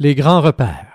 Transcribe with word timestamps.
Les 0.00 0.16
grands 0.16 0.40
repères. 0.40 0.93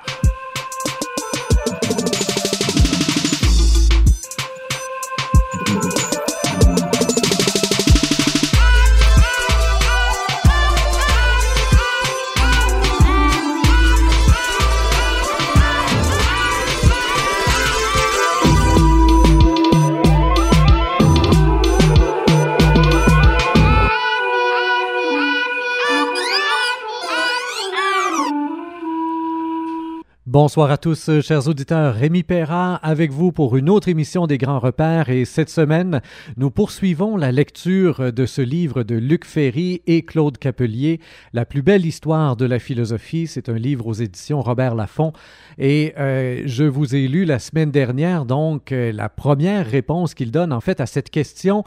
Bonsoir 30.41 30.71
à 30.71 30.77
tous, 30.77 31.09
euh, 31.09 31.19
chers 31.19 31.49
auditeurs. 31.49 31.95
Rémi 31.95 32.23
Perra 32.23 32.75
avec 32.75 33.11
vous 33.11 33.33
pour 33.33 33.57
une 33.57 33.69
autre 33.69 33.89
émission 33.89 34.25
des 34.25 34.37
Grands 34.37 34.59
Repères. 34.59 35.09
Et 35.09 35.25
cette 35.25 35.49
semaine, 35.49 36.01
nous 36.37 36.49
poursuivons 36.49 37.17
la 37.17 37.33
lecture 37.33 38.13
de 38.13 38.25
ce 38.25 38.41
livre 38.41 38.83
de 38.83 38.95
Luc 38.95 39.25
Ferry 39.25 39.81
et 39.85 40.03
Claude 40.03 40.37
Capelier, 40.37 41.01
La 41.33 41.43
plus 41.43 41.61
belle 41.61 41.85
histoire 41.85 42.37
de 42.37 42.45
la 42.45 42.57
philosophie. 42.57 43.27
C'est 43.27 43.49
un 43.49 43.57
livre 43.57 43.85
aux 43.85 43.93
éditions 43.93 44.39
Robert 44.39 44.75
Laffont. 44.75 45.11
Et 45.57 45.93
euh, 45.99 46.43
je 46.45 46.63
vous 46.63 46.95
ai 46.95 47.09
lu 47.09 47.25
la 47.25 47.39
semaine 47.39 47.71
dernière, 47.71 48.23
donc, 48.23 48.71
euh, 48.71 48.93
la 48.93 49.09
première 49.09 49.69
réponse 49.69 50.13
qu'il 50.13 50.31
donne, 50.31 50.53
en 50.53 50.61
fait, 50.61 50.79
à 50.79 50.85
cette 50.85 51.09
question 51.09 51.65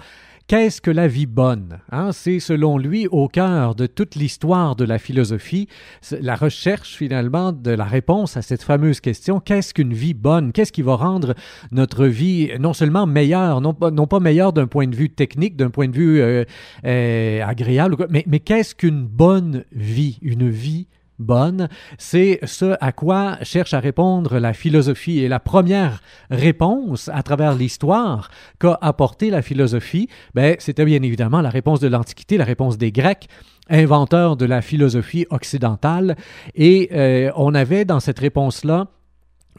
Qu'est-ce 0.53 0.83
que 0.83 0.91
la 0.91 1.09
vie 1.09 1.25
bonne 1.25 1.79
hein? 1.91 2.13
C'est 2.13 2.39
selon 2.39 2.77
lui 2.77 3.07
au 3.07 3.27
cœur 3.27 3.75
de 3.75 3.87
toute 3.87 4.17
l'histoire 4.17 4.77
de 4.77 4.85
la 4.85 4.99
philosophie, 4.99 5.67
la 6.11 6.37
recherche 6.37 6.95
finalement 6.95 7.53
de 7.53 7.71
la 7.71 7.87
réponse 7.87 8.37
à 8.37 8.43
cette 8.43 8.63
fameuse 8.63 9.01
question 9.01 9.41
qu'est-ce 9.41 9.73
qu'une 9.73 9.95
vie 9.95 10.13
bonne? 10.13 10.53
Qu'est-ce 10.53 10.71
qui 10.71 10.83
va 10.83 10.97
rendre 10.97 11.35
notre 11.71 12.05
vie 12.05 12.51
non 12.61 12.75
seulement 12.75 13.07
meilleure, 13.07 13.63
non 13.63 13.73
pas, 13.73 14.21
meilleure 14.21 14.53
d'un 14.53 14.67
point 14.67 14.87
de 14.87 14.95
vue 14.95 15.09
technique, 15.09 15.57
d'un 15.57 15.71
point 15.71 15.89
de 15.89 15.97
vue 15.97 16.21
euh, 16.21 16.45
euh, 16.85 17.43
agréable, 17.43 18.07
mais, 18.11 18.23
mais 18.27 18.41
qu'est-ce 18.41 18.75
qu'une 18.75 19.07
bonne 19.07 19.65
vie? 19.73 20.19
Une 20.21 20.51
vie 20.51 20.87
bonne, 21.23 21.69
c'est 21.99 22.41
ce 22.45 22.77
à 22.81 22.93
quoi 22.93 23.39
cherche 23.43 23.75
à 23.75 23.81
répondre 23.81 24.39
la 24.39 24.53
philosophie. 24.53 25.21
Et 25.21 25.29
la 25.29 25.41
première 25.41 26.03
réponse 26.31 27.09
à 27.13 27.23
travers 27.23 27.55
l'histoire 27.55 28.31
qu'a 28.59 28.79
apporté 28.81 29.31
la 29.31 29.43
philosophie, 29.43 30.09
ben, 30.35 30.57
c'était 30.59 30.85
bien 30.85 31.03
évidemment 31.03 31.41
la 31.41 31.51
réponse 31.51 31.81
de 31.81 31.89
l'Antiquité, 31.89 32.37
la 32.37 32.45
réponse 32.45 32.77
des 32.77 32.93
Grecs 32.93 33.29
inventeurs 33.71 34.37
de 34.37 34.45
la 34.45 34.61
philosophie 34.61 35.27
occidentale. 35.31 36.17
Et 36.55 36.91
euh, 36.93 37.31
on 37.37 37.55
avait 37.55 37.85
dans 37.85 38.01
cette 38.01 38.19
réponse-là 38.19 38.89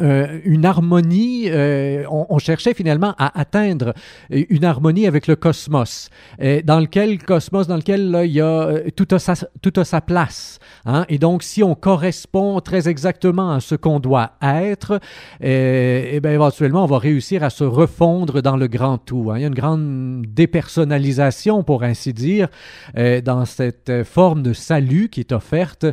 euh, 0.01 0.39
une 0.43 0.65
harmonie, 0.65 1.45
euh, 1.49 2.03
on, 2.09 2.39
cherchait 2.39 2.73
finalement 2.73 3.13
à 3.19 3.39
atteindre 3.39 3.93
une 4.31 4.65
harmonie 4.65 5.05
avec 5.05 5.27
le 5.27 5.35
cosmos, 5.35 6.09
dans 6.63 6.79
lequel 6.79 7.21
cosmos 7.23 7.67
dans 7.67 7.77
lequel 7.77 8.21
il 8.25 8.31
y 8.31 8.41
a 8.41 8.79
tout 8.95 9.07
a 9.11 9.19
sa, 9.19 9.35
tout 9.61 9.73
a 9.77 9.85
sa 9.85 10.01
place. 10.01 10.59
Hein? 10.85 11.05
Et 11.09 11.19
donc, 11.19 11.43
si 11.43 11.63
on 11.63 11.75
correspond 11.75 12.59
très 12.59 12.89
exactement 12.89 13.51
à 13.51 13.59
ce 13.59 13.75
qu'on 13.75 13.99
doit 13.99 14.31
être, 14.41 14.99
et 15.41 16.19
bien 16.21 16.31
éventuellement, 16.31 16.83
on 16.83 16.87
va 16.87 16.97
réussir 16.97 17.43
à 17.43 17.49
se 17.49 17.63
refondre 17.63 18.41
dans 18.41 18.57
le 18.57 18.67
grand 18.67 18.97
tout. 18.97 19.29
Hein? 19.31 19.37
Il 19.37 19.41
y 19.41 19.45
a 19.45 19.47
une 19.47 19.53
grande 19.53 20.25
dépersonnalisation, 20.27 21.63
pour 21.63 21.83
ainsi 21.83 22.13
dire, 22.13 22.49
dans 23.23 23.45
cette 23.45 24.03
forme 24.03 24.41
de 24.41 24.53
salut 24.53 25.09
qui 25.09 25.19
est 25.19 25.31
offerte, 25.31 25.85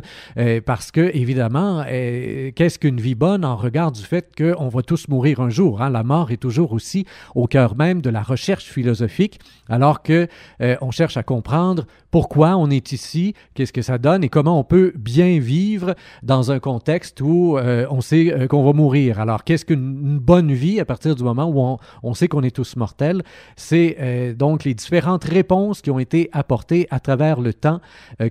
parce 0.65 0.91
que 0.91 1.11
évidemment, 1.15 1.85
qu'est-ce 1.85 2.79
qu'une 2.79 2.99
vie 2.99 3.15
bonne 3.15 3.45
en 3.45 3.55
regard 3.55 3.90
du 3.91 4.01
fait 4.01 4.31
qu'on 4.35 4.69
va 4.69 4.81
tous 4.81 5.07
mourir 5.07 5.39
un 5.39 5.49
jour. 5.49 5.81
Hein. 5.81 5.89
La 5.89 6.03
mort 6.03 6.31
est 6.31 6.37
toujours 6.37 6.71
aussi 6.73 7.05
au 7.35 7.47
cœur 7.47 7.75
même 7.75 8.01
de 8.01 8.09
la 8.09 8.21
recherche 8.21 8.65
philosophique, 8.65 9.39
alors 9.69 10.01
que 10.01 10.27
euh, 10.61 10.75
on 10.81 10.91
cherche 10.91 11.17
à 11.17 11.23
comprendre 11.23 11.85
pourquoi 12.09 12.57
on 12.57 12.69
est 12.69 12.91
ici, 12.91 13.33
qu'est-ce 13.53 13.73
que 13.73 13.81
ça 13.81 13.97
donne 13.97 14.23
et 14.23 14.29
comment 14.29 14.59
on 14.59 14.63
peut 14.63 14.93
bien 14.95 15.39
vivre 15.39 15.95
dans 16.23 16.51
un 16.51 16.59
contexte 16.59 17.21
où 17.21 17.57
euh, 17.57 17.85
on 17.89 18.01
sait 18.01 18.33
euh, 18.33 18.47
qu'on 18.47 18.63
va 18.63 18.73
mourir. 18.73 19.19
Alors, 19.19 19.43
qu'est-ce 19.43 19.65
qu'une 19.65 20.19
bonne 20.19 20.51
vie 20.51 20.79
à 20.79 20.85
partir 20.85 21.15
du 21.15 21.23
moment 21.23 21.45
où 21.45 21.77
on, 22.03 22.13
sait 22.13 22.27
qu'on 22.27 22.43
est 22.43 22.55
tous 22.55 22.75
mortels? 22.75 23.23
C'est 23.55 24.35
donc 24.37 24.63
les 24.63 24.73
différentes 24.73 25.23
réponses 25.23 25.81
qui 25.81 25.91
ont 25.91 25.99
été 25.99 26.29
apportées 26.33 26.87
à 26.91 26.99
travers 26.99 27.39
le 27.39 27.53
temps 27.53 27.79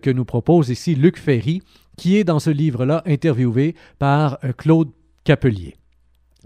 que 0.02 0.10
nous 0.10 0.24
propose 0.24 0.68
ici 0.70 0.94
Luc 0.94 1.18
Ferry, 1.18 1.62
qui 1.96 2.16
est 2.16 2.24
dans 2.24 2.38
ce 2.38 2.50
livre-là 2.50 3.02
interviewé 3.06 3.74
par 3.98 4.38
Claude 4.56 4.90
Capelier. 5.24 5.80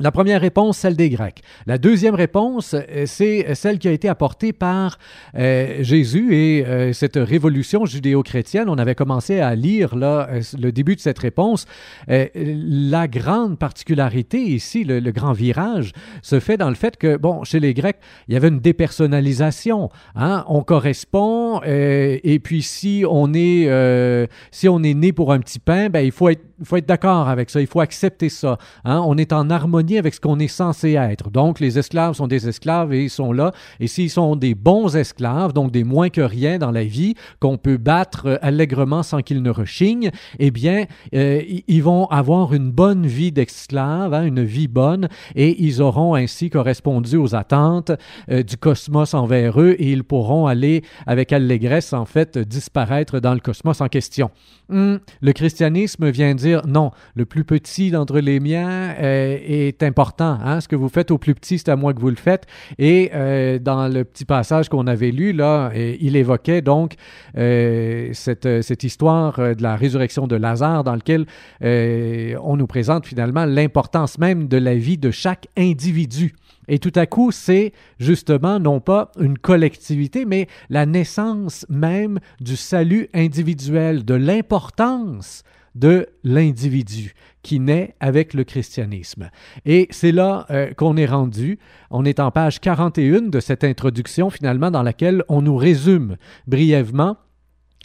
La 0.01 0.11
première 0.11 0.41
réponse, 0.41 0.79
celle 0.79 0.97
des 0.97 1.09
Grecs. 1.09 1.41
La 1.67 1.79
deuxième 1.79 2.17
réponse, 2.17 2.75
euh, 2.75 3.05
c'est 3.07 3.55
celle 3.55 3.79
qui 3.79 3.87
a 3.87 3.93
été 3.93 4.09
apportée 4.09 4.53
par 4.53 4.99
euh, 5.37 5.85
Jésus 5.85 6.35
et 6.35 6.67
euh, 6.67 6.93
cette 6.93 7.15
révolution 7.15 7.87
judéo-chrétienne. 7.87 8.69
On 8.69 8.79
avait 8.79 8.97
commencé 8.97 9.39
à 9.39 9.55
lire 9.55 9.95
là, 9.95 10.29
le 10.59 10.73
début 10.73 10.97
de 10.97 11.01
cette 11.01 11.21
réponse. 11.21 11.67
la 12.09 13.07
grande 13.07 13.57
particularité 13.57 14.39
ici, 14.41 14.83
le, 14.83 14.99
grand 15.13 15.33
virage, 15.33 15.93
se 16.23 16.41
fait 16.41 16.57
dans 16.57 16.71
le 16.71 16.75
fait 16.75 16.97
que, 16.97 17.17
bon, 17.17 17.45
chez 17.45 17.61
les 17.61 17.73
Grecs, 17.73 17.99
il 18.27 18.35
y 18.35 18.37
avait 18.37 18.49
une 18.49 18.59
dépersonnalisation. 18.59 19.91
Hein? 20.17 20.45
On 20.49 20.63
correspond 20.65 21.61
et 21.65 22.41
puis 22.43 22.63
si 22.63 23.05
on 23.09 23.33
est 23.33 24.29
si 24.51 24.69
on 24.69 24.83
est 24.83 24.95
né 24.95 25.13
pour 25.13 25.33
un 25.33 25.39
petit 25.39 25.61
pain, 25.61 25.89
ben 25.89 26.01
il 26.01 26.13
faut 26.13 26.29
être 26.29 26.43
il 26.65 26.67
faut 26.67 26.79
être 26.79 26.89
d'accord 26.89 27.29
avec 27.29 27.51
ça, 27.51 27.61
il 27.61 27.67
faut 27.67 27.81
accepter 27.81 28.31
ça. 28.31 28.57
Hein? 28.87 29.03
On 29.05 29.19
est 29.19 29.35
en 29.35 29.51
harmonie 29.51 29.99
avec 29.99 30.15
ce 30.15 30.21
qu'on 30.21 30.39
est 30.39 30.49
censé 30.49 30.93
être. 30.93 31.31
Donc, 31.31 31.61
les 31.61 31.79
esclaves 31.79 32.15
sont 32.15 32.27
des 32.27 32.49
esclaves 32.49 32.95
et 32.95 33.03
ils 33.03 33.11
sont 33.11 33.33
là. 33.33 33.53
Et 33.81 33.87
s'ils 33.87 34.09
sont 34.09 34.35
des 34.35 34.55
bons 34.55 34.97
esclaves, 34.97 35.53
donc 35.53 35.73
des 35.73 35.85
moins 35.85 36.09
que 36.09 36.23
rien 36.23 36.57
dans 36.57 36.71
la 36.71 36.85
vie, 36.85 37.17
qu'on 37.39 37.59
peut 37.59 37.77
battre 37.77 38.23
euh, 38.29 38.39
allègrement 38.41 39.03
sans 39.03 39.21
qu'ils 39.21 39.43
ne 39.43 39.51
rechignent, 39.51 40.11
eh 40.39 40.51
bien, 40.51 40.87
euh, 41.15 41.43
ils 41.69 41.83
vont 41.83 42.07
avoir 42.07 42.55
une 42.55 42.71
bonne 42.71 43.07
vie 43.07 43.31
d'esclaves, 43.31 44.15
hein, 44.15 44.25
une 44.25 44.43
vie 44.43 44.69
bonne, 44.69 45.09
et 45.35 45.63
ils 45.63 45.83
auront 45.83 46.15
ainsi 46.15 46.49
correspondu 46.49 47.19
aux 47.19 47.35
attentes 47.35 47.93
euh, 48.31 48.43
du 48.43 48.57
cosmos 48.57 49.13
envers 49.13 49.61
eux 49.61 49.77
et 49.79 49.93
ils 49.93 50.05
pourront 50.05 50.47
aller 50.47 50.83
avec 51.07 51.31
allégresse, 51.35 51.93
en 51.93 52.07
fait, 52.07 52.39
disparaître 52.39 53.21
dans 53.21 53.35
le 53.35 53.41
cosmos 53.41 53.83
en 53.83 53.89
question. 53.89 54.31
Hum, 54.71 55.01
le 55.21 55.33
christianisme 55.35 56.09
vient 56.09 56.35
dire 56.35 56.54
non, 56.67 56.91
le 57.15 57.25
plus 57.25 57.45
petit 57.45 57.91
d'entre 57.91 58.19
les 58.19 58.41
miens 58.41 58.95
euh, 58.99 59.39
est 59.43 59.83
important. 59.83 60.39
Hein? 60.43 60.61
Ce 60.61 60.69
que 60.69 60.77
vous 60.77 60.89
faites 60.89 61.11
au 61.11 61.19
plus 61.19 61.35
petit, 61.35 61.59
c'est 61.59 61.69
à 61.69 61.77
moi 61.77 61.95
que 61.95 62.01
vous 62.01 62.11
le 62.11 62.17
faites. 62.17 62.47
Et 62.79 63.11
euh, 63.15 63.59
dans 63.59 63.89
le 63.89 64.05
petit 64.05 64.25
passage 64.25 64.69
qu'on 64.69 64.87
avait 64.87 65.11
lu, 65.11 65.33
là, 65.33 65.71
euh, 65.75 65.97
il 66.01 66.17
évoquait 66.17 66.63
donc 66.63 66.95
cette, 67.35 68.63
cette, 68.63 68.85
histoire 68.85 69.39
de 69.39 69.63
la 69.63 69.77
résurrection 69.77 70.27
de 70.27 70.37
Lazare 70.37 70.85
dans 70.85 70.95
lequel 70.95 71.27
on 71.63 72.57
nous 72.57 72.67
présente 72.67 73.07
finalement 73.07 73.45
l'importance 73.45 74.19
même 74.19 74.49
de 74.49 74.57
la 74.57 74.75
vie 74.75 74.99
de 74.99 75.11
chaque 75.11 75.49
individu. 75.57 76.35
Et 76.69 76.79
tout 76.79 76.93
à 76.95 77.07
coup, 77.07 77.31
c'est 77.31 77.73
justement 77.99 78.59
non 78.59 78.81
pas 78.81 79.11
une 79.19 79.39
collectivité, 79.39 80.25
mais 80.25 80.49
la 80.71 80.87
naissance 80.87 81.67
même 81.69 82.21
du 82.41 82.57
salut 82.57 83.09
individuel, 83.15 84.05
de 84.05 84.15
l'importance 84.15 85.43
de 85.75 86.07
l'individu 86.23 87.15
qui 87.43 87.61
naît 87.61 87.95
avec 88.01 88.35
le 88.35 88.45
christianisme. 88.45 89.31
Et 89.65 89.89
c'est 89.91 90.13
là 90.13 90.47
euh, 90.51 90.73
qu'on 90.75 90.97
est 90.97 91.07
rendu. 91.07 91.59
On 91.91 92.05
est 92.05 92.21
en 92.21 92.31
page 92.31 92.61
41 92.61 93.23
de 93.23 93.41
cette 93.41 93.65
introduction 93.65 94.31
finalement 94.31 94.71
dans 94.71 94.83
laquelle 94.83 95.23
on 95.29 95.43
nous 95.43 95.57
résume 95.57 96.17
brièvement 96.47 97.17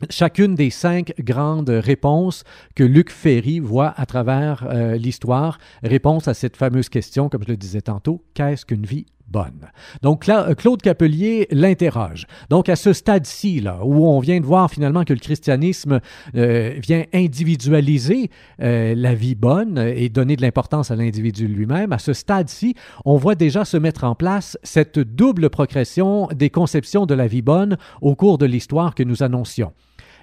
chacune 0.09 0.55
des 0.55 0.69
cinq 0.69 1.13
grandes 1.19 1.69
réponses 1.69 2.44
que 2.75 2.83
Luc 2.83 3.09
Ferry 3.09 3.59
voit 3.59 3.94
à 3.97 4.06
travers 4.06 4.66
euh, 4.69 4.95
l'histoire, 4.95 5.59
réponse 5.83 6.27
à 6.27 6.33
cette 6.33 6.56
fameuse 6.56 6.89
question, 6.89 7.30
comme 7.30 7.44
je 7.44 7.50
le 7.50 7.57
disais 7.57 7.81
tantôt, 7.81 8.24
qu'est-ce 8.33 8.65
qu'une 8.65 8.85
vie 8.85 9.06
bonne. 9.30 9.70
Donc 10.02 10.28
euh, 10.30 10.54
Claude 10.56 10.81
Capelier 10.81 11.48
l'interroge. 11.52 12.26
Donc 12.50 12.70
à 12.70 12.76
ce 12.76 12.94
stade-ci, 12.94 13.62
là, 13.62 13.80
où 13.84 14.08
on 14.08 14.20
vient 14.20 14.40
de 14.40 14.46
voir 14.46 14.70
finalement 14.70 15.04
que 15.04 15.14
le 15.14 15.20
christianisme 15.20 16.00
euh, 16.36 16.74
vient 16.78 17.06
individualiser 17.14 18.30
euh, 18.62 18.94
la 18.96 19.14
vie 19.14 19.36
bonne 19.36 19.78
et 19.78 20.10
donner 20.10 20.36
de 20.36 20.42
l'importance 20.42 20.92
à 20.92 20.96
l'individu 20.96 21.48
lui-même, 21.48 21.92
à 21.92 22.00
ce 22.00 22.14
stade-ci, 22.14 22.76
on 23.06 23.18
voit 23.18 23.36
déjà 23.36 23.66
se 23.66 23.78
mettre 23.78 24.04
en 24.04 24.16
place 24.16 24.58
cette 24.64 25.00
double 25.00 25.50
progression 25.50 26.28
des 26.28 26.50
conceptions 26.50 27.06
de 27.06 27.14
la 27.14 27.28
vie 27.28 27.42
bonne 27.42 27.78
au 28.02 28.16
cours 28.16 28.38
de 28.38 28.46
l'histoire 28.46 28.96
que 28.96 29.04
nous 29.04 29.24
annoncions. 29.24 29.74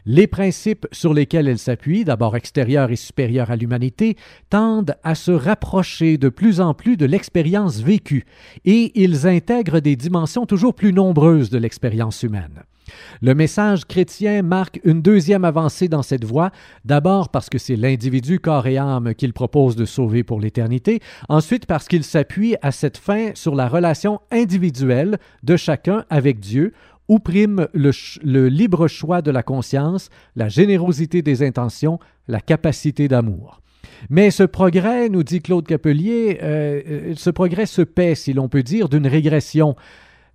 Les 0.09 0.29
principes 0.29 0.87
sur 0.93 1.13
lesquels 1.13 1.49
elle 1.49 1.59
s'appuie, 1.59 2.05
d'abord 2.05 2.37
extérieurs 2.37 2.93
et 2.93 2.97
supérieurs 2.97 3.51
à 3.51 3.57
l'humanité, 3.57 4.17
tendent 4.51 4.95
à 5.03 5.17
se 5.17 5.33
rapprocher 5.33 6.17
de 6.17 6.29
plus 6.29 6.61
en 6.61 6.75
plus 6.75 6.97
de 6.97 7.07
l'expérience 7.07 7.81
vécue, 7.81 8.25
et 8.65 8.93
ils 8.95 9.27
intègrent 9.27 9.81
des 9.81 9.97
dimensions 9.97 10.47
toujours 10.47 10.75
plus 10.75 10.93
nombreuses 10.93 11.51
de 11.51 11.59
l'expérience 11.59 12.23
humaine. 12.23 12.63
Le 13.21 13.35
message 13.35 13.85
chrétien 13.85 14.43
marque 14.43 14.81
une 14.85 15.03
deuxième 15.03 15.45
avancée 15.45 15.89
dans 15.89 16.03
cette 16.03 16.25
voie, 16.25 16.53
d'abord 16.85 17.31
parce 17.31 17.51
que 17.51 17.59
c'est 17.59 17.75
l'individu 17.75 18.39
corps 18.39 18.69
et 18.69 18.79
âme 18.79 19.13
qu'il 19.15 19.33
propose 19.33 19.75
de 19.75 19.85
sauver 19.85 20.23
pour 20.23 20.39
l'éternité, 20.39 21.01
ensuite 21.29 21.67
parce 21.67 21.89
qu'il 21.89 22.05
s'appuie 22.05 22.55
à 22.63 22.71
cette 22.71 22.97
fin 22.97 23.31
sur 23.35 23.57
la 23.57 23.67
relation 23.69 24.21
individuelle 24.31 25.19
de 25.43 25.57
chacun 25.57 26.05
avec 26.11 26.39
Dieu, 26.39 26.73
où 27.09 27.19
prime 27.19 27.69
le, 27.73 28.49
libre 28.49 28.89
choix 28.89 29.23
de 29.23 29.31
la 29.31 29.43
conscience, 29.43 30.11
la 30.35 30.49
générosité 30.49 31.23
des 31.23 31.43
intentions, 31.43 31.99
la 32.29 32.41
capacité 32.41 33.09
d'amour. 33.09 33.61
Mais 34.11 34.31
ce 34.31 34.43
progrès, 34.43 35.09
nous 35.09 35.23
dit 35.23 35.41
Claude 35.41 35.67
Capelier, 35.67 36.39
euh, 36.43 36.83
euh, 36.87 37.15
ce 37.17 37.31
progrès 37.31 37.67
se 37.67 37.83
paie, 37.83 38.15
si 38.15 38.33
l'on 38.33 38.49
peut 38.49 38.63
dire, 38.63 38.89
d'une 38.89 39.07
régression. 39.07 39.77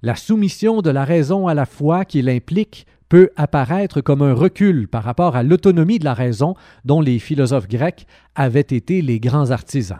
La 0.02 0.16
soumission 0.16 0.82
de 0.82 0.90
la 0.90 1.06
raison 1.06 1.48
à 1.48 1.54
la 1.54 1.66
foi 1.66 2.06
qu'il 2.06 2.30
implique 2.30 2.88
peut 3.08 3.30
apparaître 3.36 4.00
comme 4.00 4.22
un 4.22 4.34
recul 4.34 4.88
par 4.88 5.04
rapport 5.04 5.36
à 5.36 5.44
l'autonomie 5.44 6.00
de 6.00 6.06
la 6.06 6.14
raison 6.14 6.56
dont 6.86 7.02
les 7.02 7.20
philosophes 7.20 7.68
grecs 7.68 8.08
avaient 8.36 8.62
été 8.62 9.02
les 9.02 9.20
grands 9.20 9.52
artisans. 9.52 10.00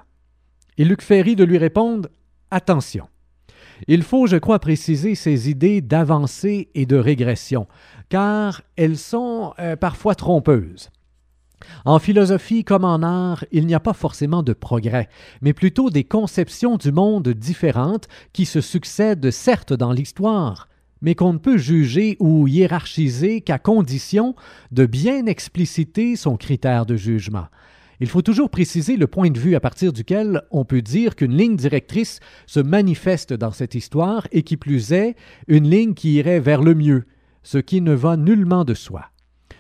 Et 0.78 0.86
Luc 0.86 1.02
Ferry 1.02 1.36
de 1.36 1.44
lui 1.44 1.58
répondre 1.58 2.08
Attention. 2.50 3.08
Il 3.88 4.04
faut, 4.04 4.28
je 4.28 4.38
crois, 4.38 4.60
préciser 4.60 5.16
ces 5.16 5.50
idées 5.50 5.82
d'avancée 5.82 6.70
et 6.76 6.86
de 6.86 6.98
régression, 6.98 7.68
car 8.10 8.62
elles 8.76 8.98
sont 8.98 9.54
euh, 9.60 9.76
parfois 9.76 10.16
trompeuses. 10.16 10.90
En 11.86 12.00
philosophie 12.00 12.64
comme 12.64 12.86
en 12.86 13.04
art, 13.04 13.46
il 13.52 13.68
n'y 13.68 13.76
a 13.76 13.80
pas 13.80 13.94
forcément 13.94 14.44
de 14.44 14.54
progrès, 14.54 15.10
mais 15.42 15.54
plutôt 15.54 15.90
des 15.90 16.04
conceptions 16.04 16.78
du 16.78 16.92
monde 16.92 17.30
différentes 17.30 18.08
qui 18.34 18.46
se 18.46 18.62
succèdent 18.62 19.32
certes 19.32 19.74
dans 19.74 19.92
l'histoire, 19.92 20.68
mais 21.02 21.16
qu'on 21.16 21.34
ne 21.34 21.40
peut 21.40 21.58
juger 21.58 22.18
ou 22.20 22.48
hiérarchiser 22.48 23.42
qu'à 23.42 23.60
condition 23.60 24.36
de 24.72 24.86
bien 24.86 25.26
expliciter 25.26 26.16
son 26.16 26.38
critère 26.38 26.86
de 26.86 26.96
jugement. 26.96 27.48
Il 28.02 28.10
faut 28.10 28.24
toujours 28.24 28.50
préciser 28.50 28.98
le 28.98 29.06
point 29.06 29.30
de 29.30 29.38
vue 29.38 29.54
à 29.54 29.60
partir 29.60 29.94
duquel 29.94 30.42
on 30.50 30.66
peut 30.66 30.82
dire 30.82 31.16
qu'une 31.16 31.38
ligne 31.38 31.56
directrice 31.56 32.20
se 32.48 32.60
manifeste 32.60 33.32
dans 33.32 33.52
cette 33.52 33.76
histoire 33.76 34.28
et 34.32 34.42
qui 34.42 34.58
plus 34.58 34.92
est, 34.92 35.16
une 35.48 35.70
ligne 35.70 35.94
qui 35.94 36.14
irait 36.14 36.40
vers 36.40 36.64
le 36.64 36.74
mieux, 36.74 37.06
ce 37.44 37.60
qui 37.60 37.80
ne 37.80 37.94
va 37.94 38.18
nullement 38.18 38.66
de 38.66 38.74
soi. 38.74 39.06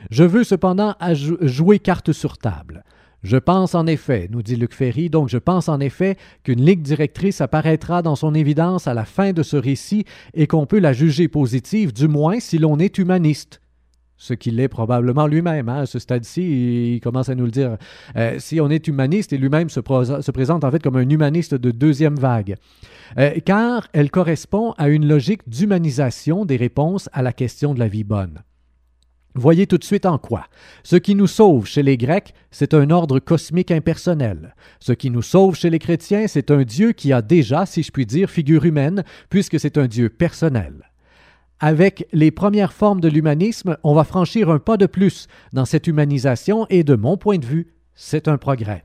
Je 0.10 0.24
veux 0.24 0.44
cependant 0.44 0.96
jouer 1.42 1.78
carte 1.78 2.14
sur 2.14 2.40
table. 2.40 2.84
Je 3.22 3.38
pense 3.38 3.76
en 3.76 3.86
effet, 3.86 4.28
nous 4.32 4.42
dit 4.42 4.56
Luc 4.56 4.74
Ferry, 4.74 5.12
donc 5.12 5.30
je 5.30 5.38
pense 5.38 5.70
en 5.70 5.80
effet 5.80 6.18
qu'une 6.42 6.66
ligne 6.66 6.82
directrice 6.82 7.42
apparaîtra 7.42 8.02
dans 8.02 8.16
son 8.16 8.34
évidence 8.34 8.88
à 8.88 8.96
la 8.96 9.06
fin 9.06 9.34
de 9.34 9.44
ce 9.44 9.56
récit 9.56 10.06
et 10.34 10.48
qu'on 10.48 10.66
peut 10.66 10.80
la 10.80 10.94
juger 10.94 11.28
positive, 11.28 11.94
du 11.94 12.08
moins 12.08 12.40
si 12.40 12.58
l'on 12.58 12.80
est 12.80 12.98
humaniste. 12.98 13.61
Ce 14.22 14.36
qu'il 14.36 14.60
est 14.60 14.68
probablement 14.68 15.26
lui-même. 15.26 15.68
Hein, 15.68 15.80
à 15.80 15.86
ce 15.88 15.98
stade-ci, 15.98 16.94
il 16.94 17.00
commence 17.00 17.30
à 17.30 17.34
nous 17.34 17.46
le 17.46 17.50
dire. 17.50 17.78
Euh, 18.16 18.36
si 18.38 18.62
on 18.62 18.70
est 18.70 18.88
humaniste, 18.88 19.34
et 19.34 19.38
lui-même 19.40 19.68
se, 19.72 19.80
se, 19.82 20.32
présente 20.32 20.64
en 20.64 20.70
fait 20.70 20.84
comme 20.84 20.96
un 20.96 21.10
humaniste 21.10 21.56
de 21.56 21.72
deuxième 21.72 22.14
vague. 22.14 22.56
Euh, 23.18 23.32
car 23.44 23.88
elle 23.94 24.12
correspond 24.12 24.76
à 24.78 24.90
une 24.90 25.08
logique 25.08 25.50
d'humanisation 25.50 26.46
des 26.46 26.56
réponses 26.56 27.10
à 27.14 27.24
la 27.24 27.34
question 27.34 27.74
de 27.74 27.80
la 27.80 27.88
vie 27.88 28.04
bonne. 28.04 28.44
Voyez 29.34 29.66
tout 29.66 29.80
de 29.80 29.84
suite 29.84 30.06
en 30.06 30.20
quoi. 30.20 30.46
Ce 30.84 30.98
qui 30.98 31.16
nous 31.16 31.26
sauve 31.26 31.66
chez 31.66 31.82
les 31.82 31.98
Grecs, 31.98 32.36
c'est 32.52 32.76
un 32.76 32.92
ordre 32.92 33.18
cosmique 33.18 33.72
impersonnel. 33.72 34.54
Ce 34.80 34.94
qui 34.94 35.10
nous 35.10 35.24
sauve 35.24 35.56
chez 35.56 35.72
les 35.72 35.80
chrétiens, 35.80 36.28
c'est 36.28 36.52
un 36.52 36.62
Dieu 36.62 36.92
qui 36.92 37.12
a 37.12 37.24
déjà, 37.24 37.66
si 37.66 37.82
je 37.82 37.92
puis 37.92 38.06
dire, 38.06 38.30
figure 38.30 38.66
humaine, 38.66 39.04
puisque 39.32 39.60
c'est 39.60 39.80
un 39.80 39.88
Dieu 39.88 40.10
personnel. 40.10 40.91
Avec 41.64 42.08
les 42.12 42.32
premières 42.32 42.74
formes 42.74 43.02
de 43.02 43.08
l'humanisme, 43.08 43.78
on 43.84 43.94
va 43.94 44.04
franchir 44.04 44.50
un 44.50 44.58
pas 44.58 44.78
de 44.78 44.88
plus 44.88 45.28
dans 45.54 45.66
cette 45.66 45.86
humanisation 45.86 46.66
et 46.72 46.84
de 46.84 46.96
mon 46.96 47.18
point 47.18 47.38
de 47.38 47.46
vue, 47.46 47.68
c'est 47.94 48.28
un 48.28 48.40
progrès. 48.40 48.84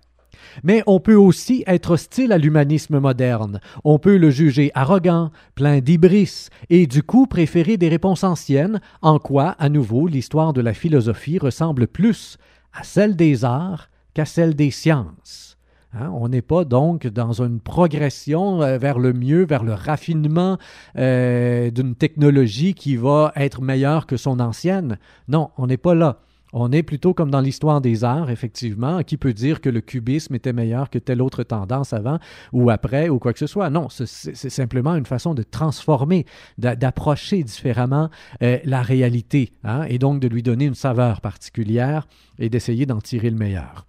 Mais 0.63 0.83
on 0.87 1.01
peut 1.01 1.15
aussi 1.15 1.65
être 1.67 1.93
hostile 1.93 2.33
à 2.33 2.39
l'humanisme 2.39 2.99
moderne. 2.99 3.63
On 3.83 3.99
peut 3.99 4.19
le 4.19 4.29
juger 4.29 4.73
arrogant, 4.75 5.31
plein 5.55 5.81
d'ibris, 5.81 6.49
et 6.69 6.87
du 6.87 7.03
coup 7.03 7.27
préférer 7.27 7.79
des 7.79 7.89
réponses 7.89 8.25
anciennes, 8.25 8.83
en 9.01 9.19
quoi, 9.19 9.57
à 9.59 9.71
nouveau, 9.71 10.07
l'histoire 10.07 10.53
de 10.53 10.61
la 10.61 10.75
philosophie 10.75 11.39
ressemble 11.39 11.87
plus 11.87 12.37
à 12.75 12.85
celle 12.85 13.17
des 13.17 13.47
arts 13.47 13.89
qu'à 14.13 14.27
celle 14.27 14.55
des 14.55 14.71
sciences. 14.71 15.56
Hein, 15.93 16.11
on 16.15 16.29
n'est 16.29 16.43
pas 16.43 16.65
donc 16.65 17.07
dans 17.07 17.43
une 17.43 17.61
progression 17.61 18.63
euh, 18.63 18.77
vers 18.79 18.99
le 18.99 19.13
mieux, 19.13 19.47
vers 19.47 19.65
le 19.65 19.73
raffinement 19.73 20.59
euh, 20.99 21.71
d'une 21.71 21.95
technologie 21.95 22.75
qui 22.75 22.97
va 22.97 23.33
être 23.37 23.63
meilleure 23.63 24.07
que 24.07 24.17
son 24.17 24.41
ancienne. 24.41 24.99
Non, 25.29 25.51
on 25.57 25.67
n'est 25.67 25.77
pas 25.77 25.95
là. 25.95 26.21
On 26.53 26.71
est 26.73 26.83
plutôt 26.83 27.13
comme 27.13 27.31
dans 27.31 27.41
l'histoire 27.41 27.81
des 27.81 28.05
arts, 28.05 28.31
effectivement, 28.31 29.03
qui 29.03 29.17
peut 29.17 29.35
dire 29.35 29.61
que 29.61 29.69
le 29.69 29.81
cubisme 29.81 30.35
était 30.35 30.53
meilleur 30.53 30.91
que 30.91 30.99
telle 30.99 31.21
autre 31.21 31.43
tendance 31.43 31.93
avant 31.93 32.19
ou 32.53 32.71
après 32.71 33.09
ou 33.09 33.19
quoi 33.19 33.33
que 33.33 33.39
ce 33.39 33.47
soit? 33.47 33.69
Non, 33.69 33.89
c'est 33.91 34.51
simplement 34.51 34.95
une 34.95 35.07
façon 35.07 35.35
de 35.35 35.43
transformer, 35.43 36.25
d'approcher 36.57 37.43
différemment 37.43 38.11
euh, 38.43 38.59
la 38.65 38.81
réalité, 38.81 39.53
hein, 39.65 39.83
et 39.89 39.99
donc 39.99 40.21
de 40.21 40.29
lui 40.29 40.43
donner 40.43 40.67
une 40.67 40.75
saveur 40.75 41.21
particulière 41.21 42.07
et 42.39 42.49
d'essayer 42.49 42.87
d'en 42.87 43.01
tirer 43.01 43.31
le 43.31 43.37
meilleur. 43.37 43.87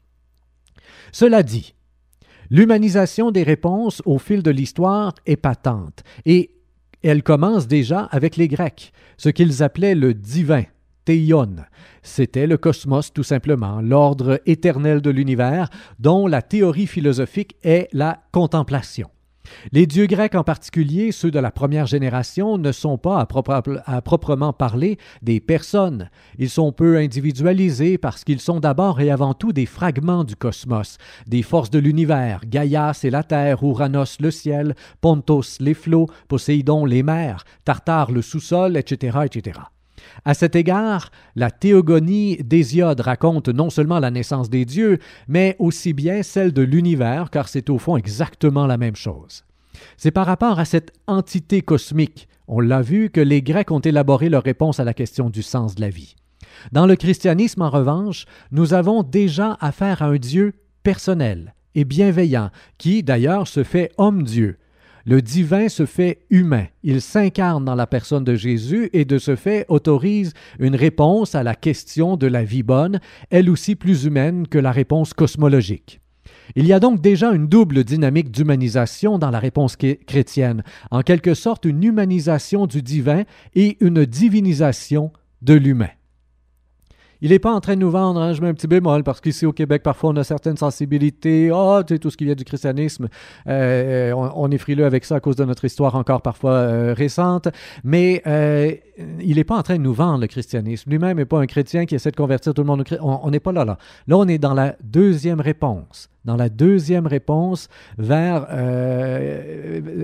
Cela 1.12 1.44
dit, 1.44 1.74
l'humanisation 2.50 3.32
des 3.32 3.44
réponses 3.44 4.02
au 4.06 4.18
fil 4.20 4.44
de 4.44 4.52
l'histoire 4.52 5.14
est 5.26 5.38
patente, 5.38 6.04
et 6.26 6.52
elle 7.04 7.24
commence 7.24 7.68
déjà 7.68 8.02
avec 8.02 8.38
les 8.38 8.48
Grecs, 8.48 8.92
ce 9.18 9.30
qu'ils 9.30 9.64
appelaient 9.64 9.96
le 9.96 10.14
divin 10.14 10.64
c'était 12.02 12.48
le 12.48 12.58
cosmos 12.58 13.14
tout 13.14 13.24
simplement, 13.24 13.82
l'ordre 13.82 14.42
éternel 14.46 15.02
de 15.02 15.10
l'univers 15.10 15.70
dont 16.00 16.28
la 16.28 16.42
théorie 16.42 16.88
philosophique 16.88 17.56
est 17.64 17.88
la 17.94 18.24
contemplation. 18.32 19.10
Les 19.72 19.86
dieux 19.86 20.06
grecs 20.06 20.36
en 20.36 20.44
particulier, 20.44 21.12
ceux 21.12 21.32
de 21.32 21.40
la 21.40 21.52
première 21.52 21.86
génération, 21.86 22.58
ne 22.58 22.72
sont 22.72 22.98
pas 22.98 23.20
à, 23.20 24.02
proprement 24.02 24.54
parler 24.54 24.98
des 25.22 25.40
personnes. 25.40 26.10
Ils 26.38 26.50
sont 26.50 26.72
peu 26.72 26.98
individualisés 26.98 27.98
parce 27.98 28.24
qu'ils 28.24 28.40
sont 28.40 28.60
d'abord 28.60 29.02
et 29.02 29.12
avant 29.12 29.34
tout 29.34 29.54
des 29.54 29.66
fragments 29.66 30.24
du 30.24 30.36
cosmos, 30.36 30.98
des 31.28 31.44
forces 31.44 31.70
de 31.70 31.80
l'univers, 31.80 32.42
Gaïa 32.46 32.94
c'est 32.94 33.10
la 33.10 33.24
terre, 33.24 33.64
Ouranos 33.64 34.18
le 34.20 34.32
ciel, 34.32 34.76
Pontos 35.02 35.60
les 35.60 35.74
flots, 35.74 36.08
Poséidon 36.28 36.86
les 36.86 37.04
mers, 37.04 37.44
Tartare 37.66 38.12
le 38.12 38.22
sous-sol, 38.22 38.78
etc., 38.78 39.20
etc. 39.26 39.60
À 40.26 40.34
cet 40.34 40.56
égard, 40.56 41.12
la 41.36 41.52
théogonie 41.52 42.38
d'Hésiode 42.38 43.00
raconte 43.00 43.50
non 43.50 43.70
seulement 43.70 44.00
la 44.00 44.12
naissance 44.12 44.50
des 44.50 44.66
dieux, 44.66 45.00
mais 45.28 45.56
aussi 45.60 45.94
bien 45.94 46.24
celle 46.24 46.54
de 46.54 46.62
l'univers, 46.62 47.30
car 47.30 47.48
c'est 47.48 47.70
au 47.70 47.78
fond 47.78 47.98
exactement 47.98 48.68
la 48.68 48.78
même 48.78 48.96
chose. 48.96 49.44
C'est 49.98 50.12
par 50.12 50.26
rapport 50.26 50.60
à 50.60 50.66
cette 50.66 50.94
entité 51.08 51.62
cosmique, 51.62 52.28
on 52.48 52.60
l'a 52.60 52.82
vu, 52.82 53.10
que 53.10 53.22
les 53.22 53.42
Grecs 53.42 53.72
ont 53.72 53.80
élaboré 53.80 54.30
leur 54.30 54.44
réponse 54.44 54.80
à 54.80 54.84
la 54.84 54.94
question 54.94 55.30
du 55.30 55.44
sens 55.44 55.76
de 55.76 55.82
la 55.82 55.90
vie. 55.90 56.16
Dans 56.72 56.86
le 56.86 56.96
christianisme, 56.96 57.62
en 57.62 57.70
revanche, 57.70 58.26
nous 58.52 58.74
avons 58.74 59.04
déjà 59.04 59.58
affaire 59.60 60.02
à 60.02 60.08
un 60.08 60.18
Dieu 60.18 60.54
personnel 60.84 61.54
et 61.76 61.86
bienveillant, 61.86 62.50
qui 62.78 63.04
d'ailleurs 63.04 63.48
se 63.48 63.64
fait 63.64 63.92
homme-dieu, 63.98 64.58
le 65.08 65.22
divin 65.22 65.70
se 65.70 65.86
fait 65.86 66.26
humain. 66.30 66.66
Il 66.84 67.02
s'incarne 67.02 67.64
dans 67.64 67.76
la 67.76 67.88
personne 67.88 68.26
de 68.26 68.36
Jésus 68.36 68.90
et 68.92 69.06
de 69.06 69.18
ce 69.18 69.38
fait 69.38 69.66
autorise 69.70 70.34
une 70.60 70.76
réponse 70.76 71.34
à 71.34 71.44
la 71.44 71.56
question 71.56 72.18
de 72.18 72.28
la 72.28 72.44
vie 72.44 72.62
bonne, 72.62 73.00
elle 73.30 73.50
aussi 73.50 73.76
plus 73.76 74.04
humaine 74.04 74.50
que 74.50 74.58
la 74.58 74.74
réponse 74.74 75.14
cosmologique. 75.14 76.02
Il 76.58 76.68
y 76.68 76.74
a 76.74 76.82
donc 76.82 77.00
déjà 77.00 77.32
une 77.32 77.48
double 77.48 77.86
dynamique 77.86 78.32
d'humanisation 78.32 79.18
dans 79.18 79.32
la 79.32 79.40
réponse 79.40 79.78
chrétienne, 79.78 80.64
en 80.92 81.04
quelque 81.04 81.36
sorte 81.36 81.64
une 81.64 81.84
humanisation 81.86 82.68
du 82.68 82.82
divin 82.82 83.24
et 83.56 83.78
une 83.80 84.06
divinisation 84.06 85.14
de 85.42 85.54
l'humain. 85.54 85.90
Il 87.22 87.32
n'est 87.32 87.40
pas 87.40 87.52
en 87.52 87.60
train 87.60 87.76
de 87.76 87.82
nous 87.82 87.90
vendre, 87.90 88.22
hein, 88.22 88.34
je 88.34 88.42
mets 88.42 88.50
un 88.50 88.54
petit 88.54 88.68
bémol, 88.68 89.04
parce 89.04 89.22
qu'ici 89.22 89.46
au 89.46 89.52
Québec, 89.52 89.82
parfois, 89.82 90.12
on 90.12 90.16
a 90.18 90.24
certaines 90.24 90.58
sensibilités. 90.58 91.50
Ah, 91.52 91.80
oh, 91.80 91.84
tu 91.84 91.96
sais, 91.96 92.00
tout 92.00 92.12
ce 92.12 92.18
qui 92.18 92.26
vient 92.26 92.36
du 92.36 92.44
christianisme, 92.44 93.08
euh, 93.48 94.12
on, 94.14 94.52
est 94.52 94.58
frileux 94.58 94.86
avec 94.86 95.04
ça 95.04 95.16
à 95.16 95.20
cause 95.20 95.36
de 95.36 95.44
notre 95.44 95.66
histoire 95.66 95.96
encore 95.96 96.22
parfois 96.22 96.52
euh, 96.52 96.94
récente. 96.94 97.48
Mais 97.84 98.22
euh, 98.28 98.72
il 99.20 99.38
n'est 99.38 99.44
pas 99.44 99.58
en 99.58 99.64
train 99.64 99.78
de 99.78 99.82
nous 99.82 99.94
vendre 99.94 100.22
le 100.22 100.28
christianisme. 100.28 100.90
Lui-même 100.90 101.18
n'est 101.18 101.26
pas 101.26 101.40
un 101.40 101.48
chrétien 101.48 101.86
qui 101.86 101.96
essaie 101.96 102.12
de 102.12 102.16
convertir 102.16 102.54
tout 102.54 102.62
le 102.62 102.68
monde 102.68 102.82
au 102.82 102.84
christianisme. 102.84 103.20
On 103.24 103.32
n'est 103.32 103.40
pas 103.40 103.52
là, 103.52 103.66
là. 103.66 103.78
Là, 104.08 104.18
on 104.18 104.28
est 104.28 104.38
dans 104.38 104.54
la 104.54 104.76
deuxième 104.84 105.42
réponse. 105.42 106.10
Dans 106.26 106.36
la 106.36 106.50
deuxième 106.50 107.08
réponse 107.08 107.70
vers, 107.98 108.48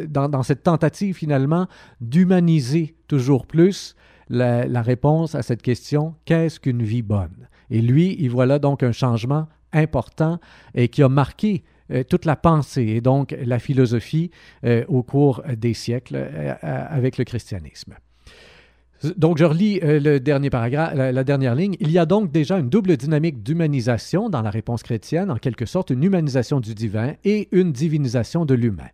dans 0.08 0.44
cette 0.44 0.64
tentative 0.64 1.16
finalement 1.16 1.68
d'humaniser 2.00 2.96
toujours 3.08 3.46
plus 3.46 3.96
la, 4.30 4.82
réponse 4.82 5.36
à 5.36 5.42
cette 5.42 5.62
question, 5.62 6.16
qu'est-ce 6.26 6.60
qu'une 6.60 6.84
vie 6.84 7.02
bonne? 7.02 7.48
Et 7.70 7.82
lui, 7.82 8.16
il 8.20 8.30
voit 8.30 8.46
là 8.46 8.60
donc 8.60 8.84
un 8.84 8.92
changement 8.92 9.48
important 9.72 10.40
et 10.76 10.88
qui 10.88 11.04
a 11.04 11.10
marqué 11.10 11.64
euh, 11.92 12.04
toute 12.04 12.26
la 12.26 12.36
pensée 12.36 12.84
et 12.84 13.02
donc 13.02 13.36
la 13.44 13.60
philosophie 13.60 14.32
euh, 14.64 14.86
au 14.88 15.04
cours 15.04 15.44
des 15.58 15.74
siècles 15.74 16.16
euh, 16.16 16.54
avec 16.62 17.18
le 17.18 17.24
christianisme. 17.24 17.96
Donc, 19.18 19.38
je 19.38 19.44
relis 19.44 19.82
le 19.82 20.20
dernier 20.20 20.50
paragraphe, 20.50 20.94
la, 20.96 21.24
dernière 21.26 21.56
ligne. 21.56 21.76
Il 21.82 21.92
y 21.92 21.98
a 21.98 22.06
donc 22.06 22.32
déjà 22.32 22.58
une 22.58 22.70
double 22.70 22.96
dynamique 22.96 23.44
d'humanisation 23.44 24.30
dans 24.30 24.42
la 24.42 24.50
réponse 24.50 24.82
chrétienne, 24.82 25.30
en 25.30 25.36
quelque 25.36 25.66
sorte 25.66 25.90
une 25.90 26.06
humanisation 26.06 26.62
du 26.62 26.74
divin 26.74 27.16
et 27.26 27.50
une 27.52 27.74
divinisation 27.74 28.46
de 28.46 28.54
l'humain. 28.54 28.88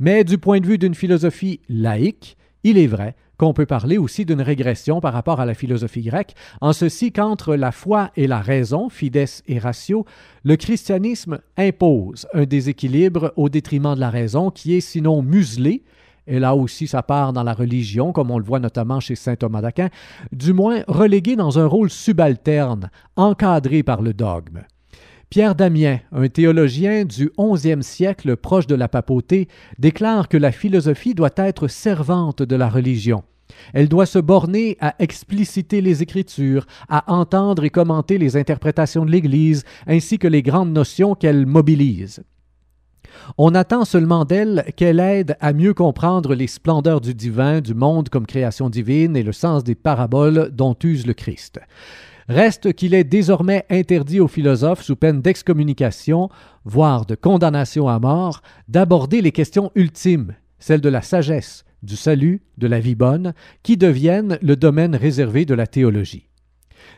Mais 0.00 0.22
du 0.22 0.36
point 0.36 0.60
de 0.60 0.66
vue 0.66 0.76
d'une 0.76 0.94
philosophie 0.94 1.60
laïque, 1.70 2.36
il 2.62 2.76
est 2.76 2.86
vrai 2.86 3.14
qu'on 3.38 3.52
peut 3.52 3.66
parler 3.66 3.98
aussi 3.98 4.24
d'une 4.24 4.42
régression 4.42 5.00
par 5.00 5.12
rapport 5.12 5.40
à 5.40 5.46
la 5.46 5.54
philosophie 5.54 6.02
grecque, 6.02 6.34
en 6.60 6.72
ceci 6.72 7.12
qu'entre 7.12 7.54
la 7.54 7.72
foi 7.72 8.10
et 8.16 8.26
la 8.26 8.40
raison, 8.40 8.88
fides 8.88 9.24
et 9.46 9.58
ratio, 9.58 10.04
le 10.44 10.56
christianisme 10.56 11.38
impose 11.56 12.26
un 12.34 12.44
déséquilibre 12.44 13.32
au 13.36 13.48
détriment 13.48 13.94
de 13.94 14.00
la 14.00 14.10
raison 14.10 14.50
qui 14.50 14.74
est 14.74 14.80
sinon 14.80 15.22
muselé, 15.22 15.84
et 16.26 16.38
là 16.38 16.54
aussi 16.54 16.86
ça 16.86 17.02
part 17.02 17.32
dans 17.32 17.42
la 17.42 17.54
religion, 17.54 18.12
comme 18.12 18.30
on 18.30 18.38
le 18.38 18.44
voit 18.44 18.60
notamment 18.60 19.00
chez 19.00 19.14
saint 19.14 19.36
Thomas 19.36 19.62
d'Aquin, 19.62 19.88
du 20.32 20.52
moins 20.52 20.82
relégué 20.86 21.36
dans 21.36 21.58
un 21.58 21.66
rôle 21.66 21.90
subalterne, 21.90 22.90
encadré 23.16 23.82
par 23.82 24.02
le 24.02 24.12
dogme. 24.12 24.62
Pierre 25.30 25.54
Damien, 25.54 25.98
un 26.10 26.26
théologien 26.28 27.04
du 27.04 27.30
XIe 27.38 27.82
siècle 27.82 28.34
proche 28.36 28.66
de 28.66 28.74
la 28.74 28.88
papauté, 28.88 29.48
déclare 29.78 30.26
que 30.26 30.38
la 30.38 30.52
philosophie 30.52 31.14
doit 31.14 31.34
être 31.36 31.68
servante 31.68 32.42
de 32.42 32.56
la 32.56 32.70
religion. 32.70 33.22
Elle 33.74 33.90
doit 33.90 34.06
se 34.06 34.18
borner 34.18 34.78
à 34.80 34.94
expliciter 35.00 35.82
les 35.82 36.02
Écritures, 36.02 36.66
à 36.88 37.12
entendre 37.12 37.64
et 37.64 37.70
commenter 37.70 38.16
les 38.16 38.38
interprétations 38.38 39.04
de 39.04 39.10
l'Église, 39.10 39.64
ainsi 39.86 40.18
que 40.18 40.28
les 40.28 40.42
grandes 40.42 40.72
notions 40.72 41.14
qu'elle 41.14 41.44
mobilise. 41.44 42.22
On 43.36 43.54
attend 43.54 43.84
seulement 43.84 44.24
d'elle 44.24 44.64
qu'elle 44.76 45.00
aide 45.00 45.36
à 45.40 45.52
mieux 45.52 45.74
comprendre 45.74 46.34
les 46.34 46.46
splendeurs 46.46 47.02
du 47.02 47.14
divin, 47.14 47.60
du 47.60 47.74
monde 47.74 48.08
comme 48.08 48.26
création 48.26 48.70
divine 48.70 49.14
et 49.14 49.22
le 49.22 49.32
sens 49.32 49.62
des 49.62 49.74
paraboles 49.74 50.50
dont 50.52 50.76
use 50.82 51.06
le 51.06 51.12
Christ. 51.14 51.60
Reste 52.28 52.74
qu'il 52.74 52.92
est 52.92 53.04
désormais 53.04 53.64
interdit 53.70 54.20
aux 54.20 54.28
philosophes, 54.28 54.82
sous 54.82 54.96
peine 54.96 55.22
d'excommunication, 55.22 56.28
voire 56.64 57.06
de 57.06 57.14
condamnation 57.14 57.88
à 57.88 57.98
mort, 57.98 58.42
d'aborder 58.68 59.22
les 59.22 59.32
questions 59.32 59.72
ultimes, 59.74 60.34
celles 60.58 60.82
de 60.82 60.90
la 60.90 61.00
sagesse, 61.00 61.64
du 61.82 61.96
salut, 61.96 62.42
de 62.58 62.66
la 62.66 62.80
vie 62.80 62.94
bonne, 62.94 63.32
qui 63.62 63.78
deviennent 63.78 64.38
le 64.42 64.56
domaine 64.56 64.94
réservé 64.94 65.46
de 65.46 65.54
la 65.54 65.66
théologie. 65.66 66.27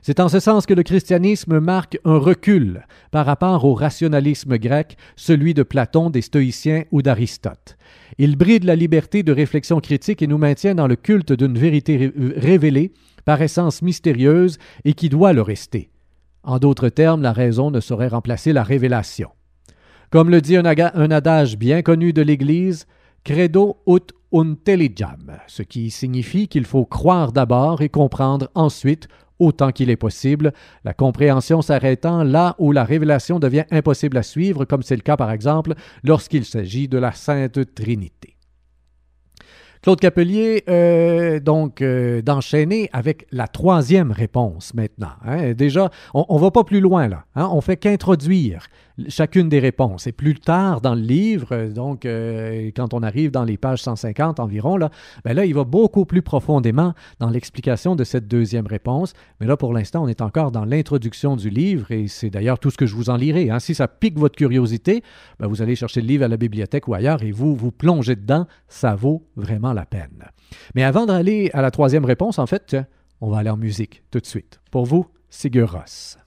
C'est 0.03 0.21
en 0.21 0.29
ce 0.29 0.41
sens 0.41 0.67
que 0.67 0.75
le 0.75 0.83
christianisme 0.83 1.61
marque 1.61 1.99
un 2.05 2.19
recul 2.19 2.87
par 3.11 3.27
rapport 3.27 3.65
au 3.65 3.75
rationalisme 3.75 4.59
grec, 4.59 4.97
celui 5.17 5.55
de 5.55 5.63
Platon, 5.63 6.11
des 6.11 6.23
stoïciens 6.23 6.85
ou 6.91 7.03
d'Aristote. 7.03 7.77
Il 8.19 8.37
bride 8.37 8.65
la 8.65 8.77
liberté 8.77 9.23
de 9.23 9.33
réflexion 9.33 9.81
critique 9.81 10.23
et 10.23 10.27
nous 10.27 10.39
maintient 10.39 10.75
dans 10.75 10.87
le 10.87 10.97
culte 10.97 11.33
d'une 11.33 11.59
vérité 11.59 12.13
révélée, 12.37 12.93
par 13.25 13.43
essence 13.43 13.83
mystérieuse, 13.83 14.59
et 14.85 14.95
qui 14.95 15.09
doit 15.09 15.33
le 15.33 15.43
rester. 15.43 15.91
En 16.43 16.59
d'autres 16.59 16.89
termes, 16.89 17.23
la 17.23 17.33
raison 17.33 17.71
ne 17.71 17.81
saurait 17.81 18.09
remplacer 18.09 18.53
la 18.53 18.63
révélation. 18.63 19.31
Comme 20.11 20.31
le 20.31 20.41
dit 20.41 20.57
un, 20.57 20.65
adage 20.65 21.57
bien 21.57 21.83
connu 21.83 22.13
de 22.13 22.23
l'Église, 22.23 22.87
Credo 23.23 23.77
ut 23.87 24.13
intelligam, 24.33 25.39
ce 25.47 25.63
qui 25.63 25.91
signifie 25.91 26.49
qu'il 26.49 26.65
faut 26.65 26.85
croire 26.85 27.33
d'abord 27.33 27.83
et 27.83 27.89
comprendre 27.89 28.51
ensuite 28.55 29.09
autant 29.41 29.73
qu'il 29.73 29.91
est 29.91 29.97
possible, 29.97 30.53
la 30.85 30.95
compréhension 30.95 31.63
s'arrêtant 31.63 32.23
là 32.23 32.55
où 32.59 32.71
la 32.71 32.85
révélation 32.85 33.41
devient 33.41 33.65
impossible 33.71 34.17
à 34.17 34.23
suivre, 34.23 34.65
comme 34.65 34.83
c'est 34.83 34.97
le 34.97 35.03
cas 35.03 35.17
par 35.17 35.33
exemple 35.33 35.75
lorsqu'il 36.05 36.45
s'agit 36.45 36.87
de 36.87 36.99
la 36.99 37.13
Sainte 37.13 37.75
Trinité. 37.75 38.37
Claude 39.83 39.99
Capelier, 39.99 40.63
euh, 40.69 41.41
donc, 41.41 41.81
euh, 41.81 42.21
d'enchaîner 42.21 42.91
avec 42.93 43.27
la 43.33 43.49
troisième 43.49 44.13
réponse 44.13 44.75
maintenant. 44.75 45.13
Hein. 45.25 45.55
Déjà, 45.55 45.91
on 46.13 46.35
ne 46.35 46.41
va 46.41 46.51
pas 46.51 46.65
plus 46.65 46.81
loin 46.81 47.09
là. 47.09 47.25
Hein. 47.35 47.49
On 47.51 47.63
fait 47.63 47.79
qu'introduire 47.79 48.67
chacune 49.09 49.49
des 49.49 49.59
réponses. 49.59 50.07
Et 50.07 50.13
plus 50.13 50.35
tard 50.35 50.81
dans 50.81 50.95
le 50.95 51.01
livre, 51.01 51.69
donc 51.69 52.05
euh, 52.05 52.71
quand 52.75 52.95
on 52.95 53.03
arrive 53.03 53.31
dans 53.31 53.45
les 53.45 53.57
pages 53.57 53.83
150 53.83 54.41
environ, 54.41 54.77
là, 54.77 54.91
ben 55.25 55.35
là, 55.35 55.45
il 55.45 55.55
va 55.55 55.65
beaucoup 55.65 56.05
plus 56.05 56.23
profondément 56.23 56.95
dans 57.19 57.31
l'explication 57.31 57.97
de 57.97 58.05
cette 58.05 58.29
deuxième 58.29 58.67
réponse. 58.67 59.13
Mais 59.41 59.47
là, 59.47 59.57
pour 59.57 59.73
l'instant, 59.73 60.03
on 60.03 60.09
est 60.09 60.21
encore 60.21 60.51
dans 60.51 60.65
l'introduction 60.65 61.37
du 61.37 61.51
livre 61.51 61.91
et 61.91 62.09
c'est 62.09 62.31
d'ailleurs 62.31 62.59
tout 62.59 62.71
ce 62.71 62.77
que 62.77 62.87
je 62.87 62.95
vous 62.95 63.11
en 63.11 63.17
lirai. 63.17 63.51
Hein. 63.51 63.59
Si 63.59 63.75
ça 63.75 63.89
pique 63.89 64.19
votre 64.19 64.37
curiosité, 64.37 65.03
ben 65.39 65.47
vous 65.47 65.63
allez 65.63 65.77
chercher 65.77 66.01
le 66.01 66.07
livre 66.07 66.25
à 66.25 66.29
la 66.29 66.37
bibliothèque 66.37 66.89
ou 66.89 66.95
ailleurs 66.95 67.23
et 67.23 67.33
vous 67.33 67.55
vous 67.55 67.73
plongez 67.73 68.17
dedans. 68.17 68.47
Ça 68.69 68.95
vaut 68.95 69.27
vraiment 69.37 69.73
la 69.73 69.87
peine. 69.87 70.25
Mais 70.75 70.85
avant 70.85 71.07
d'aller 71.07 71.51
à 71.53 71.63
la 71.63 71.71
troisième 71.71 72.05
réponse, 72.05 72.39
en 72.39 72.47
fait, 72.47 72.77
on 73.21 73.31
va 73.31 73.39
aller 73.39 73.51
en 73.51 73.57
musique 73.57 74.03
tout 74.11 74.21
de 74.21 74.27
suite. 74.27 74.61
Pour 74.71 74.87
vous, 74.87 75.07
Sigur 75.29 75.73
Ross. 75.73 76.19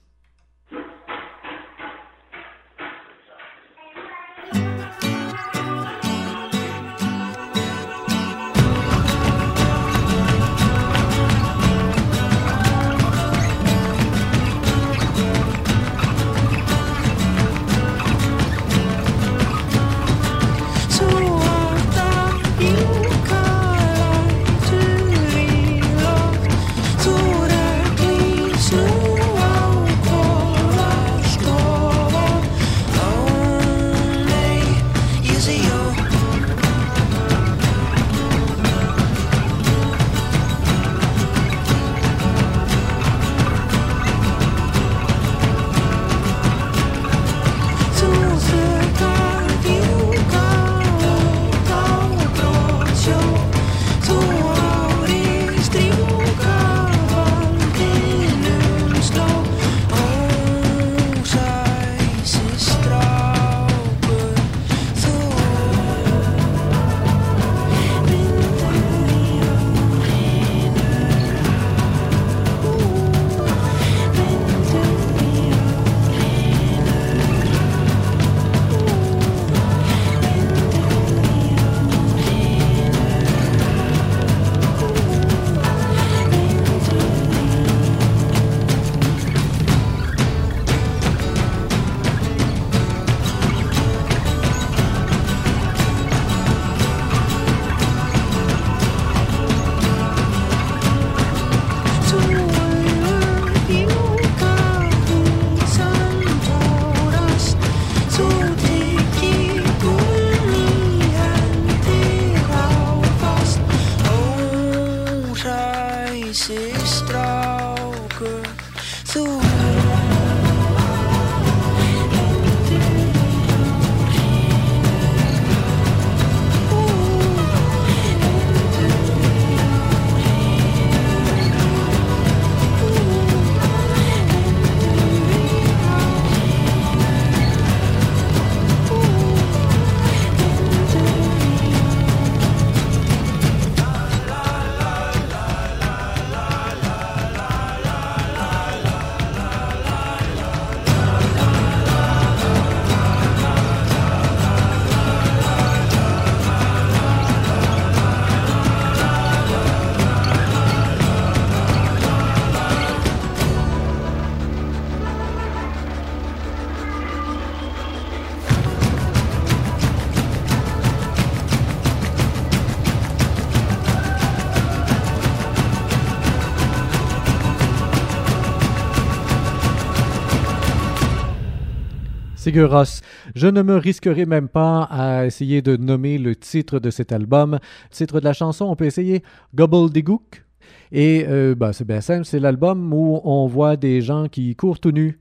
Je 183.34 183.46
ne 183.48 183.62
me 183.62 183.76
risquerai 183.76 184.26
même 184.26 184.48
pas 184.48 184.84
à 184.84 185.26
essayer 185.26 185.60
de 185.60 185.76
nommer 185.76 186.18
le 186.18 186.36
titre 186.36 186.78
de 186.78 186.90
cet 186.90 187.10
album. 187.10 187.58
Le 187.90 187.94
titre 187.94 188.20
de 188.20 188.24
la 188.24 188.32
chanson, 188.32 188.66
on 188.66 188.76
peut 188.76 188.86
essayer? 188.86 189.22
Gobbledygook? 189.54 190.44
Et 190.92 191.26
euh, 191.28 191.54
bah, 191.56 191.72
c'est 191.72 191.86
bien 191.86 192.00
simple, 192.00 192.24
c'est 192.24 192.38
l'album 192.38 192.92
où 192.92 193.20
on 193.24 193.46
voit 193.46 193.76
des 193.76 194.00
gens 194.00 194.28
qui 194.28 194.54
courent 194.54 194.78
tout 194.78 194.92
nus. 194.92 195.18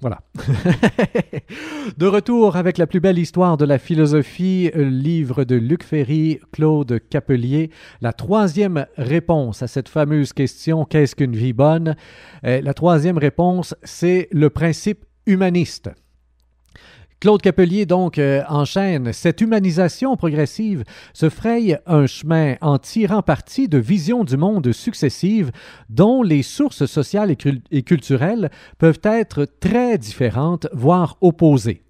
Voilà. 0.00 0.20
de 1.96 2.06
retour 2.06 2.56
avec 2.56 2.78
la 2.78 2.86
plus 2.86 3.00
belle 3.00 3.18
histoire 3.18 3.56
de 3.56 3.64
la 3.64 3.78
philosophie, 3.78 4.70
livre 4.74 5.44
de 5.44 5.56
Luc 5.56 5.82
Ferry, 5.82 6.40
Claude 6.52 7.00
Capelier. 7.08 7.70
La 8.00 8.12
troisième 8.12 8.86
réponse 8.96 9.62
à 9.62 9.66
cette 9.66 9.88
fameuse 9.88 10.32
question 10.32 10.84
qu'est-ce 10.84 11.16
qu'une 11.16 11.34
vie 11.34 11.54
bonne? 11.54 11.96
Euh, 12.44 12.60
La 12.60 12.74
troisième 12.74 13.18
réponse, 13.18 13.74
c'est 13.82 14.28
le 14.30 14.50
principe 14.50 15.04
humaniste. 15.26 15.90
Claude 17.20 17.40
Capelier 17.42 17.86
donc 17.86 18.18
euh, 18.18 18.42
enchaîne 18.48 19.12
Cette 19.12 19.40
humanisation 19.40 20.16
progressive 20.16 20.84
se 21.12 21.28
fraye 21.30 21.78
un 21.86 22.06
chemin 22.06 22.56
en 22.60 22.78
tirant 22.78 23.22
parti 23.22 23.68
de 23.68 23.78
visions 23.78 24.24
du 24.24 24.36
monde 24.36 24.72
successives 24.72 25.50
dont 25.88 26.22
les 26.22 26.42
sources 26.42 26.86
sociales 26.86 27.34
et, 27.70 27.82
culturelles 27.82 28.50
peuvent 28.78 29.00
être 29.04 29.46
très 29.60 29.96
différentes, 29.96 30.66
voire 30.72 31.16
opposées. 31.20 31.82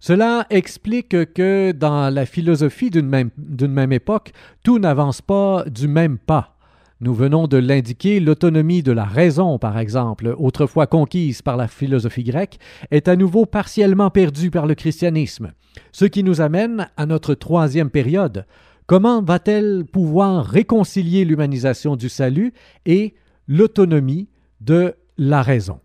Cela 0.00 0.46
explique 0.50 1.32
que 1.32 1.72
dans 1.72 2.12
la 2.12 2.26
philosophie 2.26 2.90
d'une 2.90 3.08
même, 3.08 3.30
même 3.60 3.92
époque, 3.92 4.32
tout 4.62 4.78
n'avance 4.78 5.22
pas 5.22 5.64
du 5.66 5.88
même 5.88 6.18
pas. 6.18 6.57
Nous 7.00 7.14
venons 7.14 7.46
de 7.46 7.58
l'indiquer, 7.58 8.18
l'autonomie 8.18 8.82
de 8.82 8.90
la 8.90 9.04
raison, 9.04 9.56
par 9.60 9.78
exemple, 9.78 10.34
autrefois 10.36 10.88
conquise 10.88 11.42
par 11.42 11.56
la 11.56 11.68
philosophie 11.68 12.24
grecque, 12.24 12.58
est 12.90 13.06
à 13.06 13.14
nouveau 13.14 13.46
partiellement 13.46 14.10
perdue 14.10 14.50
par 14.50 14.66
le 14.66 14.74
christianisme, 14.74 15.52
ce 15.92 16.06
qui 16.06 16.24
nous 16.24 16.40
amène 16.40 16.88
à 16.96 17.06
notre 17.06 17.34
troisième 17.34 17.90
période. 17.90 18.46
Comment 18.86 19.22
va-t-elle 19.22 19.84
pouvoir 19.84 20.44
réconcilier 20.44 21.24
l'humanisation 21.24 21.94
du 21.94 22.08
salut 22.08 22.52
et 22.84 23.14
l'autonomie 23.46 24.28
de 24.60 24.96
la 25.18 25.42
raison? 25.42 25.78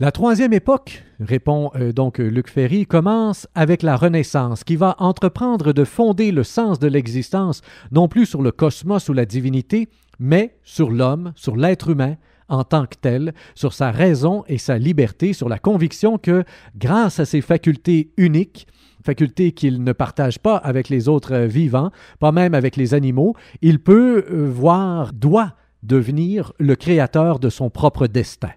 La 0.00 0.10
troisième 0.10 0.52
époque, 0.52 1.04
répond 1.20 1.70
euh, 1.76 1.92
donc 1.92 2.18
Luc 2.18 2.50
Ferry, 2.50 2.84
commence 2.84 3.46
avec 3.54 3.82
la 3.84 3.96
Renaissance, 3.96 4.64
qui 4.64 4.74
va 4.74 4.96
entreprendre 4.98 5.72
de 5.72 5.84
fonder 5.84 6.32
le 6.32 6.42
sens 6.42 6.80
de 6.80 6.88
l'existence 6.88 7.62
non 7.92 8.08
plus 8.08 8.26
sur 8.26 8.42
le 8.42 8.50
cosmos 8.50 9.08
ou 9.08 9.12
la 9.12 9.24
divinité, 9.24 9.88
mais 10.18 10.56
sur 10.64 10.90
l'homme, 10.90 11.32
sur 11.36 11.54
l'être 11.54 11.90
humain 11.90 12.16
en 12.48 12.64
tant 12.64 12.86
que 12.86 12.96
tel, 13.00 13.34
sur 13.54 13.72
sa 13.72 13.92
raison 13.92 14.42
et 14.48 14.58
sa 14.58 14.78
liberté, 14.78 15.32
sur 15.32 15.48
la 15.48 15.60
conviction 15.60 16.18
que, 16.18 16.42
grâce 16.76 17.20
à 17.20 17.24
ses 17.24 17.40
facultés 17.40 18.10
uniques, 18.16 18.66
facultés 19.04 19.52
qu'il 19.52 19.84
ne 19.84 19.92
partage 19.92 20.40
pas 20.40 20.56
avec 20.56 20.88
les 20.88 21.08
autres 21.08 21.36
vivants, 21.36 21.92
pas 22.18 22.32
même 22.32 22.54
avec 22.54 22.74
les 22.74 22.94
animaux, 22.94 23.34
il 23.62 23.78
peut 23.78 24.24
euh, 24.28 24.50
voir, 24.50 25.12
doit 25.12 25.52
devenir 25.84 26.52
le 26.58 26.74
créateur 26.74 27.38
de 27.38 27.48
son 27.48 27.70
propre 27.70 28.08
destin. 28.08 28.50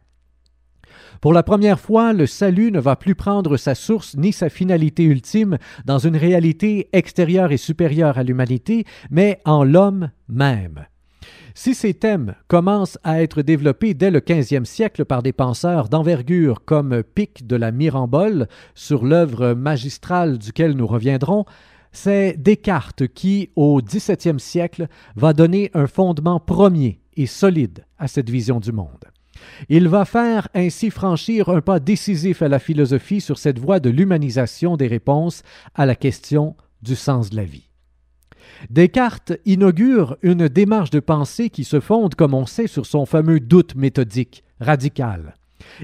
Pour 1.22 1.34
la 1.34 1.44
première 1.44 1.80
fois, 1.80 2.14
le 2.14 2.26
salut 2.26 2.72
ne 2.72 2.80
va 2.80 2.96
plus 2.96 3.16
prendre 3.16 3.58
sa 3.58 3.76
source 3.76 4.16
ni 4.16 4.32
sa 4.32 4.50
finalité 4.50 5.04
ultime 5.04 5.58
dans 5.86 6.00
une 6.00 6.16
réalité 6.16 6.90
extérieure 6.94 7.52
et 7.52 7.58
supérieure 7.58 8.18
à 8.18 8.24
l'humanité, 8.24 8.86
mais 9.10 9.42
en 9.46 9.64
l'homme 9.64 10.12
même. 10.28 10.86
Si 11.56 11.74
ces 11.74 11.96
thèmes 11.96 12.36
commencent 12.48 13.00
à 13.04 13.24
être 13.24 13.42
développés 13.42 13.96
dès 13.96 14.12
le 14.12 14.20
XVe 14.20 14.66
siècle 14.66 15.06
par 15.06 15.24
des 15.24 15.34
penseurs 15.34 15.90
d'envergure 15.90 16.64
comme 16.66 17.02
Pic 17.02 17.48
de 17.48 17.56
la 17.56 17.72
Mirambole, 17.72 18.48
sur 18.76 19.04
l'œuvre 19.04 19.56
magistrale 19.56 20.38
duquel 20.38 20.74
nous 20.74 20.86
reviendrons, 20.86 21.46
c'est 21.92 22.36
Descartes 22.38 23.08
qui, 23.08 23.50
au 23.56 23.82
XVIIe 23.82 24.40
siècle, 24.40 24.88
va 25.16 25.34
donner 25.34 25.72
un 25.74 25.88
fondement 25.88 26.40
premier 26.40 27.00
et 27.16 27.26
solide 27.26 27.86
à 27.98 28.08
cette 28.08 28.30
vision 28.30 28.60
du 28.60 28.72
monde. 28.72 29.06
Il 29.70 29.88
va 29.88 30.06
faire 30.06 30.48
ainsi 30.54 30.90
franchir 30.90 31.50
un 31.50 31.62
pas 31.62 31.80
décisif 31.80 32.42
à 32.42 32.48
la 32.48 32.60
philosophie 32.60 33.22
sur 33.22 33.38
cette 33.38 33.60
voie 33.60 33.80
de 33.80 33.90
l'humanisation 33.90 34.78
des 34.78 34.88
réponses 34.88 35.44
à 35.76 35.86
la 35.86 35.96
question 35.96 36.56
du 36.82 36.96
sens 36.96 37.30
de 37.30 37.36
la 37.36 37.44
vie. 37.44 37.70
Descartes 38.70 39.34
inaugure 39.46 40.18
une 40.22 40.48
démarche 40.48 40.90
de 40.90 41.00
pensée 41.00 41.50
qui 41.50 41.64
se 41.64 41.80
fonde, 41.80 42.16
comme 42.16 42.34
on 42.34 42.46
sait, 42.46 42.68
sur 42.68 42.86
son 42.86 43.06
fameux 43.06 43.40
doute 43.40 43.76
méthodique, 43.76 44.44
radical. 44.60 45.36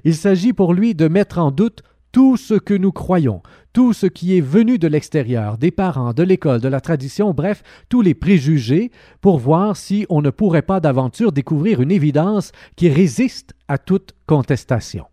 Il 0.04 0.16
s'agit 0.16 0.54
pour 0.54 0.74
lui 0.74 0.96
de 0.96 1.08
mettre 1.08 1.38
en 1.38 1.52
doute 1.52 1.84
tout 2.14 2.38
ce 2.38 2.54
que 2.54 2.76
nous 2.76 2.94
croyons, 2.94 3.42
tout 3.74 3.92
ce 3.92 4.06
qui 4.06 4.38
est 4.38 4.42
venu 4.42 4.78
de 4.78 4.88
l'extérieur, 4.88 5.58
des 5.58 5.72
parents, 5.72 6.14
de 6.14 6.24
l'école, 6.24 6.62
de 6.62 6.68
la 6.68 6.80
tradition, 6.80 7.34
bref, 7.34 7.64
tous 7.90 8.02
les 8.02 8.14
préjugés, 8.14 8.92
pour 9.20 9.40
voir 9.40 9.76
si 9.76 10.06
on 10.10 10.22
ne 10.22 10.30
pourrait 10.30 10.62
pas 10.62 10.80
d'aventure 10.80 11.32
découvrir 11.32 11.82
une 11.82 11.92
évidence 11.92 12.52
qui 12.76 12.88
résiste 12.88 13.56
à 13.68 13.80
toute 13.80 14.14
contestation. 14.28 15.06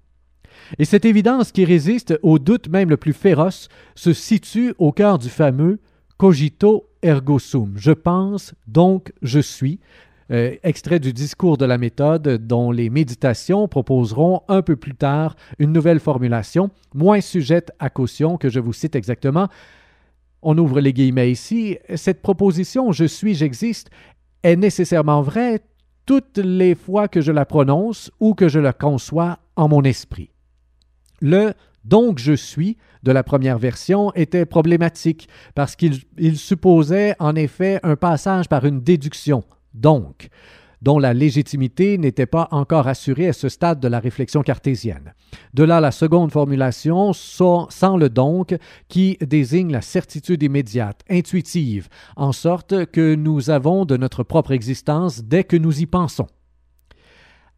Et 0.79 0.85
cette 0.85 1.07
évidence 1.07 1.53
qui 1.53 1.65
résiste 1.65 2.19
au 2.23 2.39
doute 2.39 2.69
même 2.69 2.91
le 2.91 2.99
plus 2.99 3.15
féroce 3.15 3.69
se 3.95 4.13
situe 4.13 4.75
au 4.79 4.93
cœur 4.93 5.19
du 5.19 5.31
fameux 5.31 5.81
cogito 6.19 6.91
ergo 7.03 7.39
sum. 7.39 7.73
Je 7.77 7.93
pense, 7.93 8.55
donc 8.69 9.11
je 9.23 9.41
suis, 9.41 9.81
euh, 10.31 10.55
extrait 10.63 11.01
du 11.01 11.13
discours 11.13 11.57
de 11.57 11.65
la 11.65 11.79
méthode 11.79 12.47
dont 12.47 12.71
les 12.71 12.91
méditations 12.91 13.67
proposeront 13.69 14.43
un 14.49 14.63
peu 14.63 14.77
plus 14.77 14.95
tard 14.95 15.35
une 15.59 15.73
nouvelle 15.73 16.01
formulation, 16.01 16.71
moins 16.95 17.21
sujette 17.21 17.73
à 17.79 17.91
caution 17.91 18.37
que 18.37 18.49
je 18.49 18.61
vous 18.61 18.73
cite 18.73 18.95
exactement. 18.95 19.49
On 20.43 20.57
ouvre 20.57 20.81
les 20.81 20.93
guillemets 20.93 21.31
ici. 21.31 21.79
Cette 21.97 22.23
proposition 22.23 22.93
je 22.93 23.05
suis, 23.05 23.35
j'existe 23.35 23.91
est 24.43 24.57
nécessairement 24.57 25.21
vraie 25.23 25.61
toutes 26.07 26.39
les 26.39 26.75
fois 26.75 27.09
que 27.09 27.21
je 27.21 27.33
la 27.33 27.45
prononce 27.45 28.11
ou 28.21 28.35
que 28.35 28.49
je 28.49 28.59
la 28.59 28.73
conçois 28.73 29.39
en 29.57 29.69
mon 29.69 29.83
esprit. 29.83 30.31
Le 31.21 31.53
donc 31.85 32.19
je 32.19 32.33
suis 32.33 32.77
de 33.03 33.13
la 33.13 33.23
première 33.23 33.59
version 33.59 34.13
était 34.15 34.47
problématique 34.47 35.29
parce 35.55 35.77
qu'il 35.77 36.37
supposait 36.37 37.15
en 37.19 37.35
effet 37.35 37.81
un 37.83 37.97
passage 37.97 38.49
par 38.49 38.65
une 38.67 38.81
déduction, 38.81 39.45
donc, 39.75 40.29
dont 40.83 40.99
la 40.99 41.13
légitimité 41.13 41.99
n'était 41.99 42.27
pas 42.27 42.49
encore 42.51 42.89
assurée 42.89 43.29
à 43.29 43.33
ce 43.33 43.49
stade 43.49 43.81
de 43.81 43.89
la 43.89 44.01
réflexion 44.01 44.43
cartésienne. 44.43 45.15
De 45.55 45.63
là 45.63 45.81
la 45.81 45.91
seconde 45.91 46.33
formulation 46.33 47.13
sans, 47.13 47.97
le 47.97 48.09
donc 48.09 48.57
qui 48.89 49.19
désigne 49.21 49.73
la 49.73 49.83
certitude 49.83 50.43
immédiate, 50.43 51.03
intuitive, 51.11 51.89
en 52.17 52.33
sorte 52.33 52.87
que 52.87 53.15
nous 53.15 53.51
avons 53.51 53.85
de 53.85 53.97
notre 53.97 54.23
propre 54.23 54.53
existence 54.53 55.23
dès 55.23 55.45
que 55.45 55.57
nous 55.57 55.81
y 55.81 55.87
pensons. 55.87 56.29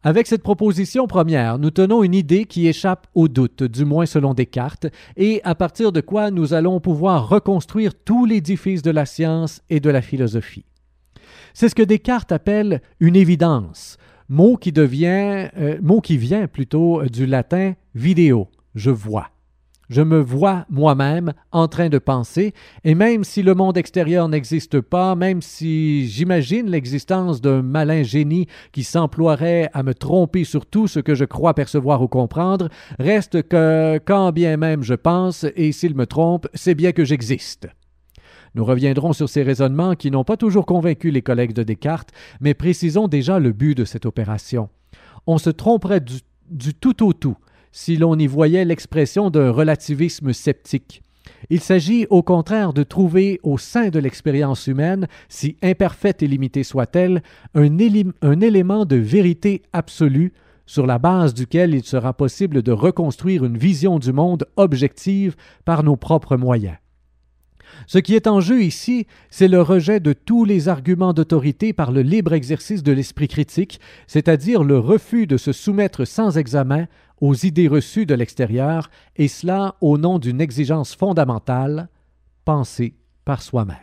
Avec 0.05 0.27
cette 0.27 0.43
proposition 0.43 1.07
première, 1.07 1.57
nous 1.59 1.71
tenons 1.71 2.03
une 2.03 2.13
idée 2.13 2.43
qui 2.43 2.67
échappe 2.67 3.07
au 3.15 3.29
doute, 3.29 3.63
du 3.63 3.85
moins 3.85 4.05
selon 4.05 4.33
Descartes, 4.33 4.87
et 5.15 5.39
à 5.45 5.55
partir 5.55 5.93
de 5.93 6.01
quoi 6.01 6.29
nous 6.29 6.53
allons 6.53 6.81
pouvoir 6.81 7.29
reconstruire 7.29 7.93
tout 7.95 8.25
l'édifice 8.25 8.81
de 8.81 8.91
la 8.91 9.05
science 9.05 9.61
et 9.69 9.79
de 9.79 9.89
la 9.89 10.01
philosophie. 10.01 10.65
C'est 11.53 11.69
ce 11.69 11.75
que 11.75 11.83
Descartes 11.83 12.31
appelle 12.31 12.81
une 12.99 13.15
évidence, 13.15 13.97
mot 14.27 14.57
qui 14.57 14.71
devient, 14.71 15.49
euh, 15.57 15.77
mot 15.81 16.01
qui 16.01 16.17
vient 16.17 16.47
plutôt 16.47 17.01
euh, 17.01 17.05
du 17.05 17.27
latin 17.27 17.73
vidéo, 17.93 18.47
je 18.73 18.89
vois. 18.89 19.29
Je 19.89 20.01
me 20.01 20.19
vois 20.19 20.65
moi-même 20.69 21.33
en 21.51 21.67
train 21.67 21.89
de 21.89 21.99
penser, 21.99 22.53
et 22.83 22.95
même 22.95 23.23
si 23.23 23.43
le 23.43 23.53
monde 23.53 23.77
extérieur 23.77 24.27
n'existe 24.29 24.81
pas, 24.81 25.13
même 25.13 25.43
si 25.43 26.07
j'imagine 26.07 26.71
l'existence 26.71 27.39
d'un 27.39 27.61
malin 27.61 28.01
génie 28.01 28.47
qui 28.71 28.83
s'emploierait 28.83 29.69
à 29.73 29.83
me 29.83 29.93
tromper 29.93 30.45
sur 30.45 30.65
tout 30.65 30.87
ce 30.87 30.99
que 30.99 31.13
je 31.13 31.25
crois 31.25 31.53
percevoir 31.53 32.01
ou 32.01 32.07
comprendre, 32.07 32.69
reste 32.97 33.43
que 33.43 33.99
quand 34.03 34.31
bien 34.31 34.57
même 34.57 34.81
je 34.81 34.95
pense, 34.95 35.45
et 35.55 35.71
s'il 35.71 35.93
me 35.93 36.07
trompe, 36.07 36.47
c'est 36.55 36.73
bien 36.73 36.93
que 36.93 37.05
j'existe. 37.05 37.67
Nous 38.55 38.65
reviendrons 38.65 39.13
sur 39.13 39.29
ces 39.29 39.41
raisonnements 39.41 39.95
qui 39.95 40.11
n'ont 40.11 40.23
pas 40.23 40.37
toujours 40.37 40.65
convaincu 40.65 41.09
les 41.09 41.21
collègues 41.21 41.53
de 41.53 41.63
Descartes, 41.63 42.11
mais 42.39 42.53
précisons 42.53 43.07
déjà 43.07 43.39
le 43.39 43.51
but 43.51 43.75
de 43.75 43.85
cette 43.85 44.05
opération. 44.05 44.69
On 45.25 45.37
se 45.37 45.49
tromperait 45.49 46.01
du, 46.01 46.73
tout 46.73 47.03
au 47.05 47.13
tout 47.13 47.37
si 47.71 47.97
l'on 47.97 48.17
y 48.19 48.27
voyait 48.27 48.65
l'expression 48.65 49.31
d'un 49.31 49.49
relativisme 49.49 50.31
sceptique. 50.31 51.01
Il 51.49 51.59
s'agit 51.59 52.05
au 52.11 52.21
contraire 52.21 52.73
de 52.73 52.83
trouver 52.83 53.39
au 53.41 53.57
sein 53.57 53.89
de 53.89 53.97
l'expérience 53.97 54.67
humaine, 54.67 55.07
si 55.29 55.57
imparfaite 55.63 56.21
et 56.21 56.27
limitée 56.27 56.63
soit-elle, 56.63 57.23
un, 57.55 57.67
un, 58.21 58.41
élément 58.41 58.85
de 58.85 58.97
vérité 58.97 59.63
absolue 59.73 60.33
sur 60.65 60.85
la 60.85 60.99
base 60.99 61.33
duquel 61.33 61.73
il 61.73 61.83
sera 61.83 62.13
possible 62.13 62.61
de 62.61 62.71
reconstruire 62.71 63.43
une 63.43 63.57
vision 63.57 63.97
du 63.97 64.13
monde 64.13 64.45
objective 64.55 65.35
par 65.65 65.83
nos 65.83 65.95
propres 65.95 66.37
moyens. 66.37 66.77
Ce 67.87 67.97
qui 67.97 68.15
est 68.15 68.27
en 68.27 68.41
jeu 68.41 68.63
ici, 68.63 69.07
c'est 69.29 69.47
le 69.47 69.61
rejet 69.61 69.99
de 69.99 70.13
tous 70.13 70.45
les 70.45 70.69
arguments 70.69 71.13
d'autorité 71.13 71.73
par 71.73 71.91
le 71.91 72.01
libre 72.01 72.33
exercice 72.33 72.83
de 72.83 72.91
l'esprit 72.91 73.27
critique, 73.27 73.79
c'est-à-dire 74.07 74.63
le 74.63 74.79
refus 74.79 75.27
de 75.27 75.37
se 75.37 75.51
soumettre 75.51 76.05
sans 76.05 76.37
examen 76.37 76.87
aux 77.21 77.35
idées 77.35 77.67
reçues 77.67 78.05
de 78.05 78.15
l'extérieur, 78.15 78.89
et 79.15 79.27
cela 79.27 79.75
au 79.81 79.97
nom 79.97 80.19
d'une 80.19 80.41
exigence 80.41 80.95
fondamentale, 80.95 81.89
penser 82.45 82.95
par 83.25 83.41
soi-même. 83.41 83.77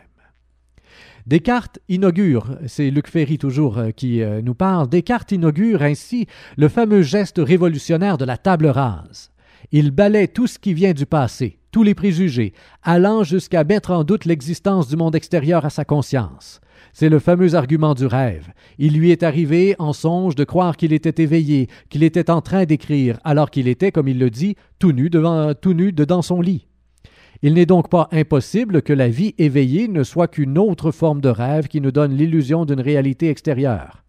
Descartes 1.27 1.79
inaugure, 1.87 2.57
c'est 2.67 2.89
Luc 2.89 3.07
Ferry 3.07 3.37
toujours 3.37 3.77
euh, 3.77 3.91
qui 3.91 4.21
euh, 4.21 4.41
nous 4.41 4.55
parle, 4.55 4.89
Descartes 4.89 5.31
inaugure 5.31 5.81
ainsi 5.81 6.27
le 6.57 6.67
fameux 6.67 7.03
geste 7.03 7.39
révolutionnaire 7.39 8.17
de 8.17 8.25
la 8.25 8.37
table 8.37 8.67
rase. 8.67 9.30
Il 9.73 9.91
balaie 9.91 10.27
tout 10.27 10.47
ce 10.47 10.59
qui 10.59 10.73
vient 10.73 10.91
du 10.91 11.05
passé, 11.05 11.57
tous 11.71 11.83
les 11.83 11.95
préjugés, 11.95 12.51
allant 12.83 13.23
jusqu'à 13.23 13.63
mettre 13.63 13.91
en 13.91 14.03
doute 14.03 14.25
l'existence 14.25 14.89
du 14.89 14.97
monde 14.97 15.15
extérieur 15.15 15.63
à 15.63 15.69
sa 15.69 15.85
conscience. 15.85 16.59
C'est 16.91 17.07
le 17.07 17.19
fameux 17.19 17.55
argument 17.55 17.93
du 17.93 18.05
rêve. 18.05 18.49
Il 18.79 18.97
lui 18.97 19.11
est 19.11 19.23
arrivé 19.23 19.75
en 19.79 19.93
songe 19.93 20.35
de 20.35 20.43
croire 20.43 20.75
qu'il 20.75 20.91
était 20.91 21.23
éveillé, 21.23 21.69
qu'il 21.89 22.03
était 22.03 22.29
en 22.29 22.41
train 22.41 22.65
d'écrire, 22.65 23.17
alors 23.23 23.49
qu'il 23.49 23.69
était, 23.69 23.93
comme 23.93 24.09
il 24.09 24.19
le 24.19 24.29
dit, 24.29 24.57
tout 24.77 24.91
nu 24.91 25.09
devant 25.09 25.53
tout 25.53 25.73
nu 25.73 25.93
dedans 25.93 26.21
son 26.21 26.41
lit. 26.41 26.67
Il 27.41 27.53
n'est 27.53 27.65
donc 27.65 27.89
pas 27.89 28.09
impossible 28.11 28.81
que 28.81 28.91
la 28.91 29.07
vie 29.07 29.35
éveillée 29.37 29.87
ne 29.87 30.03
soit 30.03 30.27
qu'une 30.27 30.57
autre 30.57 30.91
forme 30.91 31.21
de 31.21 31.29
rêve 31.29 31.69
qui 31.69 31.79
nous 31.79 31.91
donne 31.91 32.13
l'illusion 32.13 32.65
d'une 32.65 32.81
réalité 32.81 33.29
extérieure. 33.29 34.03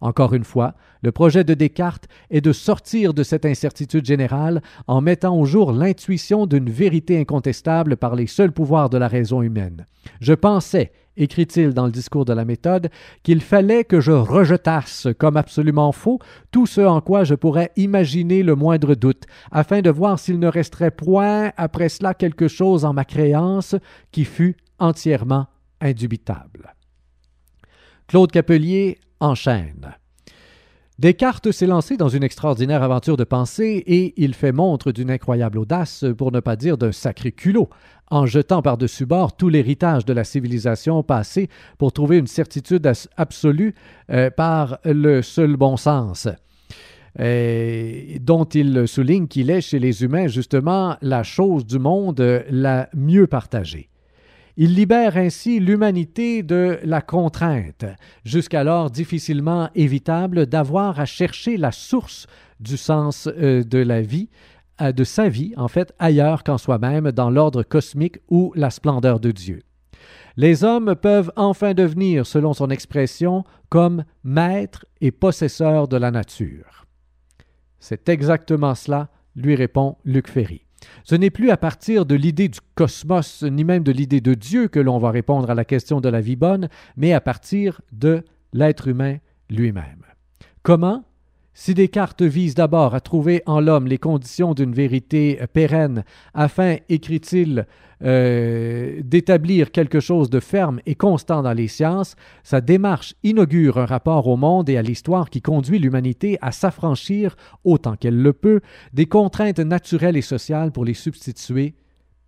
Encore 0.00 0.34
une 0.34 0.44
fois, 0.44 0.74
le 1.02 1.10
projet 1.10 1.44
de 1.44 1.54
Descartes 1.54 2.08
est 2.30 2.40
de 2.40 2.52
sortir 2.52 3.14
de 3.14 3.22
cette 3.22 3.44
incertitude 3.44 4.04
générale 4.04 4.62
en 4.86 5.00
mettant 5.00 5.36
au 5.36 5.44
jour 5.44 5.72
l'intuition 5.72 6.46
d'une 6.46 6.70
vérité 6.70 7.18
incontestable 7.18 7.96
par 7.96 8.14
les 8.14 8.26
seuls 8.26 8.52
pouvoirs 8.52 8.90
de 8.90 8.98
la 8.98 9.08
raison 9.08 9.42
humaine. 9.42 9.86
Je 10.20 10.34
pensais, 10.34 10.92
écrit-il 11.16 11.74
dans 11.74 11.86
le 11.86 11.92
discours 11.92 12.24
de 12.24 12.32
la 12.32 12.44
méthode, 12.44 12.90
qu'il 13.24 13.40
fallait 13.40 13.84
que 13.84 14.00
je 14.00 14.12
rejetasse 14.12 15.08
comme 15.18 15.36
absolument 15.36 15.90
faux 15.90 16.20
tout 16.52 16.66
ce 16.66 16.80
en 16.80 17.00
quoi 17.00 17.24
je 17.24 17.34
pourrais 17.34 17.72
imaginer 17.76 18.42
le 18.44 18.54
moindre 18.54 18.94
doute, 18.94 19.24
afin 19.50 19.80
de 19.80 19.90
voir 19.90 20.18
s'il 20.18 20.38
ne 20.38 20.48
resterait 20.48 20.92
point 20.92 21.52
après 21.56 21.88
cela 21.88 22.14
quelque 22.14 22.46
chose 22.46 22.84
en 22.84 22.92
ma 22.92 23.04
créance 23.04 23.74
qui 24.12 24.24
fût 24.24 24.56
entièrement 24.78 25.46
indubitable. 25.80 26.74
Claude 28.06 28.32
Capelier 28.32 28.98
enchaîne. 29.20 29.94
Descartes 30.98 31.52
s'est 31.52 31.68
lancé 31.68 31.96
dans 31.96 32.08
une 32.08 32.24
extraordinaire 32.24 32.82
aventure 32.82 33.16
de 33.16 33.22
pensée 33.22 33.84
et 33.86 34.14
il 34.16 34.34
fait 34.34 34.50
montre 34.50 34.90
d'une 34.90 35.12
incroyable 35.12 35.58
audace, 35.58 36.04
pour 36.16 36.32
ne 36.32 36.40
pas 36.40 36.56
dire 36.56 36.76
d'un 36.76 36.90
sacré 36.90 37.30
culot, 37.30 37.68
en 38.10 38.26
jetant 38.26 38.62
par-dessus 38.62 39.06
bord 39.06 39.36
tout 39.36 39.48
l'héritage 39.48 40.04
de 40.04 40.12
la 40.12 40.24
civilisation 40.24 41.04
passée 41.04 41.48
pour 41.78 41.92
trouver 41.92 42.18
une 42.18 42.26
certitude 42.26 42.90
absolue 43.16 43.76
euh, 44.10 44.30
par 44.30 44.80
le 44.84 45.22
seul 45.22 45.56
bon 45.56 45.76
sens. 45.76 46.26
dont 47.16 48.44
il 48.44 48.88
souligne 48.88 49.28
qu'il 49.28 49.50
est 49.50 49.60
chez 49.60 49.78
les 49.78 50.02
humains 50.02 50.26
justement 50.26 50.96
la 51.00 51.22
chose 51.22 51.64
du 51.64 51.78
monde 51.78 52.44
la 52.50 52.88
mieux 52.92 53.28
partagée. 53.28 53.88
Il 54.60 54.74
libère 54.74 55.16
ainsi 55.16 55.60
l'humanité 55.60 56.42
de 56.42 56.80
la 56.82 57.00
contrainte, 57.00 57.84
jusqu'alors 58.24 58.90
difficilement 58.90 59.70
évitable, 59.76 60.46
d'avoir 60.46 60.98
à 60.98 61.04
chercher 61.04 61.56
la 61.56 61.70
source 61.70 62.26
du 62.58 62.76
sens 62.76 63.28
euh, 63.28 63.62
de 63.62 63.78
la 63.78 64.02
vie, 64.02 64.28
euh, 64.80 64.90
de 64.90 65.04
sa 65.04 65.28
vie, 65.28 65.54
en 65.56 65.68
fait, 65.68 65.94
ailleurs 66.00 66.42
qu'en 66.42 66.58
soi-même, 66.58 67.12
dans 67.12 67.30
l'ordre 67.30 67.62
cosmique 67.62 68.18
ou 68.28 68.52
la 68.56 68.70
splendeur 68.70 69.20
de 69.20 69.30
Dieu. 69.30 69.62
Les 70.36 70.64
hommes 70.64 70.96
peuvent 70.96 71.30
enfin 71.36 71.72
devenir, 71.72 72.26
selon 72.26 72.52
son 72.52 72.70
expression, 72.70 73.44
comme 73.68 74.02
maîtres 74.24 74.86
et 75.00 75.12
possesseurs 75.12 75.86
de 75.86 75.96
la 75.96 76.10
nature. 76.10 76.84
C'est 77.78 78.08
exactement 78.08 78.74
cela, 78.74 79.08
lui 79.36 79.54
répond 79.54 79.98
Luc 80.04 80.26
Ferry. 80.26 80.67
Ce 81.04 81.14
n'est 81.14 81.30
plus 81.30 81.50
à 81.50 81.56
partir 81.56 82.06
de 82.06 82.14
l'idée 82.14 82.48
du 82.48 82.60
cosmos, 82.74 83.42
ni 83.42 83.64
même 83.64 83.82
de 83.82 83.92
l'idée 83.92 84.20
de 84.20 84.34
Dieu 84.34 84.68
que 84.68 84.80
l'on 84.80 84.98
va 84.98 85.10
répondre 85.10 85.50
à 85.50 85.54
la 85.54 85.64
question 85.64 86.00
de 86.00 86.08
la 86.08 86.20
vie 86.20 86.36
bonne, 86.36 86.68
mais 86.96 87.12
à 87.12 87.20
partir 87.20 87.80
de 87.92 88.24
l'être 88.52 88.88
humain 88.88 89.16
lui-même. 89.50 90.04
Comment 90.62 91.04
si 91.60 91.74
Descartes 91.74 92.22
vise 92.22 92.54
d'abord 92.54 92.94
à 92.94 93.00
trouver 93.00 93.42
en 93.44 93.58
l'homme 93.58 93.88
les 93.88 93.98
conditions 93.98 94.54
d'une 94.54 94.72
vérité 94.72 95.40
pérenne, 95.52 96.04
afin, 96.32 96.76
écrit-il, 96.88 97.66
euh, 98.04 99.00
d'établir 99.02 99.72
quelque 99.72 99.98
chose 99.98 100.30
de 100.30 100.38
ferme 100.38 100.78
et 100.86 100.94
constant 100.94 101.42
dans 101.42 101.52
les 101.52 101.66
sciences, 101.66 102.14
sa 102.44 102.60
démarche 102.60 103.16
inaugure 103.24 103.78
un 103.78 103.86
rapport 103.86 104.28
au 104.28 104.36
monde 104.36 104.68
et 104.68 104.76
à 104.76 104.82
l'histoire 104.82 105.30
qui 105.30 105.42
conduit 105.42 105.80
l'humanité 105.80 106.38
à 106.42 106.52
s'affranchir, 106.52 107.34
autant 107.64 107.96
qu'elle 107.96 108.22
le 108.22 108.32
peut, 108.32 108.60
des 108.92 109.06
contraintes 109.06 109.58
naturelles 109.58 110.16
et 110.16 110.22
sociales 110.22 110.70
pour 110.70 110.84
les 110.84 110.94
substituer, 110.94 111.74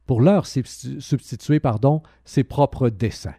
pour 0.06 0.22
leur 0.22 0.44
substituer, 0.44 1.60
pardon, 1.60 2.02
ses 2.24 2.42
propres 2.42 2.88
desseins. 2.88 3.36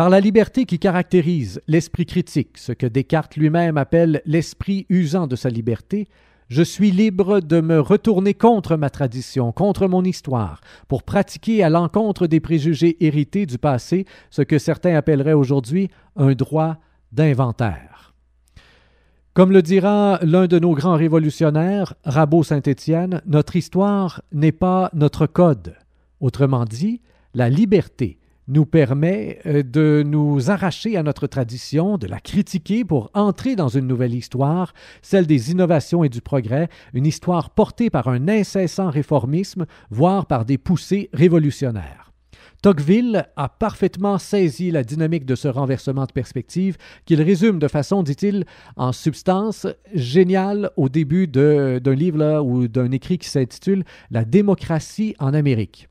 Par 0.00 0.08
la 0.08 0.20
liberté 0.20 0.64
qui 0.64 0.78
caractérise 0.78 1.60
l'esprit 1.68 2.06
critique, 2.06 2.56
ce 2.56 2.72
que 2.72 2.86
Descartes 2.86 3.36
lui-même 3.36 3.76
appelle 3.76 4.22
l'esprit 4.24 4.86
usant 4.88 5.26
de 5.26 5.36
sa 5.36 5.50
liberté, 5.50 6.08
je 6.48 6.62
suis 6.62 6.90
libre 6.90 7.40
de 7.40 7.60
me 7.60 7.78
retourner 7.78 8.32
contre 8.32 8.78
ma 8.78 8.88
tradition, 8.88 9.52
contre 9.52 9.88
mon 9.88 10.02
histoire, 10.02 10.62
pour 10.88 11.02
pratiquer 11.02 11.62
à 11.62 11.68
l'encontre 11.68 12.26
des 12.26 12.40
préjugés 12.40 12.96
hérités 13.04 13.44
du 13.44 13.58
passé 13.58 14.06
ce 14.30 14.40
que 14.40 14.56
certains 14.56 14.96
appelleraient 14.96 15.34
aujourd'hui 15.34 15.90
un 16.16 16.32
droit 16.32 16.78
d'inventaire. 17.12 18.14
Comme 19.34 19.52
le 19.52 19.60
dira 19.60 20.18
l'un 20.22 20.46
de 20.46 20.58
nos 20.58 20.72
grands 20.72 20.96
révolutionnaires, 20.96 21.92
Rabot 22.04 22.42
Saint-Étienne, 22.42 23.20
notre 23.26 23.54
histoire 23.54 24.22
n'est 24.32 24.50
pas 24.50 24.88
notre 24.94 25.26
code. 25.26 25.76
Autrement 26.20 26.64
dit, 26.64 27.02
la 27.34 27.50
liberté 27.50 28.19
nous 28.50 28.66
permet 28.66 29.38
euh, 29.46 29.62
de 29.62 30.02
nous 30.04 30.50
arracher 30.50 30.96
à 30.96 31.02
notre 31.02 31.26
tradition, 31.26 31.96
de 31.96 32.06
la 32.06 32.20
critiquer 32.20 32.84
pour 32.84 33.10
entrer 33.14 33.56
dans 33.56 33.68
une 33.68 33.86
nouvelle 33.86 34.14
histoire, 34.14 34.74
celle 35.02 35.26
des 35.26 35.50
innovations 35.50 36.04
et 36.04 36.08
du 36.08 36.20
progrès, 36.20 36.68
une 36.92 37.06
histoire 37.06 37.50
portée 37.50 37.88
par 37.88 38.08
un 38.08 38.28
incessant 38.28 38.90
réformisme, 38.90 39.66
voire 39.90 40.26
par 40.26 40.44
des 40.44 40.58
poussées 40.58 41.08
révolutionnaires. 41.12 42.12
Tocqueville 42.62 43.26
a 43.36 43.48
parfaitement 43.48 44.18
saisi 44.18 44.70
la 44.70 44.84
dynamique 44.84 45.24
de 45.24 45.34
ce 45.34 45.48
renversement 45.48 46.04
de 46.04 46.12
perspective 46.12 46.76
qu'il 47.06 47.22
résume 47.22 47.58
de 47.58 47.68
façon, 47.68 48.02
dit-il, 48.02 48.44
en 48.76 48.92
substance 48.92 49.66
géniale 49.94 50.70
au 50.76 50.90
début 50.90 51.26
d'un 51.26 51.78
livre 51.94 52.42
ou 52.44 52.68
d'un 52.68 52.90
écrit 52.90 53.16
qui 53.16 53.30
s'intitule 53.30 53.84
La 54.10 54.26
démocratie 54.26 55.14
en 55.18 55.32
Amérique. 55.32 55.88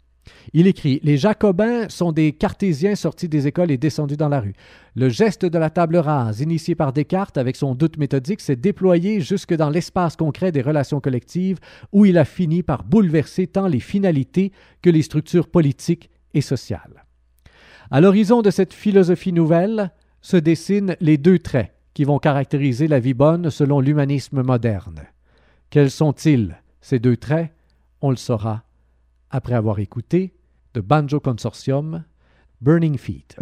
Il 0.54 0.68
écrit 0.68 1.00
Les 1.04 1.18
Jacobins 1.18 1.88
sont 1.90 2.12
des 2.12 2.32
cartésiens 2.32 2.96
sortis 2.96 3.30
des 3.30 3.48
écoles 3.48 3.72
et 3.72 3.78
descendus 3.78 4.18
dans 4.18 4.30
la 4.30 4.40
rue. 4.40 4.54
Le 4.96 5.10
geste 5.10 5.46
de 5.46 5.58
la 5.58 5.70
table 5.70 5.98
rase, 5.98 6.42
initié 6.42 6.76
par 6.76 6.94
Descartes 6.94 7.38
avec 7.38 7.56
son 7.56 7.76
doute 7.76 7.98
méthodique, 7.98 8.42
s'est 8.42 8.56
déployé 8.56 9.22
jusque 9.22 9.54
dans 9.54 9.70
l'espace 9.70 10.16
concret 10.16 10.52
des 10.52 10.62
relations 10.62 11.00
collectives, 11.00 11.60
où 11.92 12.06
il 12.06 12.18
a 12.18 12.26
fini 12.26 12.64
par 12.64 12.84
bouleverser 12.84 13.48
tant 13.48 13.68
les 13.68 13.80
finalités 13.80 14.52
que 14.82 14.90
les 14.90 15.02
structures 15.02 15.48
politiques 15.48 16.10
et 16.34 16.42
sociales. 16.42 17.06
À 17.92 18.02
l'horizon 18.02 18.42
de 18.42 18.52
cette 18.52 18.74
philosophie 18.74 19.34
nouvelle 19.34 19.92
se 20.22 20.38
dessinent 20.38 20.96
les 21.00 21.18
deux 21.18 21.40
traits 21.40 21.74
qui 21.94 22.04
vont 22.04 22.20
caractériser 22.20 22.88
la 22.88 23.00
vie 23.00 23.14
bonne 23.14 23.50
selon 23.50 23.80
l'humanisme 23.80 24.42
moderne. 24.42 25.02
Quels 25.70 25.92
sont-ils, 25.92 26.58
ces 26.82 27.00
deux 27.00 27.18
traits? 27.18 27.52
On 28.02 28.10
le 28.10 28.16
saura 28.16 28.64
après 29.30 29.54
avoir 29.54 29.80
écouté 29.80 30.34
de 30.74 30.82
Banjo 30.82 31.20
Consortium 31.20 32.04
Burning 32.62 32.98
Feet. 32.98 33.38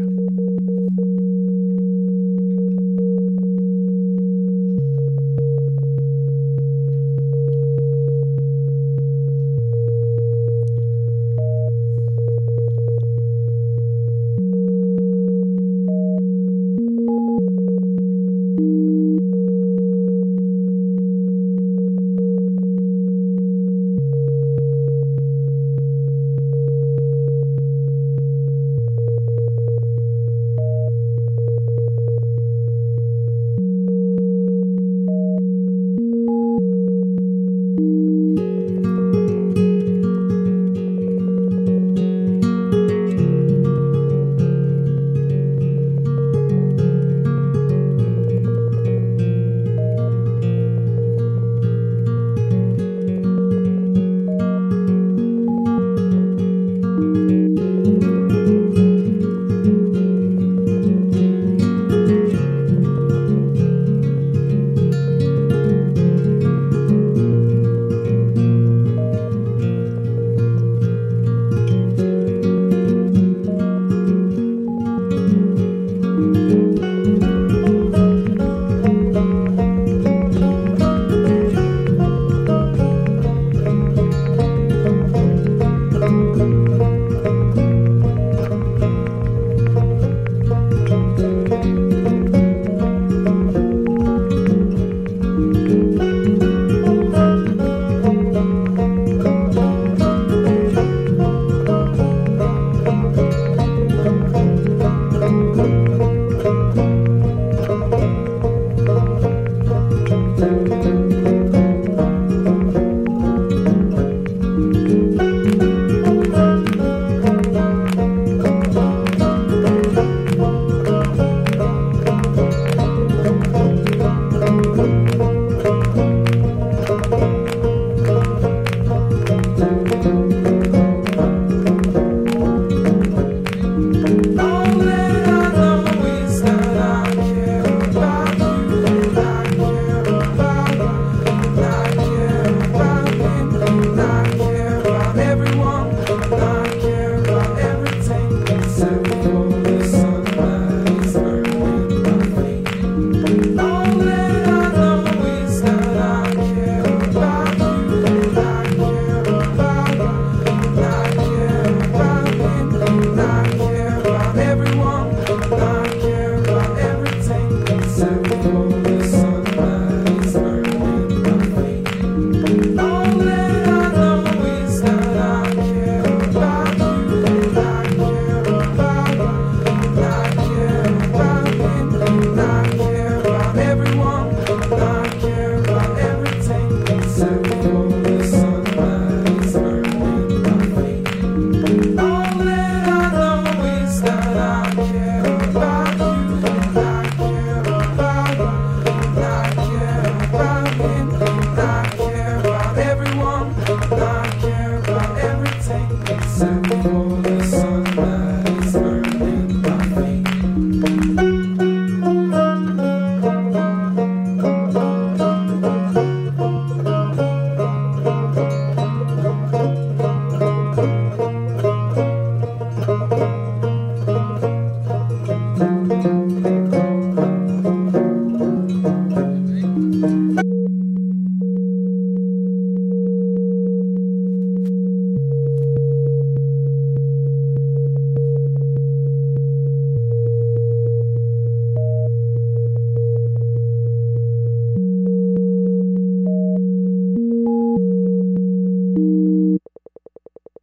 amor. 206.88 207.27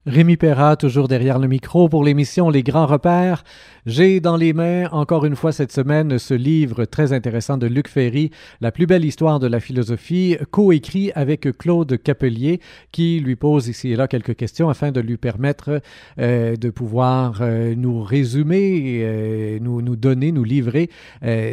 Rémi 0.07 0.37
Perra, 0.37 0.77
toujours 0.77 1.09
derrière 1.09 1.39
le 1.39 1.49
micro 1.49 1.89
pour 1.89 2.05
l'émission 2.05 2.51
Les 2.51 2.63
Grands 2.63 2.85
Repères. 2.85 3.43
J'ai 3.87 4.21
dans 4.21 4.37
les 4.37 4.53
mains, 4.53 4.89
encore 4.93 5.25
une 5.25 5.37
fois 5.37 5.51
cette 5.51 5.73
semaine, 5.73 6.19
ce 6.19 6.35
livre 6.35 6.85
très 6.85 7.15
intéressant 7.15 7.57
de 7.57 7.67
Luc 7.67 7.89
Ferry, 7.89 8.31
La 8.61 8.71
plus 8.71 8.87
belle 8.87 9.05
histoire 9.05 9.41
de 9.41 9.47
la 9.47 9.61
philosophie, 9.61 10.37
coécrit 10.51 11.11
avec 11.15 11.57
Claude 11.57 11.97
Capelier, 12.03 12.61
qui 12.93 13.21
lui 13.21 13.37
pose 13.37 13.69
ici 13.69 13.93
et 13.93 13.97
là 13.97 14.07
quelques 14.07 14.37
questions 14.37 14.69
afin 14.69 14.93
de 14.93 15.01
lui 15.01 15.17
permettre 15.17 15.81
euh, 16.19 16.57
de 16.57 16.69
pouvoir 16.69 17.39
euh, 17.41 17.75
nous 17.75 18.03
résumer, 18.03 19.01
euh, 19.03 19.59
nous, 19.61 19.81
nous 19.81 19.97
donner, 19.97 20.33
nous 20.33 20.45
livrer 20.45 20.91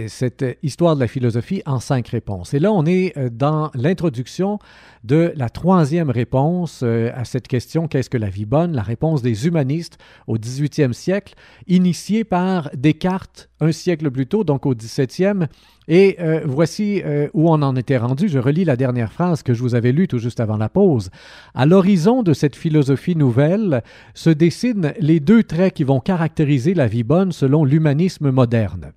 cette 0.07 0.45
histoire 0.61 0.95
de 0.95 1.01
la 1.01 1.07
philosophie 1.07 1.61
en 1.65 1.79
cinq 1.79 2.09
réponses. 2.09 2.53
Et 2.53 2.59
là, 2.59 2.71
on 2.73 2.85
est 2.85 3.13
dans 3.29 3.71
l'introduction 3.73 4.59
de 5.03 5.33
la 5.35 5.49
troisième 5.49 6.09
réponse 6.09 6.83
à 6.83 7.23
cette 7.25 7.47
question, 7.47 7.87
qu'est-ce 7.87 8.09
que 8.09 8.17
la 8.17 8.29
vie 8.29 8.45
La 8.51 8.81
réponse 8.81 9.21
des 9.21 9.47
humanistes 9.47 9.97
au 10.27 10.37
18e 10.37 10.91
siècle, 10.91 11.35
initiée 11.67 12.25
par 12.25 12.69
Descartes 12.75 13.49
un 13.61 13.71
siècle 13.71 14.11
plus 14.11 14.27
tôt, 14.27 14.43
donc 14.43 14.65
au 14.65 14.75
17e. 14.75 15.47
Et 15.87 16.17
euh, 16.19 16.41
voici 16.45 17.01
euh, 17.05 17.29
où 17.33 17.49
on 17.49 17.61
en 17.61 17.75
était 17.77 17.97
rendu. 17.97 18.27
Je 18.27 18.39
relis 18.39 18.65
la 18.65 18.75
dernière 18.75 19.13
phrase 19.13 19.41
que 19.41 19.53
je 19.53 19.61
vous 19.61 19.73
avais 19.73 19.93
lue 19.93 20.09
tout 20.09 20.19
juste 20.19 20.41
avant 20.41 20.57
la 20.57 20.67
pause. 20.67 21.11
À 21.53 21.65
l'horizon 21.65 22.23
de 22.23 22.33
cette 22.33 22.57
philosophie 22.57 23.15
nouvelle 23.15 23.83
se 24.13 24.29
dessinent 24.29 24.93
les 24.99 25.21
deux 25.21 25.43
traits 25.43 25.73
qui 25.73 25.85
vont 25.85 26.01
caractériser 26.01 26.73
la 26.73 26.87
vie 26.87 27.03
bonne 27.03 27.31
selon 27.31 27.63
l'humanisme 27.63 28.31
moderne. 28.31 28.91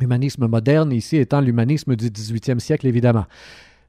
L'humanisme 0.00 0.46
moderne, 0.46 0.92
ici 0.92 1.16
étant 1.16 1.40
l'humanisme 1.40 1.94
du 1.94 2.08
18e 2.08 2.60
siècle, 2.60 2.86
évidemment. 2.86 3.26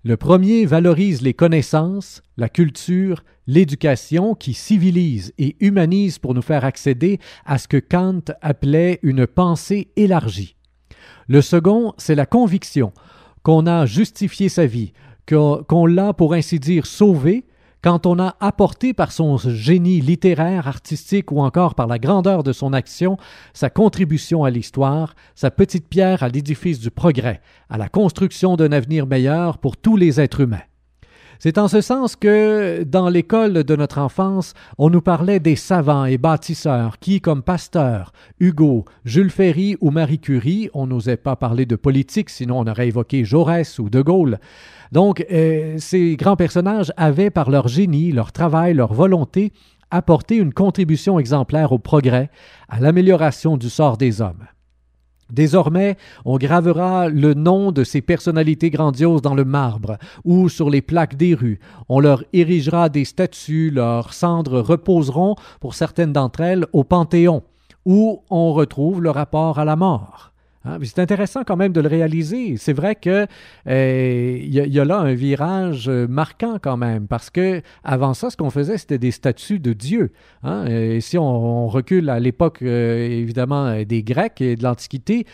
Le 0.06 0.16
premier 0.16 0.66
valorise 0.66 1.22
les 1.22 1.34
connaissances, 1.34 2.24
la 2.38 2.48
culture, 2.48 3.26
l'éducation 3.48 4.34
qui 4.34 4.54
civilise 4.54 5.34
et 5.38 5.58
humanise 5.60 6.20
pour 6.20 6.34
nous 6.34 6.42
faire 6.42 6.64
accéder 6.64 7.20
à 7.46 7.58
ce 7.58 7.68
que 7.68 7.76
Kant 7.76 8.22
appelait 8.42 9.00
une 9.04 9.28
pensée 9.28 9.92
élargie. 9.98 10.56
Le 11.28 11.42
second, 11.42 11.94
c'est 11.98 12.16
la 12.16 12.26
conviction 12.26 12.94
qu'on 13.44 13.68
a 13.68 13.86
justifié 13.86 14.48
sa 14.48 14.66
vie, 14.66 14.94
qu'on 15.28 15.86
l'a 15.86 16.14
pour 16.14 16.34
ainsi 16.34 16.62
dire 16.62 16.86
sauvé 16.86 17.44
quand 17.82 18.06
on 18.06 18.20
a 18.20 18.36
apporté 18.40 18.94
par 18.94 19.12
son 19.12 19.38
génie 19.38 20.02
littéraire, 20.02 20.68
artistique 20.68 21.32
ou 21.32 21.40
encore 21.40 21.76
par 21.76 21.88
la 21.88 22.00
grandeur 22.00 22.44
de 22.44 22.54
son 22.54 22.74
action 22.74 23.18
sa 23.54 23.70
contribution 23.70 24.44
à 24.44 24.50
l'histoire, 24.50 25.16
sa 25.36 25.52
petite 25.52 25.88
pierre 25.88 26.24
à 26.24 26.30
l'édifice 26.30 26.80
du 26.80 26.92
progrès, 26.92 27.42
à 27.70 27.78
la 27.78 27.90
construction 27.90 28.56
d'un 28.56 28.72
avenir 28.72 29.08
meilleur 29.08 29.58
pour 29.58 29.78
tous 29.78 29.96
les 29.96 30.20
êtres 30.20 30.42
humains. 30.42 30.69
C'est 31.40 31.58
en 31.58 31.70
ce 31.70 31.80
sens 31.80 32.18
que, 32.18 32.84
dans 32.84 33.08
l'école 33.08 33.64
de 33.64 33.76
notre 33.78 34.00
enfance, 34.00 34.54
on 34.78 34.90
nous 34.90 35.02
parlait 35.02 35.40
des 35.40 35.56
savants 35.56 36.04
et 36.04 36.18
bâtisseurs 36.18 37.00
qui, 37.00 37.22
comme 37.22 37.44
Pasteur, 37.44 38.12
Hugo, 38.42 38.84
Jules 39.06 39.30
Ferry 39.30 39.78
ou 39.80 39.90
Marie 39.90 40.20
Curie, 40.20 40.70
on 40.74 40.86
n'osait 40.86 41.16
pas 41.16 41.38
parler 41.38 41.66
de 41.66 41.78
politique, 41.78 42.30
sinon 42.30 42.60
on 42.60 42.68
aurait 42.68 42.90
évoqué 42.90 43.24
Jaurès 43.24 43.80
ou 43.80 43.90
De 43.90 44.02
Gaulle, 44.02 44.38
donc, 44.92 45.26
euh, 45.32 45.76
ces 45.78 46.16
grands 46.16 46.36
personnages 46.36 46.92
avaient, 46.98 47.30
par 47.30 47.50
leur 47.50 47.68
génie, 47.68 48.12
leur 48.12 48.32
travail, 48.32 48.74
leur 48.74 48.94
volonté, 48.94 49.54
apporté 49.92 50.36
une 50.36 50.54
contribution 50.54 51.20
exemplaire 51.20 51.72
au 51.72 51.80
progrès, 51.80 52.30
à 52.68 52.80
l'amélioration 52.80 53.58
du 53.58 53.70
sort 53.70 53.98
des 53.98 54.22
hommes. 54.22 54.46
Désormais, 55.32 55.96
on 56.26 56.38
gravera 56.38 57.08
le 57.08 57.34
nom 57.34 57.72
de 57.72 57.84
ces 57.84 58.02
personnalités 58.02 58.70
grandioses 58.70 59.22
dans 59.22 59.36
le 59.36 59.46
marbre 59.46 59.98
ou 60.26 60.50
sur 60.50 60.70
les 60.70 60.82
plaques 60.82 61.16
des 61.16 61.36
rues. 61.36 61.60
On 61.88 62.00
leur 62.00 62.24
érigera 62.34 62.90
des 62.90 63.06
statues, 63.06 63.70
leurs 63.70 64.14
cendres 64.14 64.60
reposeront, 64.60 65.36
pour 65.60 65.76
certaines 65.76 66.14
d'entre 66.14 66.42
elles, 66.42 66.66
au 66.74 66.84
Panthéon, 66.84 67.44
où 67.86 68.24
on 68.30 68.54
retrouve 68.54 69.02
le 69.02 69.12
rapport 69.12 69.60
à 69.60 69.66
la 69.66 69.76
mort. 69.76 70.32
Hein, 70.66 70.78
c'est 70.84 71.00
intéressant 71.00 71.44
quand 71.46 71.56
même 71.56 71.72
de 71.72 71.80
le 71.80 71.88
réaliser. 71.88 72.58
C'est 72.58 72.74
vrai 72.74 72.96
que 72.96 73.28
euh, 73.68 74.38
il 74.42 74.54
y, 74.54 74.80
a 74.80 74.86
là 74.86 75.00
un 75.00 75.14
virage 75.14 75.88
euh, 75.88 76.06
marquant 76.06 76.58
quand 76.62 76.76
même, 76.76 77.08
parce 77.08 77.30
que 77.30 77.62
avant 77.86 78.14
ça, 78.14 78.30
ce 78.30 78.36
qu'on 78.36 78.50
faisait, 78.50 78.78
c'était 78.78 78.98
des 78.98 79.12
statues 79.12 79.60
de 79.60 79.72
Dieu. 79.72 80.12
Hein. 80.44 80.66
Et 80.66 81.00
si 81.00 81.18
on, 81.18 81.68
recule 81.70 82.10
à 82.10 82.20
l'époque, 82.20 82.62
euh, 82.62 83.08
évidemment, 83.10 83.84
des 83.84 84.04
Grecs 84.04 84.42
et 84.42 84.56
de 84.56 84.64
l'Antiquité, 84.64 85.26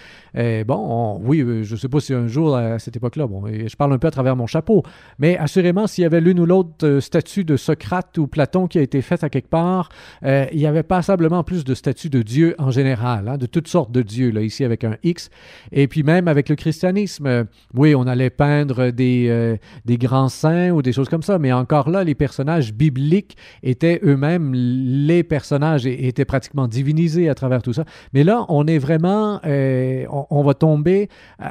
bon, 0.67 1.19
oui, 1.23 1.39
je 1.63 1.73
ne 1.73 1.79
sais 1.79 1.88
pas 1.88 1.99
si 1.99 2.13
un 2.13 2.27
jour 2.27 2.55
à 2.55 2.77
cette 2.77 2.95
époque-là, 2.95 3.25
bon, 3.25 3.45
je 3.47 3.75
parle 3.75 3.93
un 3.93 3.97
peu 3.97 4.07
à 4.07 4.11
travers 4.11 4.35
mon 4.35 4.47
chapeau, 4.47 4.83
mais 5.17 5.38
assurément, 5.38 5.88
s'il 5.88 6.03
y 6.03 6.05
avait 6.05 6.19
l'une 6.19 6.39
ou 6.39 6.45
l'autre 6.45 6.99
statue 6.99 7.45
de 7.45 7.57
Socrate 7.57 8.17
ou 8.17 8.27
Platon 8.27 8.67
qui 8.67 8.79
a 8.79 8.81
été 8.81 9.01
faite 9.01 9.23
à 9.23 9.29
quelque 9.29 9.49
part, 9.49 9.89
il 10.23 10.59
y 10.59 10.67
avait 10.67 10.83
passablement 10.83 11.43
plus 11.43 11.63
de 11.63 11.73
statues 11.73 12.09
de 12.09 12.21
Dieu 12.21 12.55
en 12.59 12.69
général, 12.69 13.27
hein, 13.27 13.38
de 13.38 13.45
toutes 13.45 13.67
sortes 13.67 13.91
de 13.91 14.01
dieux, 14.01 14.31
là, 14.31 14.41
ici 14.41 14.63
avec 14.63 14.83
un 14.83 14.97
X 15.03 15.24
et 15.71 15.88
puis 15.88 16.03
même 16.03 16.27
avec 16.27 16.49
le 16.49 16.55
christianisme, 16.55 17.27
euh, 17.27 17.43
oui, 17.73 17.95
on 17.95 18.07
allait 18.07 18.29
peindre 18.29 18.91
des, 18.91 19.27
euh, 19.29 19.57
des 19.85 19.97
grands 19.97 20.29
saints 20.29 20.71
ou 20.71 20.81
des 20.81 20.93
choses 20.93 21.09
comme 21.09 21.23
ça, 21.23 21.39
mais 21.39 21.51
encore 21.51 21.89
là, 21.89 22.03
les 22.03 22.15
personnages 22.15 22.73
bibliques 22.73 23.38
étaient 23.63 23.99
eux-mêmes 24.03 24.53
les 24.53 25.23
personnages 25.23 25.85
et 25.85 26.07
étaient 26.07 26.25
pratiquement 26.25 26.67
divinisés 26.67 27.29
à 27.29 27.35
travers 27.35 27.61
tout 27.61 27.73
ça. 27.73 27.85
Mais 28.13 28.23
là, 28.23 28.45
on 28.49 28.67
est 28.67 28.77
vraiment, 28.77 29.39
euh, 29.45 30.05
on, 30.09 30.43
va 30.43 30.53
tomber 30.53 31.09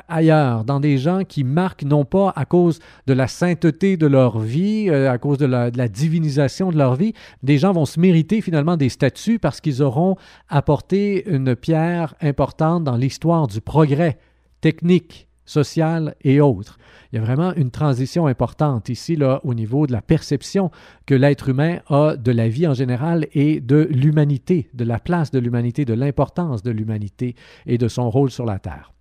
ailleurs, 0.08 0.64
dans 0.64 0.80
des 0.80 0.98
gens 0.98 1.24
qui 1.24 1.44
marquent 1.44 1.84
non 1.84 2.04
pas 2.04 2.32
à 2.36 2.44
cause 2.44 2.78
de 3.06 3.12
la 3.12 3.26
sainteté 3.28 3.96
de 3.96 4.06
leur 4.06 4.38
vie, 4.38 4.90
à 4.90 5.18
cause 5.18 5.38
de 5.38 5.46
la, 5.46 5.70
divinisation 5.88 6.70
de 6.70 6.78
leur 6.78 6.94
vie, 6.94 7.12
des 7.42 7.58
gens 7.58 7.72
vont 7.72 7.84
se 7.84 8.00
mériter 8.00 8.40
finalement 8.40 8.76
des 8.76 8.88
statuts 8.88 9.38
parce 9.38 9.60
qu'ils 9.60 9.82
auront 9.82 10.16
apporté 10.48 11.28
une 11.28 11.54
pierre 11.54 12.14
importante 12.20 12.84
dans 12.84 12.96
l'histoire 12.96 13.46
du 13.54 13.60
progrès 13.60 14.18
technique, 14.60 15.28
sociales 15.44 16.14
et 16.22 16.40
autres. 16.40 16.78
Il 17.12 17.16
y 17.16 17.18
a 17.18 17.22
vraiment 17.24 17.54
une 17.54 17.70
transition 17.70 18.26
importante 18.26 18.88
ici 18.88 19.16
là, 19.16 19.40
au 19.44 19.54
niveau 19.54 19.86
de 19.86 19.92
la 19.92 20.02
perception 20.02 20.70
que 21.06 21.14
l'être 21.14 21.48
humain 21.48 21.78
a 21.88 22.16
de 22.16 22.32
la 22.32 22.48
vie 22.48 22.66
en 22.66 22.74
général 22.74 23.26
et 23.32 23.60
de 23.60 23.88
l'humanité, 23.90 24.68
de 24.74 24.84
la 24.84 24.98
place 24.98 25.30
de 25.30 25.38
l'humanité, 25.38 25.84
de 25.84 25.94
l'importance 25.94 26.62
de 26.62 26.70
l'humanité 26.70 27.36
et 27.66 27.78
de 27.78 27.88
son 27.88 28.10
rôle 28.10 28.30
sur 28.30 28.46
la 28.46 28.58
Terre. 28.58 28.92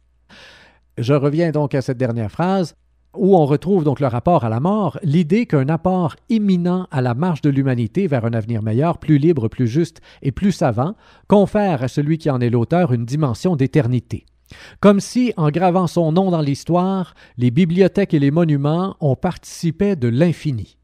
Je 0.97 1.13
reviens 1.13 1.51
donc 1.51 1.73
à 1.73 1.81
cette 1.81 1.97
dernière 1.97 2.31
phrase 2.31 2.75
où 3.15 3.37
on 3.37 3.45
retrouve 3.45 3.83
donc 3.83 3.99
le 3.99 4.07
rapport 4.07 4.43
à 4.43 4.49
la 4.49 4.59
mort, 4.59 4.99
l'idée 5.03 5.45
qu'un 5.45 5.69
apport 5.69 6.15
imminent 6.29 6.87
à 6.91 7.01
la 7.01 7.13
marche 7.13 7.41
de 7.41 7.49
l'humanité 7.49 8.07
vers 8.07 8.25
un 8.25 8.33
avenir 8.33 8.63
meilleur, 8.63 8.97
plus 8.97 9.17
libre, 9.17 9.47
plus 9.47 9.67
juste 9.67 10.01
et 10.21 10.31
plus 10.31 10.51
savant, 10.51 10.95
confère 11.27 11.83
à 11.83 11.87
celui 11.87 12.17
qui 12.17 12.29
en 12.29 12.41
est 12.41 12.49
l'auteur 12.49 12.91
une 12.91 13.05
dimension 13.05 13.55
d'éternité. 13.55 14.25
Comme 14.79 14.99
si, 14.99 15.34
en 15.38 15.49
gravant 15.49 15.88
son 15.88 16.12
nom 16.12 16.32
dans 16.32 16.41
l'histoire, 16.41 17.15
les 17.38 17.51
bibliothèques 17.51 18.13
et 18.13 18.19
les 18.19 18.32
monuments 18.32 18.95
ont 18.99 19.15
participé 19.15 19.95
de 19.95 20.08
l'infini. 20.08 20.77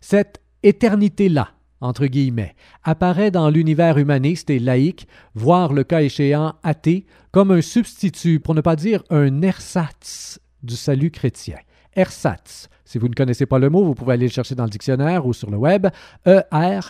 Cette 0.00 0.40
éternité-là, 0.62 1.50
entre 1.80 2.06
guillemets, 2.06 2.54
apparaît 2.82 3.30
dans 3.30 3.50
l'univers 3.50 3.98
humaniste 3.98 4.50
et 4.50 4.58
laïque, 4.58 5.06
voire 5.34 5.72
le 5.72 5.84
cas 5.84 6.02
échéant 6.02 6.54
athée, 6.62 7.06
comme 7.30 7.50
un 7.50 7.60
substitut, 7.60 8.40
pour 8.40 8.54
ne 8.54 8.60
pas 8.60 8.76
dire 8.76 9.02
un 9.10 9.42
ersatz 9.42 10.40
du 10.62 10.76
salut 10.76 11.10
chrétien. 11.10 11.58
Ersatz. 11.94 12.68
Si 12.84 12.98
vous 12.98 13.08
ne 13.08 13.14
connaissez 13.14 13.46
pas 13.46 13.58
le 13.58 13.70
mot, 13.70 13.84
vous 13.84 13.94
pouvez 13.94 14.14
aller 14.14 14.26
le 14.26 14.32
chercher 14.32 14.54
dans 14.54 14.64
le 14.64 14.70
dictionnaire 14.70 15.26
ou 15.26 15.32
sur 15.32 15.50
le 15.50 15.56
web. 15.56 15.86
E-R-S-A-T-Z. 16.26 16.88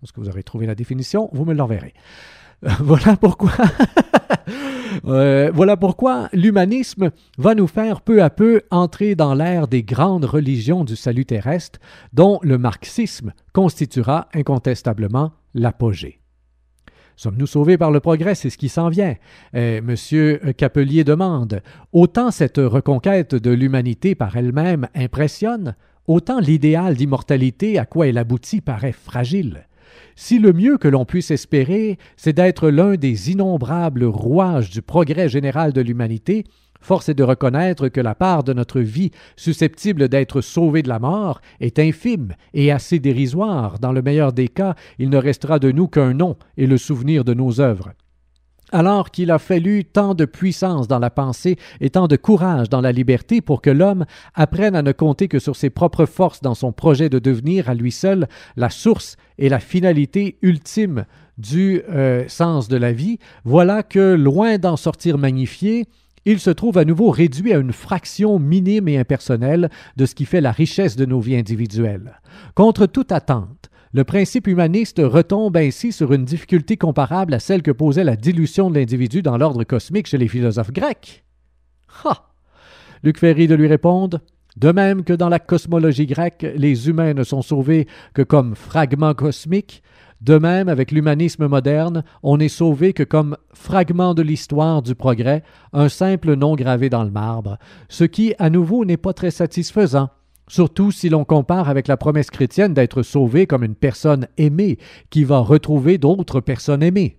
Lorsque 0.00 0.18
vous 0.18 0.28
aurez 0.28 0.42
trouvé 0.42 0.66
la 0.66 0.74
définition, 0.74 1.30
vous 1.32 1.44
me 1.44 1.54
l'enverrez. 1.54 1.94
voilà 2.80 3.16
pourquoi. 3.16 3.52
Euh, 5.06 5.50
voilà 5.52 5.76
pourquoi 5.76 6.28
l'humanisme 6.32 7.10
va 7.36 7.54
nous 7.54 7.66
faire 7.66 8.00
peu 8.00 8.22
à 8.22 8.30
peu 8.30 8.62
entrer 8.70 9.14
dans 9.14 9.34
l'ère 9.34 9.66
des 9.68 9.82
grandes 9.82 10.24
religions 10.24 10.84
du 10.84 10.96
salut 10.96 11.26
terrestre, 11.26 11.78
dont 12.12 12.38
le 12.42 12.56
marxisme 12.56 13.32
constituera 13.52 14.28
incontestablement 14.32 15.32
l'apogée. 15.52 16.20
Sommes-nous 17.16 17.46
sauvés 17.46 17.76
par 17.76 17.90
le 17.90 18.00
progrès? 18.00 18.34
C'est 18.34 18.50
ce 18.50 18.56
qui 18.56 18.68
s'en 18.68 18.88
vient. 18.88 19.16
Euh, 19.54 19.82
Monsieur 19.82 20.38
Capelier 20.56 21.04
demande 21.04 21.60
Autant 21.92 22.30
cette 22.30 22.58
reconquête 22.58 23.34
de 23.34 23.50
l'humanité 23.50 24.14
par 24.14 24.36
elle-même 24.36 24.88
impressionne, 24.94 25.74
autant 26.06 26.38
l'idéal 26.38 26.94
d'immortalité 26.94 27.78
à 27.78 27.84
quoi 27.84 28.06
elle 28.06 28.18
aboutit 28.18 28.60
paraît 28.60 28.92
fragile. 28.92 29.66
Si 30.16 30.38
le 30.38 30.52
mieux 30.52 30.78
que 30.78 30.88
l'on 30.88 31.04
puisse 31.04 31.30
espérer, 31.30 31.98
c'est 32.16 32.32
d'être 32.32 32.68
l'un 32.68 32.94
des 32.94 33.30
innombrables 33.30 34.04
rouages 34.04 34.70
du 34.70 34.82
progrès 34.82 35.28
général 35.28 35.72
de 35.72 35.80
l'humanité, 35.80 36.44
Force 36.84 37.08
est 37.08 37.14
de 37.14 37.22
reconnaître 37.22 37.88
que 37.88 38.00
la 38.02 38.14
part 38.14 38.44
de 38.44 38.52
notre 38.52 38.80
vie 38.80 39.10
susceptible 39.36 40.10
d'être 40.10 40.42
sauvée 40.42 40.82
de 40.82 40.90
la 40.90 40.98
mort 40.98 41.40
est 41.58 41.78
infime 41.78 42.34
et 42.52 42.70
assez 42.70 42.98
dérisoire. 42.98 43.78
Dans 43.78 43.90
le 43.90 44.02
meilleur 44.02 44.34
des 44.34 44.48
cas, 44.48 44.74
il 44.98 45.08
ne 45.08 45.16
restera 45.16 45.58
de 45.58 45.70
nous 45.70 45.88
qu'un 45.88 46.12
nom 46.12 46.36
et 46.58 46.66
le 46.66 46.76
souvenir 46.76 47.24
de 47.24 47.32
nos 47.32 47.58
œuvres. 47.58 47.94
Alors 48.72 49.10
qu'il 49.10 49.30
a 49.30 49.38
fallu 49.38 49.84
tant 49.84 50.14
de 50.14 50.24
puissance 50.24 50.88
dans 50.88 50.98
la 50.98 51.10
pensée 51.10 51.56
et 51.80 51.90
tant 51.90 52.08
de 52.08 52.16
courage 52.16 52.68
dans 52.68 52.80
la 52.80 52.92
liberté 52.92 53.40
pour 53.40 53.62
que 53.62 53.70
l'homme 53.70 54.04
apprenne 54.34 54.74
à 54.74 54.82
ne 54.82 54.92
compter 54.92 55.28
que 55.28 55.38
sur 55.38 55.54
ses 55.54 55.70
propres 55.70 56.06
forces 56.06 56.40
dans 56.40 56.54
son 56.54 56.72
projet 56.72 57.08
de 57.08 57.18
devenir 57.18 57.68
à 57.68 57.74
lui 57.74 57.92
seul 57.92 58.26
la 58.56 58.70
source 58.70 59.16
et 59.38 59.48
la 59.48 59.60
finalité 59.60 60.38
ultime 60.42 61.04
du 61.36 61.82
euh, 61.90 62.24
sens 62.28 62.68
de 62.68 62.76
la 62.76 62.92
vie, 62.92 63.18
voilà 63.44 63.82
que, 63.82 64.14
loin 64.14 64.58
d'en 64.58 64.76
sortir 64.76 65.18
magnifié, 65.18 65.86
il 66.24 66.40
se 66.40 66.50
trouve 66.50 66.78
à 66.78 66.84
nouveau 66.84 67.10
réduit 67.10 67.52
à 67.52 67.58
une 67.58 67.72
fraction 67.72 68.38
minime 68.38 68.88
et 68.88 68.98
impersonnelle 68.98 69.68
de 69.96 70.06
ce 70.06 70.14
qui 70.14 70.24
fait 70.24 70.40
la 70.40 70.52
richesse 70.52 70.96
de 70.96 71.04
nos 71.04 71.20
vies 71.20 71.36
individuelles. 71.36 72.20
Contre 72.54 72.86
toute 72.86 73.12
attente, 73.12 73.70
le 73.94 74.02
principe 74.02 74.48
humaniste 74.48 75.00
retombe 75.02 75.56
ainsi 75.56 75.92
sur 75.92 76.12
une 76.12 76.24
difficulté 76.24 76.76
comparable 76.76 77.32
à 77.32 77.38
celle 77.38 77.62
que 77.62 77.70
posait 77.70 78.02
la 78.02 78.16
dilution 78.16 78.68
de 78.68 78.74
l'individu 78.74 79.22
dans 79.22 79.38
l'ordre 79.38 79.62
cosmique 79.62 80.08
chez 80.08 80.18
les 80.18 80.26
philosophes 80.26 80.72
grecs. 80.72 81.24
Ha! 82.04 82.24
Luc 83.04 83.18
Ferry 83.18 83.46
de 83.46 83.54
lui 83.54 83.68
répondre 83.68 84.18
De 84.56 84.72
même 84.72 85.04
que 85.04 85.12
dans 85.12 85.28
la 85.28 85.38
cosmologie 85.38 86.06
grecque, 86.06 86.44
les 86.56 86.88
humains 86.88 87.14
ne 87.14 87.22
sont 87.22 87.40
sauvés 87.40 87.86
que 88.14 88.22
comme 88.22 88.56
fragments 88.56 89.14
cosmiques, 89.14 89.84
de 90.20 90.38
même, 90.38 90.68
avec 90.68 90.90
l'humanisme 90.90 91.46
moderne, 91.46 92.02
on 92.22 92.38
n'est 92.38 92.48
sauvé 92.48 92.94
que 92.94 93.02
comme 93.02 93.36
fragment 93.52 94.14
de 94.14 94.22
l'histoire 94.22 94.82
du 94.82 94.96
progrès, 94.96 95.44
un 95.72 95.88
simple 95.88 96.34
nom 96.34 96.56
gravé 96.56 96.88
dans 96.88 97.04
le 97.04 97.10
marbre, 97.10 97.58
ce 97.88 98.04
qui, 98.04 98.34
à 98.38 98.50
nouveau, 98.50 98.84
n'est 98.84 98.96
pas 98.96 99.12
très 99.12 99.30
satisfaisant, 99.30 100.08
surtout 100.48 100.90
si 100.90 101.08
l'on 101.08 101.24
compare 101.24 101.68
avec 101.68 101.88
la 101.88 101.96
promesse 101.96 102.30
chrétienne 102.30 102.74
d'être 102.74 103.02
sauvé 103.02 103.46
comme 103.46 103.64
une 103.64 103.74
personne 103.74 104.28
aimée 104.36 104.78
qui 105.10 105.24
va 105.24 105.38
retrouver 105.38 105.98
d'autres 105.98 106.40
personnes 106.40 106.82
aimées. 106.82 107.18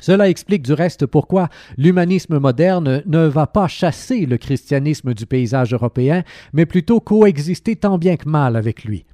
Cela 0.00 0.30
explique 0.30 0.62
du 0.62 0.72
reste 0.72 1.06
pourquoi 1.06 1.48
l'humanisme 1.76 2.38
moderne 2.38 3.02
ne 3.04 3.26
va 3.26 3.46
pas 3.46 3.68
chasser 3.68 4.24
le 4.24 4.38
christianisme 4.38 5.12
du 5.12 5.26
paysage 5.26 5.74
européen, 5.74 6.22
mais 6.52 6.64
plutôt 6.64 7.00
coexister 7.00 7.76
tant 7.76 7.98
bien 7.98 8.16
que 8.16 8.28
mal 8.28 8.56
avec 8.56 8.84
lui. 8.84 9.04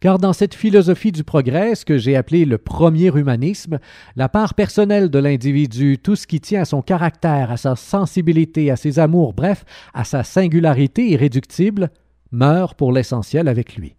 Car 0.00 0.18
dans 0.18 0.32
cette 0.32 0.54
philosophie 0.54 1.12
du 1.12 1.24
progrès, 1.24 1.72
que 1.86 1.96
j'ai 1.96 2.16
appelé 2.16 2.44
le 2.44 2.58
premier 2.58 3.06
humanisme, 3.06 3.78
la 4.16 4.28
part 4.28 4.54
personnelle 4.54 5.10
de 5.10 5.18
l'individu, 5.18 5.98
tout 5.98 6.16
ce 6.16 6.26
qui 6.26 6.40
tient 6.40 6.62
à 6.62 6.66
son 6.66 6.82
caractère, 6.82 7.50
à 7.50 7.56
sa 7.56 7.76
sensibilité, 7.76 8.70
à 8.70 8.76
ses 8.76 8.98
amours, 8.98 9.32
bref, 9.32 9.64
à 9.94 10.04
sa 10.04 10.24
singularité 10.24 11.08
irréductible, 11.08 11.90
meurt 12.32 12.76
pour 12.76 12.92
l'essentiel 12.92 13.48
avec 13.48 13.76
lui. 13.76 13.94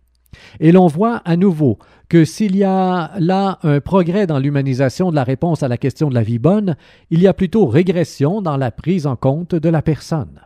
Et 0.59 0.71
l'on 0.71 0.87
voit 0.87 1.17
à 1.25 1.37
nouveau 1.37 1.77
que 2.09 2.25
s'il 2.25 2.55
y 2.55 2.63
a 2.63 3.11
là 3.19 3.59
un 3.63 3.79
progrès 3.79 4.27
dans 4.27 4.39
l'humanisation 4.39 5.11
de 5.11 5.15
la 5.15 5.23
réponse 5.23 5.63
à 5.63 5.67
la 5.67 5.77
question 5.77 6.09
de 6.09 6.15
la 6.15 6.23
vie 6.23 6.39
bonne, 6.39 6.75
il 7.09 7.21
y 7.21 7.27
a 7.27 7.33
plutôt 7.33 7.65
régression 7.65 8.41
dans 8.41 8.57
la 8.57 8.71
prise 8.71 9.07
en 9.07 9.15
compte 9.15 9.55
de 9.55 9.69
la 9.69 9.81
personne. 9.81 10.41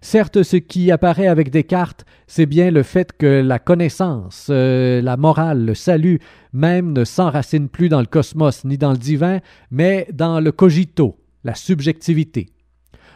Certes, 0.00 0.42
ce 0.42 0.56
qui 0.56 0.90
apparaît 0.90 1.26
avec 1.26 1.50
Descartes, 1.50 2.04
c'est 2.26 2.46
bien 2.46 2.70
le 2.70 2.82
fait 2.82 3.12
que 3.16 3.42
la 3.42 3.58
connaissance, 3.58 4.48
euh, 4.50 5.02
la 5.02 5.16
morale, 5.16 5.64
le 5.64 5.74
salut 5.74 6.20
même 6.52 6.92
ne 6.92 7.04
s'enracine 7.04 7.68
plus 7.68 7.88
dans 7.88 8.00
le 8.00 8.06
cosmos 8.06 8.64
ni 8.64 8.78
dans 8.78 8.92
le 8.92 8.98
divin, 8.98 9.40
mais 9.70 10.06
dans 10.12 10.40
le 10.40 10.52
cogito, 10.52 11.18
la 11.42 11.54
subjectivité. 11.54 12.53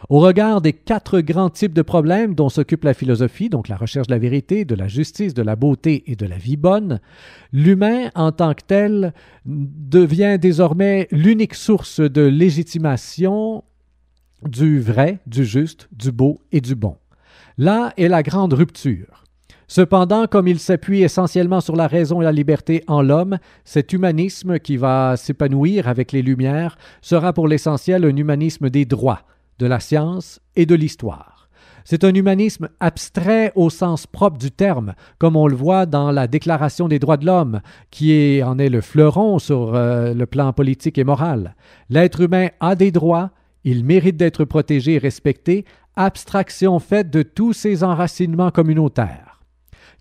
Au 0.07 0.19
regard 0.19 0.61
des 0.61 0.71
quatre 0.73 1.19
grands 1.19 1.49
types 1.49 1.73
de 1.73 1.81
problèmes 1.81 2.33
dont 2.33 2.47
s'occupe 2.47 2.85
la 2.85 2.93
philosophie, 2.93 3.49
donc 3.49 3.67
la 3.67 3.75
recherche 3.75 4.07
de 4.07 4.13
la 4.13 4.19
vérité, 4.19 4.63
de 4.63 4.75
la 4.75 4.87
justice, 4.87 5.33
de 5.33 5.41
la 5.41 5.57
beauté 5.57 6.03
et 6.07 6.15
de 6.15 6.25
la 6.25 6.37
vie 6.37 6.55
bonne, 6.55 7.01
l'humain 7.51 8.09
en 8.15 8.31
tant 8.31 8.53
que 8.53 8.63
tel 8.65 9.13
devient 9.45 10.37
désormais 10.39 11.07
l'unique 11.11 11.55
source 11.55 11.99
de 11.99 12.21
légitimation 12.21 13.63
du 14.47 14.79
vrai, 14.79 15.19
du 15.27 15.43
juste, 15.43 15.89
du 15.91 16.11
beau 16.11 16.39
et 16.51 16.61
du 16.61 16.75
bon. 16.75 16.95
Là 17.57 17.93
est 17.97 18.07
la 18.07 18.23
grande 18.23 18.53
rupture. 18.53 19.25
Cependant, 19.67 20.25
comme 20.25 20.47
il 20.47 20.59
s'appuie 20.59 21.03
essentiellement 21.03 21.61
sur 21.61 21.75
la 21.75 21.85
raison 21.85 22.21
et 22.21 22.23
la 22.23 22.31
liberté 22.31 22.83
en 22.87 23.03
l'homme, 23.03 23.37
cet 23.65 23.93
humanisme 23.93 24.57
qui 24.57 24.77
va 24.77 25.15
s'épanouir 25.15 25.87
avec 25.87 26.11
les 26.11 26.23
Lumières 26.23 26.75
sera 27.01 27.33
pour 27.33 27.47
l'essentiel 27.47 28.03
un 28.03 28.15
humanisme 28.15 28.71
des 28.71 28.85
droits, 28.85 29.21
de 29.59 29.67
la 29.67 29.79
science 29.79 30.39
et 30.55 30.65
de 30.65 30.75
l'histoire. 30.75 31.39
C'est 31.83 32.03
un 32.03 32.13
humanisme 32.13 32.69
abstrait 32.79 33.51
au 33.55 33.69
sens 33.69 34.05
propre 34.05 34.37
du 34.37 34.51
terme, 34.51 34.93
comme 35.17 35.35
on 35.35 35.47
le 35.47 35.55
voit 35.55 35.85
dans 35.85 36.11
la 36.11 36.27
Déclaration 36.27 36.87
des 36.87 36.99
droits 36.99 37.17
de 37.17 37.25
l'homme, 37.25 37.61
qui 37.89 38.41
en 38.43 38.59
est 38.59 38.69
le 38.69 38.81
fleuron 38.81 39.39
sur 39.39 39.73
euh, 39.73 40.13
le 40.13 40.25
plan 40.25 40.53
politique 40.53 40.97
et 40.97 41.03
moral. 41.03 41.55
L'être 41.89 42.21
humain 42.21 42.49
a 42.59 42.75
des 42.75 42.91
droits, 42.91 43.31
il 43.63 43.83
mérite 43.83 44.17
d'être 44.17 44.45
protégé 44.45 44.93
et 44.93 44.97
respecté, 44.99 45.65
abstraction 45.95 46.79
faite 46.79 47.09
de 47.09 47.23
tous 47.23 47.53
ses 47.53 47.83
enracinements 47.83 48.51
communautaires. 48.51 49.41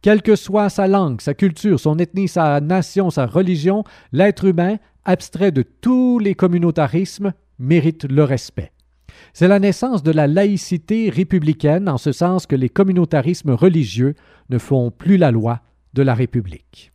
Quelle 0.03 0.23
que 0.23 0.37
soit 0.37 0.69
sa 0.69 0.87
langue, 0.87 1.21
sa 1.21 1.35
culture, 1.35 1.81
son 1.81 1.99
ethnie, 1.99 2.29
sa 2.29 2.61
nation, 2.61 3.11
sa 3.11 3.27
religion, 3.27 3.83
l'être 4.13 4.45
humain, 4.45 4.77
abstrait 5.05 5.53
de 5.53 5.63
tous 5.63 6.19
les 6.19 6.35
communautarismes, 6.35 7.33
mérite 7.59 8.05
le 8.05 8.25
respect. 8.25 8.73
C'est 9.33 9.49
la 9.49 9.59
naissance 9.59 10.03
de 10.03 10.11
la 10.11 10.27
laïcité 10.27 11.11
républicaine 11.11 11.89
en 11.89 11.99
ce 11.99 12.13
sens 12.13 12.47
que 12.47 12.57
les 12.57 12.69
communautarismes 12.69 13.51
religieux 13.51 14.15
ne 14.51 14.59
font 14.59 14.91
plus 14.91 15.17
la 15.17 15.31
loi 15.31 15.61
de 15.95 16.03
la 16.03 16.15
République. 16.15 16.93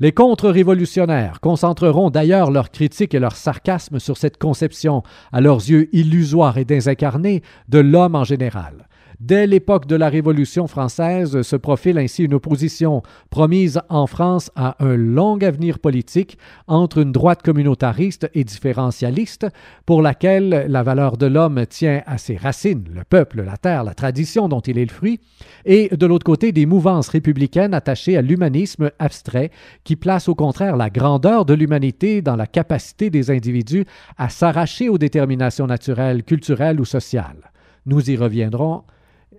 Les 0.00 0.12
contre-révolutionnaires 0.12 1.40
concentreront 1.40 2.10
d'ailleurs 2.10 2.52
leurs 2.52 2.70
critiques 2.70 3.14
et 3.14 3.18
leur 3.18 3.34
sarcasme 3.34 3.98
sur 3.98 4.16
cette 4.16 4.38
conception, 4.38 5.02
à 5.32 5.40
leurs 5.40 5.58
yeux 5.58 5.88
illusoire 5.92 6.56
et 6.56 6.64
désincarnée, 6.64 7.42
de 7.68 7.80
l'homme 7.80 8.14
en 8.14 8.24
général. 8.24 8.87
Dès 9.20 9.48
l'époque 9.48 9.86
de 9.86 9.96
la 9.96 10.08
Révolution 10.08 10.68
française 10.68 11.42
se 11.42 11.56
profile 11.56 11.98
ainsi 11.98 12.22
une 12.22 12.34
opposition 12.34 13.02
promise 13.30 13.80
en 13.88 14.06
France 14.06 14.52
à 14.54 14.76
un 14.78 14.94
long 14.94 15.38
avenir 15.38 15.80
politique 15.80 16.38
entre 16.68 16.98
une 16.98 17.10
droite 17.10 17.42
communautariste 17.42 18.30
et 18.34 18.44
différentialiste 18.44 19.48
pour 19.86 20.02
laquelle 20.02 20.66
la 20.68 20.84
valeur 20.84 21.16
de 21.16 21.26
l'homme 21.26 21.66
tient 21.66 22.00
à 22.06 22.16
ses 22.16 22.36
racines, 22.36 22.84
le 22.94 23.02
peuple, 23.02 23.42
la 23.42 23.56
terre, 23.56 23.82
la 23.82 23.94
tradition 23.94 24.48
dont 24.48 24.60
il 24.60 24.78
est 24.78 24.84
le 24.84 24.92
fruit, 24.92 25.18
et 25.64 25.88
de 25.88 26.06
l'autre 26.06 26.24
côté 26.24 26.52
des 26.52 26.66
mouvances 26.66 27.08
républicaines 27.08 27.74
attachées 27.74 28.16
à 28.16 28.22
l'humanisme 28.22 28.92
abstrait 29.00 29.50
qui 29.82 29.96
place 29.96 30.28
au 30.28 30.36
contraire 30.36 30.76
la 30.76 30.90
grandeur 30.90 31.44
de 31.44 31.54
l'humanité 31.54 32.22
dans 32.22 32.36
la 32.36 32.46
capacité 32.46 33.10
des 33.10 33.32
individus 33.32 33.84
à 34.16 34.28
s'arracher 34.28 34.88
aux 34.88 34.98
déterminations 34.98 35.66
naturelles, 35.66 36.22
culturelles 36.22 36.80
ou 36.80 36.84
sociales. 36.84 37.50
Nous 37.84 38.12
y 38.12 38.16
reviendrons 38.16 38.84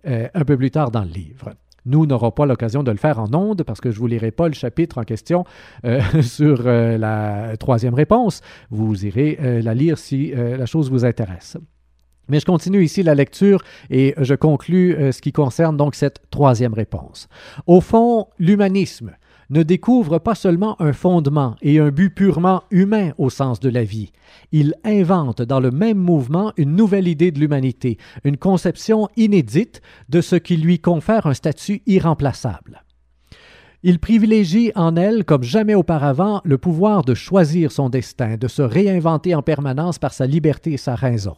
euh, 0.05 0.27
un 0.33 0.45
peu 0.45 0.57
plus 0.57 0.71
tard 0.71 0.91
dans 0.91 1.03
le 1.03 1.09
livre. 1.09 1.53
Nous 1.85 2.05
n'aurons 2.05 2.31
pas 2.31 2.45
l'occasion 2.45 2.83
de 2.83 2.91
le 2.91 2.97
faire 2.97 3.19
en 3.19 3.33
ondes 3.33 3.63
parce 3.63 3.81
que 3.81 3.89
je 3.89 3.95
ne 3.95 3.99
vous 3.99 4.07
lirai 4.07 4.31
pas 4.31 4.47
le 4.47 4.53
chapitre 4.53 4.97
en 4.97 5.03
question 5.03 5.45
euh, 5.85 6.01
sur 6.21 6.63
euh, 6.65 6.97
la 6.97 7.57
troisième 7.57 7.93
réponse. 7.93 8.41
Vous 8.69 9.05
irez 9.05 9.61
la 9.61 9.73
lire 9.73 9.97
si 9.97 10.31
la 10.31 10.65
chose 10.65 10.91
vous 10.91 11.05
intéresse. 11.05 11.57
Mais 12.27 12.39
je 12.39 12.45
continue 12.45 12.83
ici 12.83 13.01
la 13.01 13.15
lecture 13.15 13.63
et 13.89 14.13
je 14.17 14.35
conclus 14.35 14.95
ce 15.11 15.19
qui 15.19 15.31
concerne 15.31 15.77
donc 15.77 15.95
cette 15.95 16.21
troisième 16.29 16.73
réponse. 16.73 17.27
Au 17.65 17.81
fond, 17.81 18.27
l'humanisme, 18.37 19.11
ne 19.49 19.63
découvre 19.63 20.19
pas 20.19 20.35
seulement 20.35 20.79
un 20.81 20.93
fondement 20.93 21.55
et 21.61 21.79
un 21.79 21.89
but 21.89 22.09
purement 22.09 22.63
humain 22.71 23.11
au 23.17 23.29
sens 23.29 23.59
de 23.59 23.69
la 23.69 23.83
vie, 23.83 24.11
il 24.51 24.75
invente 24.83 25.41
dans 25.41 25.59
le 25.59 25.71
même 25.71 25.97
mouvement 25.97 26.53
une 26.57 26.75
nouvelle 26.75 27.07
idée 27.07 27.31
de 27.31 27.39
l'humanité, 27.39 27.97
une 28.23 28.37
conception 28.37 29.07
inédite 29.17 29.81
de 30.09 30.21
ce 30.21 30.35
qui 30.35 30.57
lui 30.57 30.79
confère 30.79 31.25
un 31.25 31.33
statut 31.33 31.81
irremplaçable. 31.85 32.83
Il 33.81 33.99
privilégie 33.99 34.73
en 34.75 34.97
elle, 34.97 35.23
comme 35.23 35.43
jamais 35.43 35.73
auparavant, 35.75 36.41
le 36.43 36.57
pouvoir 36.57 37.05
de 37.05 37.13
choisir 37.13 37.71
son 37.71 37.89
destin, 37.89 38.35
de 38.35 38.49
se 38.49 38.61
réinventer 38.61 39.35
en 39.35 39.41
permanence 39.41 39.99
par 39.99 40.13
sa 40.13 40.25
liberté 40.25 40.73
et 40.73 40.77
sa 40.77 40.95
raison. 40.95 41.37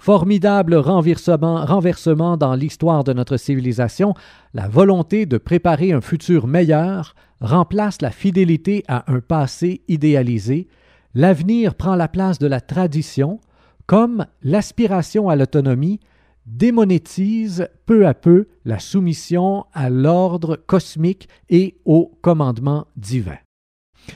Formidable 0.00 0.76
renversement, 0.76 1.62
renversement 1.66 2.38
dans 2.38 2.54
l'histoire 2.54 3.04
de 3.04 3.12
notre 3.12 3.36
civilisation, 3.36 4.14
la 4.54 4.66
volonté 4.66 5.26
de 5.26 5.36
préparer 5.36 5.92
un 5.92 6.00
futur 6.00 6.46
meilleur 6.46 7.14
remplace 7.42 8.00
la 8.00 8.10
fidélité 8.10 8.82
à 8.88 9.12
un 9.12 9.20
passé 9.20 9.82
idéalisé, 9.88 10.68
l'avenir 11.14 11.74
prend 11.74 11.96
la 11.96 12.08
place 12.08 12.38
de 12.38 12.46
la 12.46 12.62
tradition, 12.62 13.40
comme 13.84 14.24
l'aspiration 14.42 15.28
à 15.28 15.36
l'autonomie 15.36 16.00
démonétise 16.46 17.68
peu 17.84 18.06
à 18.06 18.14
peu 18.14 18.48
la 18.64 18.78
soumission 18.78 19.66
à 19.74 19.90
l'ordre 19.90 20.56
cosmique 20.56 21.28
et 21.50 21.76
au 21.84 22.10
commandement 22.22 22.86
divin. 22.96 23.36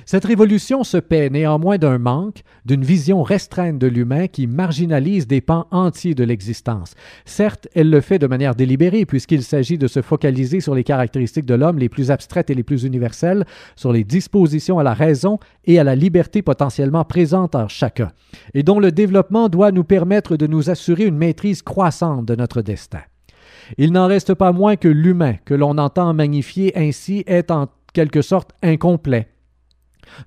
Cette 0.06 0.24
révolution 0.24 0.84
se 0.84 0.96
paie 0.96 1.30
néanmoins 1.30 1.78
d'un 1.78 1.98
manque, 1.98 2.42
d'une 2.64 2.84
vision 2.84 3.22
restreinte 3.22 3.78
de 3.78 3.86
l'humain 3.86 4.26
qui 4.26 4.46
marginalise 4.46 5.26
des 5.26 5.40
pans 5.40 5.66
entiers 5.70 6.14
de 6.14 6.24
l'existence. 6.24 6.94
Certes, 7.24 7.68
elle 7.74 7.90
le 7.90 8.00
fait 8.00 8.18
de 8.18 8.26
manière 8.26 8.54
délibérée, 8.54 9.06
puisqu'il 9.06 9.42
s'agit 9.42 9.78
de 9.78 9.86
se 9.86 10.02
focaliser 10.02 10.60
sur 10.60 10.74
les 10.74 10.84
caractéristiques 10.84 11.46
de 11.46 11.54
l'homme 11.54 11.78
les 11.78 11.88
plus 11.88 12.10
abstraites 12.10 12.50
et 12.50 12.54
les 12.54 12.62
plus 12.62 12.84
universelles, 12.84 13.44
sur 13.76 13.92
les 13.92 14.04
dispositions 14.04 14.78
à 14.78 14.82
la 14.82 14.94
raison 14.94 15.38
et 15.64 15.78
à 15.78 15.84
la 15.84 15.96
liberté 15.96 16.42
potentiellement 16.42 17.04
présentes 17.04 17.54
en 17.54 17.68
chacun, 17.68 18.10
et 18.54 18.62
dont 18.62 18.80
le 18.80 18.92
développement 18.92 19.48
doit 19.48 19.72
nous 19.72 19.84
permettre 19.84 20.36
de 20.36 20.46
nous 20.46 20.70
assurer 20.70 21.04
une 21.04 21.16
maîtrise 21.16 21.62
croissante 21.62 22.26
de 22.26 22.36
notre 22.36 22.62
destin. 22.62 23.00
Il 23.78 23.92
n'en 23.92 24.06
reste 24.06 24.34
pas 24.34 24.52
moins 24.52 24.76
que 24.76 24.88
l'humain, 24.88 25.36
que 25.44 25.54
l'on 25.54 25.78
entend 25.78 26.12
magnifier 26.12 26.76
ainsi, 26.76 27.24
est 27.26 27.50
en 27.50 27.68
quelque 27.92 28.22
sorte 28.22 28.50
incomplet 28.62 29.28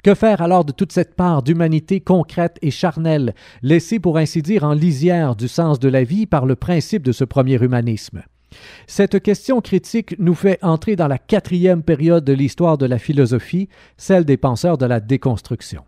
que 0.03 0.13
faire 0.15 0.41
alors 0.41 0.65
de 0.65 0.71
toute 0.71 0.91
cette 0.91 1.15
part 1.15 1.43
d'humanité 1.43 1.99
concrète 1.99 2.57
et 2.61 2.71
charnelle, 2.71 3.34
laissée 3.61 3.99
pour 3.99 4.17
ainsi 4.17 4.41
dire 4.41 4.63
en 4.63 4.73
lisière 4.73 5.36
du 5.36 5.47
sens 5.47 5.80
de 5.80 5.89
la 5.89 6.03
vie 6.03 6.25
par 6.25 6.45
le 6.45 6.55
principe 6.55 7.03
de 7.03 7.11
ce 7.11 7.23
premier 7.23 7.61
humanisme? 7.61 8.23
Cette 8.88 9.21
question 9.21 9.61
critique 9.61 10.15
nous 10.19 10.34
fait 10.34 10.59
entrer 10.61 10.95
dans 10.95 11.07
la 11.07 11.17
quatrième 11.17 11.84
période 11.84 12.23
de 12.23 12.34
l'histoire 12.34 12.78
de 12.78 12.86
la 12.86 12.97
philosophie, 12.97 13.69
celle 13.97 14.25
des 14.25 14.38
penseurs 14.38 14.78
de 14.78 14.86
la 14.86 14.99
déconstruction. 14.99 15.84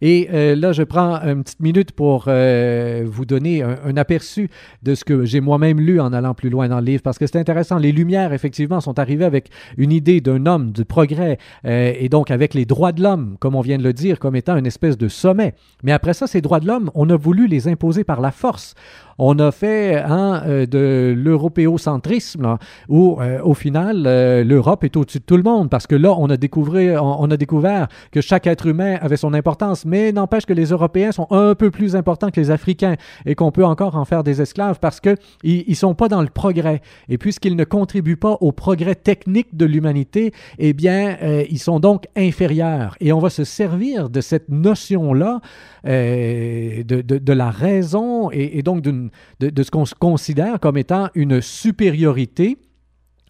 Et 0.00 0.28
euh, 0.32 0.56
là, 0.56 0.72
je 0.72 0.82
prends 0.82 1.20
une 1.22 1.42
petite 1.42 1.60
minute 1.60 1.92
pour 1.92 2.24
euh, 2.28 3.04
vous 3.06 3.24
donner 3.24 3.62
un, 3.62 3.96
aperçu 3.96 4.50
de 4.82 4.94
ce 4.94 5.04
que 5.04 5.24
j'ai 5.24 5.40
moi-même 5.40 5.80
lu 5.80 6.00
en 6.00 6.12
allant 6.12 6.34
plus 6.34 6.50
loin 6.50 6.68
dans 6.68 6.80
le 6.80 6.84
livre, 6.84 7.02
parce 7.02 7.18
que 7.18 7.26
c'est 7.26 7.38
intéressant. 7.38 7.78
Les 7.78 7.92
Lumières, 7.92 8.32
effectivement, 8.32 8.80
sont 8.80 8.98
arrivées 8.98 9.24
avec 9.24 9.50
une 9.76 9.92
idée 9.92 10.20
d'un 10.20 10.46
homme, 10.46 10.72
du 10.72 10.84
progrès, 10.84 11.38
euh, 11.64 11.92
et 11.98 12.08
donc 12.08 12.30
avec 12.30 12.54
les 12.54 12.64
droits 12.64 12.92
de 12.92 13.02
l'homme, 13.02 13.36
comme 13.38 13.54
on 13.54 13.60
vient 13.60 13.78
de 13.78 13.84
le 13.84 13.92
dire, 13.92 14.18
comme 14.18 14.36
étant 14.36 14.56
une 14.56 14.66
espèce 14.66 14.98
de 14.98 15.08
sommet. 15.08 15.54
Mais 15.82 15.92
après 15.92 16.14
ça, 16.14 16.26
ces 16.26 16.40
droits 16.40 16.60
de 16.60 16.66
l'homme, 16.66 16.90
on 16.94 17.08
a 17.10 17.16
voulu 17.16 17.46
les 17.46 17.68
imposer 17.68 18.04
par 18.04 18.20
la 18.20 18.30
force 18.30 18.74
on 19.18 19.38
a 19.38 19.52
fait 19.52 19.96
hein, 19.96 20.42
de 20.46 21.14
l'européocentrisme, 21.16 22.56
où 22.88 23.18
au 23.42 23.54
final, 23.54 24.02
l'Europe 24.42 24.82
est 24.82 24.96
au-dessus 24.96 25.20
de 25.20 25.24
tout 25.24 25.36
le 25.36 25.42
monde, 25.42 25.70
parce 25.70 25.86
que 25.86 25.94
là, 25.94 26.14
on, 26.18 26.28
a 26.28 26.36
découvert 26.36 27.88
que 28.10 28.20
chaque 28.20 28.46
être 28.46 28.66
humain 28.66 28.96
avait 29.00 29.16
son 29.16 29.34
importance, 29.34 29.63
mais 29.84 30.12
n'empêche 30.12 30.46
que 30.46 30.52
les 30.52 30.66
Européens 30.66 31.12
sont 31.12 31.26
un 31.30 31.54
peu 31.54 31.70
plus 31.70 31.96
importants 31.96 32.30
que 32.30 32.40
les 32.40 32.50
Africains 32.50 32.96
et 33.26 33.34
qu'on 33.34 33.50
peut 33.50 33.64
encore 33.64 33.96
en 33.96 34.04
faire 34.04 34.24
des 34.24 34.40
esclaves 34.40 34.78
parce 34.80 35.00
qu'ils 35.00 35.64
ne 35.68 35.74
sont 35.74 35.94
pas 35.94 36.08
dans 36.08 36.22
le 36.22 36.28
progrès. 36.28 36.82
Et 37.08 37.18
puisqu'ils 37.18 37.56
ne 37.56 37.64
contribuent 37.64 38.16
pas 38.16 38.36
au 38.40 38.52
progrès 38.52 38.94
technique 38.94 39.56
de 39.56 39.64
l'humanité, 39.64 40.32
eh 40.58 40.72
bien, 40.72 41.16
ils 41.48 41.58
sont 41.58 41.80
donc 41.80 42.06
inférieurs. 42.16 42.96
Et 43.00 43.12
on 43.12 43.18
va 43.18 43.30
se 43.30 43.44
servir 43.44 44.10
de 44.10 44.20
cette 44.20 44.48
notion-là 44.48 45.40
euh, 45.86 46.82
de, 46.84 47.32
la 47.32 47.50
raison 47.50 48.30
et, 48.30 48.62
donc 48.62 48.82
de, 48.82 49.10
ce 49.40 49.70
qu'on 49.70 49.84
considère 49.98 50.60
comme 50.60 50.76
étant 50.76 51.08
une 51.14 51.40
supériorité 51.40 52.58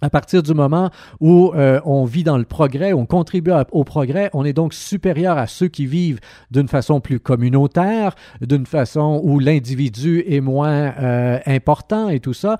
à 0.04 0.10
partir 0.10 0.42
du 0.42 0.52
moment 0.52 0.90
où 1.20 1.52
euh, 1.54 1.80
on 1.84 2.04
vit 2.04 2.24
dans 2.24 2.36
le 2.36 2.44
progrès, 2.44 2.92
on 2.92 3.06
contribue 3.06 3.52
au 3.72 3.84
progrès, 3.84 4.28
on 4.34 4.44
est 4.44 4.52
donc 4.52 4.74
supérieur 4.74 5.38
à 5.38 5.46
ceux 5.46 5.68
qui 5.68 5.86
vivent 5.86 6.20
d'une 6.50 6.68
façon 6.68 7.00
plus 7.00 7.20
communautaire, 7.20 8.14
d'une 8.42 8.66
façon 8.66 9.20
où 9.24 9.38
l'individu 9.38 10.22
est 10.28 10.40
moins 10.40 10.92
euh, 10.98 11.38
important 11.46 12.10
et 12.10 12.20
tout 12.20 12.34
ça. 12.34 12.58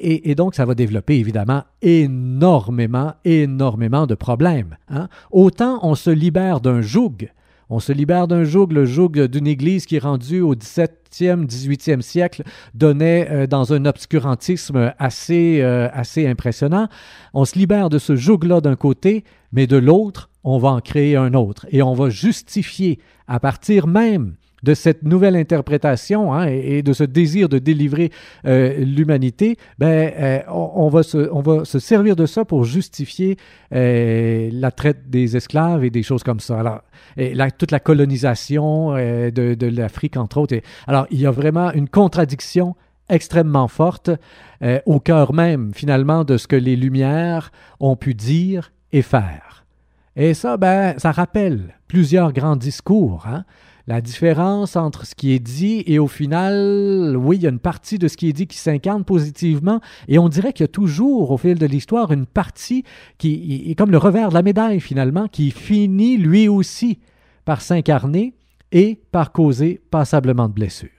et, 0.00 0.34
donc, 0.34 0.54
ça 0.54 0.64
va 0.64 0.74
développer 0.74 1.14
évidemment 1.14 1.62
énormément, 1.80 3.14
énormément 3.24 4.06
de 4.06 4.14
problèmes. 4.16 4.76
Hein. 4.88 5.08
Autant 5.30 5.78
on 5.82 5.94
se 5.94 6.10
libère 6.10 6.60
d'un 6.60 6.80
joug 6.80 7.28
on 7.70 7.80
se 7.80 7.92
libère 7.92 8.28
d'un 8.28 8.44
joug, 8.44 8.68
le 8.70 8.84
joug 8.84 9.10
d'une 9.28 9.46
église 9.46 9.86
qui 9.86 9.96
est 9.96 10.00
rendue 10.00 10.40
au 10.40 10.54
17e, 10.54 11.46
18e 11.46 12.00
siècle, 12.00 12.42
donnait 12.74 13.28
euh, 13.30 13.46
dans 13.46 13.72
un 13.72 13.84
obscurantisme 13.84 14.92
assez, 14.98 15.60
euh, 15.60 15.88
assez 15.92 16.26
impressionnant. 16.26 16.88
On 17.34 17.44
se 17.44 17.58
libère 17.58 17.90
de 17.90 17.98
ce 17.98 18.16
joug-là 18.16 18.60
d'un 18.60 18.76
côté, 18.76 19.24
mais 19.52 19.66
de 19.66 19.76
l'autre, 19.76 20.30
on 20.44 20.58
va 20.58 20.70
en 20.70 20.80
créer 20.80 21.16
un 21.16 21.34
autre. 21.34 21.66
Et 21.70 21.82
on 21.82 21.94
va 21.94 22.08
justifier, 22.08 22.98
à 23.26 23.40
partir 23.40 23.86
même 23.86 24.36
de 24.62 24.74
cette 24.74 25.02
nouvelle 25.02 25.36
interprétation 25.36 26.32
hein, 26.32 26.46
et, 26.46 26.82
de 26.82 26.92
ce 26.92 27.04
désir 27.04 27.48
de 27.48 27.58
délivrer 27.58 28.10
euh, 28.46 28.76
l'humanité, 28.78 29.56
ben, 29.78 30.12
euh, 30.18 30.40
on, 30.48 30.88
va 30.88 31.02
se, 31.02 31.30
on 31.32 31.40
va 31.40 31.64
se 31.64 31.78
servir 31.78 32.16
de 32.16 32.26
ça 32.26 32.44
pour 32.44 32.64
justifier 32.64 33.36
euh, 33.74 34.50
la 34.52 34.70
traite 34.70 35.10
des 35.10 35.36
esclaves 35.36 35.84
et 35.84 35.90
des 35.90 36.02
choses 36.02 36.22
comme 36.22 36.40
ça. 36.40 36.58
Alors, 36.58 36.82
toute 37.58 37.70
la 37.70 37.80
colonisation 37.80 38.94
de, 38.94 39.30
de 39.54 39.66
l'Afrique, 39.66 40.16
entre 40.16 40.38
autres. 40.38 40.56
alors, 40.86 41.06
il 41.10 41.20
y 41.20 41.26
a 41.26 41.30
vraiment 41.30 41.72
une 41.72 41.88
contradiction 41.88 42.74
extrêmement 43.08 43.68
forte 43.68 44.10
au 44.86 45.00
cœur 45.00 45.32
même, 45.32 45.72
finalement, 45.74 46.24
de 46.24 46.36
ce 46.36 46.46
que 46.46 46.56
les 46.56 46.76
Lumières 46.76 47.50
ont 47.80 47.96
pu 47.96 48.14
dire 48.14 48.72
et 48.92 49.02
faire. 49.02 49.64
Et 50.16 50.34
ça, 50.34 50.56
ben, 50.56 50.98
ça 50.98 51.12
rappelle 51.12 51.76
plusieurs 51.86 52.32
grands 52.32 52.56
discours. 52.56 53.26
Hein? 53.26 53.44
La 53.88 54.02
différence 54.02 54.76
entre 54.76 55.06
ce 55.06 55.14
qui 55.14 55.32
est 55.32 55.38
dit 55.38 55.82
et 55.86 55.98
au 55.98 56.08
final, 56.08 57.16
oui, 57.16 57.36
il 57.36 57.42
y 57.42 57.46
a 57.46 57.50
une 57.50 57.58
partie 57.58 57.98
de 57.98 58.06
ce 58.06 58.18
qui 58.18 58.28
est 58.28 58.34
dit 58.34 58.46
qui 58.46 58.58
s'incarne 58.58 59.02
positivement 59.02 59.80
et 60.08 60.18
on 60.18 60.28
dirait 60.28 60.52
qu'il 60.52 60.64
y 60.64 60.68
a 60.68 60.68
toujours 60.68 61.30
au 61.30 61.38
fil 61.38 61.58
de 61.58 61.64
l'histoire 61.64 62.12
une 62.12 62.26
partie 62.26 62.84
qui 63.16 63.64
est 63.66 63.74
comme 63.74 63.90
le 63.90 63.96
revers 63.96 64.28
de 64.28 64.34
la 64.34 64.42
médaille 64.42 64.80
finalement, 64.80 65.26
qui 65.26 65.50
finit 65.50 66.18
lui 66.18 66.48
aussi 66.48 66.98
par 67.46 67.62
s'incarner 67.62 68.34
et 68.72 69.00
par 69.10 69.32
causer 69.32 69.80
passablement 69.90 70.48
de 70.48 70.52
blessures. 70.52 70.97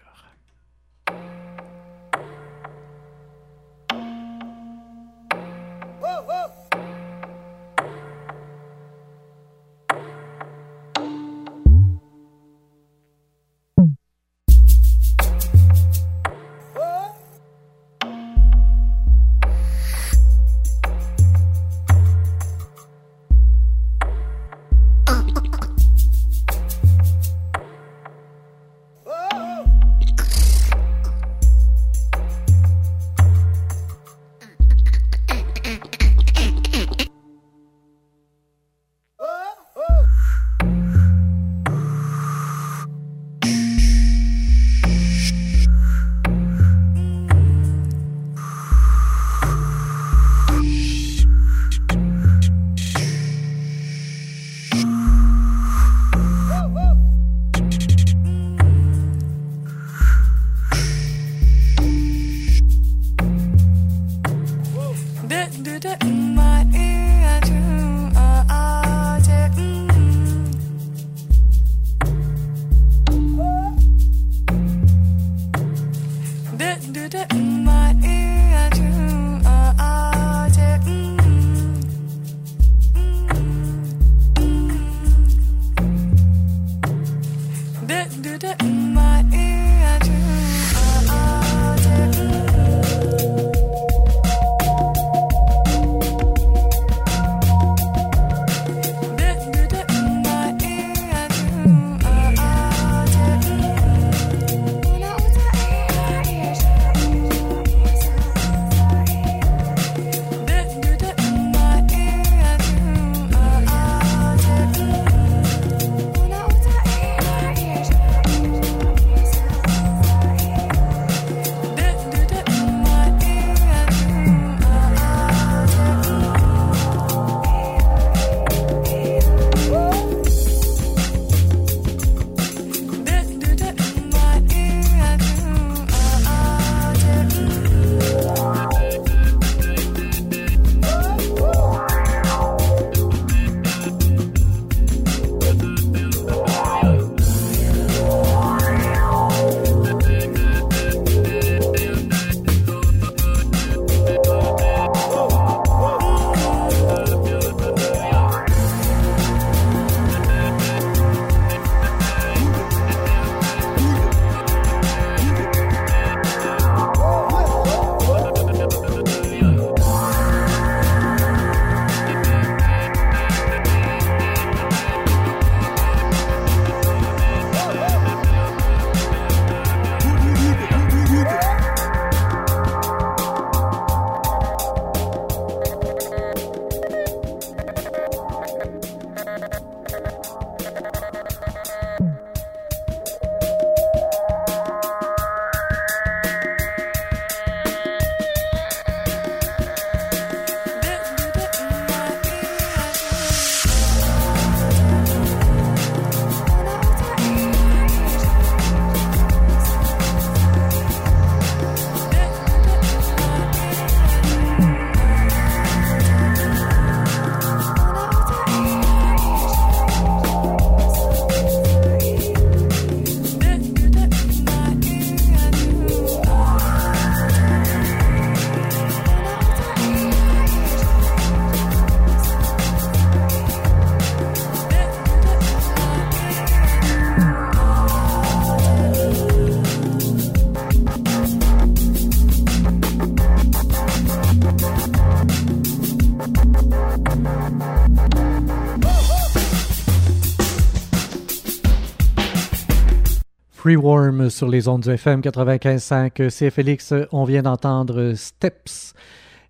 Free 253.61 253.75
Worm 253.75 254.29
sur 254.29 254.47
les 254.47 254.69
ondes 254.69 254.83
du 254.83 254.89
FM 254.89 255.19
95.5 255.19 256.29
CFLX. 256.29 256.93
On 257.11 257.25
vient 257.25 257.41
d'entendre 257.41 258.13
Steps. 258.15 258.93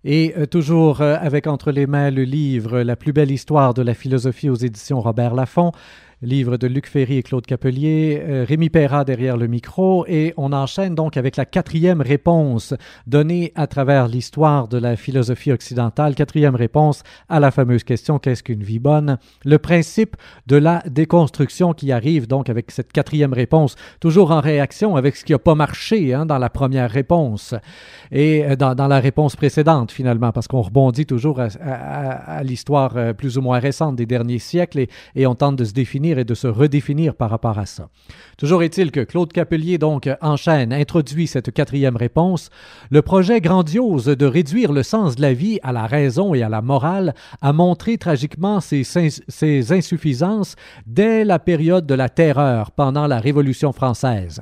Et 0.03 0.34
euh, 0.36 0.47
toujours 0.47 1.01
euh, 1.01 1.16
avec 1.22 1.45
entre 1.45 1.70
les 1.70 1.86
mains 1.86 2.10
le 2.10 2.24
livre 2.24 2.80
La 2.80 2.95
plus 2.95 3.14
belle 3.14 3.30
histoire 3.30 3.76
de 3.76 3.84
la 3.84 3.93
philosophie 3.93 4.49
aux 4.49 4.55
éditions 4.55 4.99
Robert 4.99 5.36
Laffont 5.36 5.74
livre 6.22 6.57
de 6.57 6.67
Luc 6.67 6.88
Ferry 6.88 7.17
et 7.17 7.24
Claude 7.24 7.45
Capelier, 7.45 8.22
euh, 8.22 8.45
Rémi 8.47 8.70
Perra 8.70 9.05
derrière 9.05 9.38
le 9.38 9.47
micro, 9.47 10.05
et 10.07 10.34
on 10.36 10.51
enchaîne 10.51 10.93
donc 10.93 11.15
avec 11.15 11.38
la 11.38 11.45
quatrième 11.45 12.01
réponse 12.01 12.74
donnée 13.07 13.53
à 13.55 13.67
travers 13.67 14.07
l'histoire 14.07 14.67
de 14.67 14.78
la 14.78 14.97
philosophie 14.97 15.51
occidentale, 15.51 16.15
quatrième 16.15 16.55
réponse 16.55 17.03
à 17.30 17.39
la 17.39 17.51
fameuse 17.51 17.84
question 17.84 18.20
qu'est-ce 18.20 18.43
qu'une 18.43 18.63
vie 18.63 18.80
bonne? 18.80 19.17
Le 19.45 19.59
principe 19.59 20.17
de 20.47 20.57
la 20.57 20.84
déconstruction 20.89 21.74
qui 21.74 21.91
arrive 21.91 22.28
donc 22.28 22.49
avec 22.49 22.72
cette 22.72 22.91
quatrième 22.91 23.34
réponse, 23.34 23.76
toujours 24.01 24.32
en 24.32 24.41
réaction 24.41 24.97
avec 24.97 25.15
ce 25.15 25.24
qui 25.24 25.32
n'a 25.32 25.39
pas 25.39 25.55
marché 25.55 26.13
hein, 26.13 26.26
dans 26.26 26.38
la 26.38 26.49
première 26.49 26.91
réponse 26.91 27.55
et 28.11 28.43
euh, 28.43 28.55
dans, 28.55 28.88
la 28.88 28.99
réponse 28.99 29.36
précédente 29.38 29.91
finalement, 29.91 30.32
parce 30.34 30.47
qu'on 30.47 30.61
rebondit 30.61 31.05
toujours 31.05 31.39
à, 31.39 32.43
l'histoire 32.43 32.97
euh, 32.97 33.13
plus 33.13 33.38
ou 33.38 33.41
moins 33.41 33.59
récente 33.59 33.95
des 33.95 34.05
derniers 34.05 34.39
siècles 34.39 34.86
et 35.15 35.28
on 35.28 35.36
tente 35.36 35.55
de 35.55 35.63
se 35.63 35.74
définir 35.74 36.09
et 36.18 36.24
de 36.24 36.34
se 36.34 36.47
redéfinir 36.47 37.14
par 37.14 37.30
rapport 37.30 37.60
à 37.60 37.66
ça. 37.66 37.89
Toujours 38.38 38.64
est-il 38.64 38.91
que 38.91 39.01
Claude 39.01 39.32
Capelier 39.32 39.78
donc 39.78 40.10
enchaîne, 40.22 40.74
introduit 40.74 41.28
cette 41.28 41.51
quatrième 41.51 41.97
réponse. 41.97 42.49
Le 42.89 43.01
projet 43.01 43.41
grandiose 43.41 44.05
de 44.05 44.26
réduire 44.26 44.72
le 44.72 44.82
sens 44.84 45.16
de 45.16 45.22
la 45.22 45.34
vie 45.34 45.60
à 45.62 45.72
la 45.72 45.86
raison 45.86 46.34
et 46.34 46.41
à 46.41 46.49
la 46.49 46.62
morale 46.62 47.14
a 47.41 47.53
montré 47.53 47.97
tragiquement 47.97 48.62
ses, 48.62 48.84
ses 48.84 49.72
insuffisances 49.72 50.55
dès 50.88 51.26
la 51.26 51.38
période 51.38 51.86
de 51.86 51.93
la 51.93 52.10
terreur 52.10 52.72
pendant 52.72 53.05
la 53.05 53.20
Révolution 53.20 53.74
française. 53.74 54.41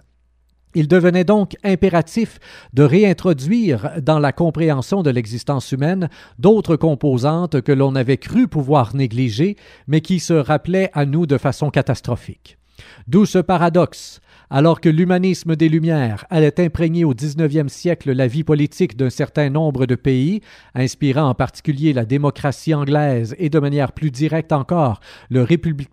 Il 0.78 0.88
devenait 0.88 1.23
donc 1.23 1.57
impératif 1.63 2.38
de 2.75 2.84
réintroduire 2.84 3.93
dans 3.99 4.19
la 4.19 4.32
compréhension 4.32 5.01
de 5.01 5.09
l'existence 5.09 5.71
humaine 5.71 6.07
d'autres 6.38 6.75
composantes 6.75 7.61
que 7.61 7.71
l'on 7.71 7.95
avait 7.95 8.17
cru 8.17 8.47
pouvoir 8.47 8.95
négliger, 8.95 9.55
mais 9.88 10.01
qui 10.01 10.19
se 10.19 10.34
rappelaient 10.34 10.91
à 10.93 11.07
nous 11.07 11.25
de 11.25 11.39
façon 11.39 11.71
catastrophique. 11.71 12.59
D'où 13.07 13.25
ce 13.25 13.39
paradoxe. 13.39 14.21
Alors 14.50 14.80
que 14.80 14.88
l'humanisme 14.88 15.58
des 15.58 15.68
Lumières 15.68 16.26
allait 16.30 16.62
imprégner 16.62 17.04
au 17.04 17.14
XIXe 17.14 17.72
siècle 17.72 18.14
la 18.14 18.28
vie 18.28 18.45
politique 18.45 18.95
d'un 18.95 19.10
certain 19.10 19.50
nombre 19.50 19.86
de 19.86 19.95
pays, 19.95 20.39
inspirant 20.74 21.28
en 21.28 21.34
particulier 21.34 21.91
la 21.91 22.06
démocratie 22.06 22.74
anglaise 22.74 23.36
et 23.39 23.50
de 23.50 23.60
manière 23.60 23.91
plus 23.91 24.10
directe 24.10 24.54
encore 24.54 25.02
le, 25.30 25.45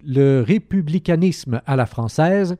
le 0.07 0.45
républicanisme 0.47 1.63
à 1.67 1.75
la 1.75 1.87
française, 1.87 2.57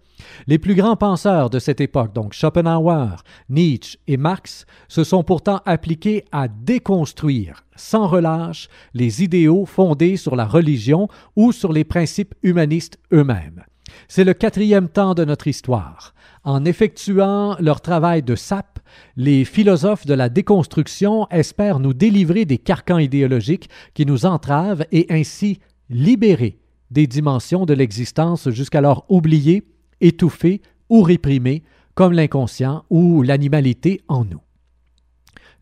les 0.49 0.59
plus 0.59 0.75
grands 0.75 0.97
penseurs 0.97 1.49
de 1.49 1.61
cette 1.61 1.81
époque, 1.81 2.13
donc 2.13 2.33
Schopenhauer, 2.33 3.23
Nietzsche 3.49 3.97
et 4.09 4.17
Marx, 4.17 4.67
se 4.89 5.05
sont 5.05 5.23
pourtant 5.23 5.61
appliqués 5.65 6.25
à 6.33 6.49
déconstruire 6.49 7.65
sans 7.77 8.09
relâche 8.09 8.69
les 8.95 9.23
idéaux 9.23 9.65
fondés 9.65 10.17
sur 10.17 10.35
la 10.35 10.45
religion 10.45 11.09
ou 11.37 11.53
sur 11.53 11.73
les 11.73 11.85
principes 11.85 12.35
humanistes 12.43 12.99
eux-mêmes. 13.13 13.65
C'est 14.09 14.25
le 14.25 14.35
quatrième 14.35 14.89
temps 14.89 15.15
de 15.15 15.25
notre 15.25 15.49
histoire. 15.49 16.15
En 16.45 16.65
effectuant 16.65 17.57
leur 17.59 17.81
travail 17.81 18.23
de 18.23 18.35
sape, 18.35 18.81
les 19.17 19.45
philosophes 19.45 20.07
de 20.07 20.15
la 20.15 20.29
déconstruction 20.29 21.27
espèrent 21.31 21.81
nous 21.81 21.95
délivrer 21.95 22.45
des 22.45 22.59
carcans 22.59 22.99
idéologiques 22.99 23.71
qui 23.95 24.07
nous 24.07 24.27
entravent 24.27 24.85
et 24.93 25.07
ainsi 25.11 25.59
libérer 25.91 26.59
des 26.91 27.07
dimensions 27.07 27.67
de 27.67 27.75
l'existence 27.75 28.51
jusqu'alors 28.51 29.05
oubliées, 29.09 29.65
étouffées 30.01 30.61
ou 30.89 31.03
réprimées, 31.03 31.63
comme 31.95 32.13
l'inconscient 32.13 32.85
ou 32.91 33.23
l'animalité 33.23 34.03
en 34.09 34.25
nous. 34.25 34.41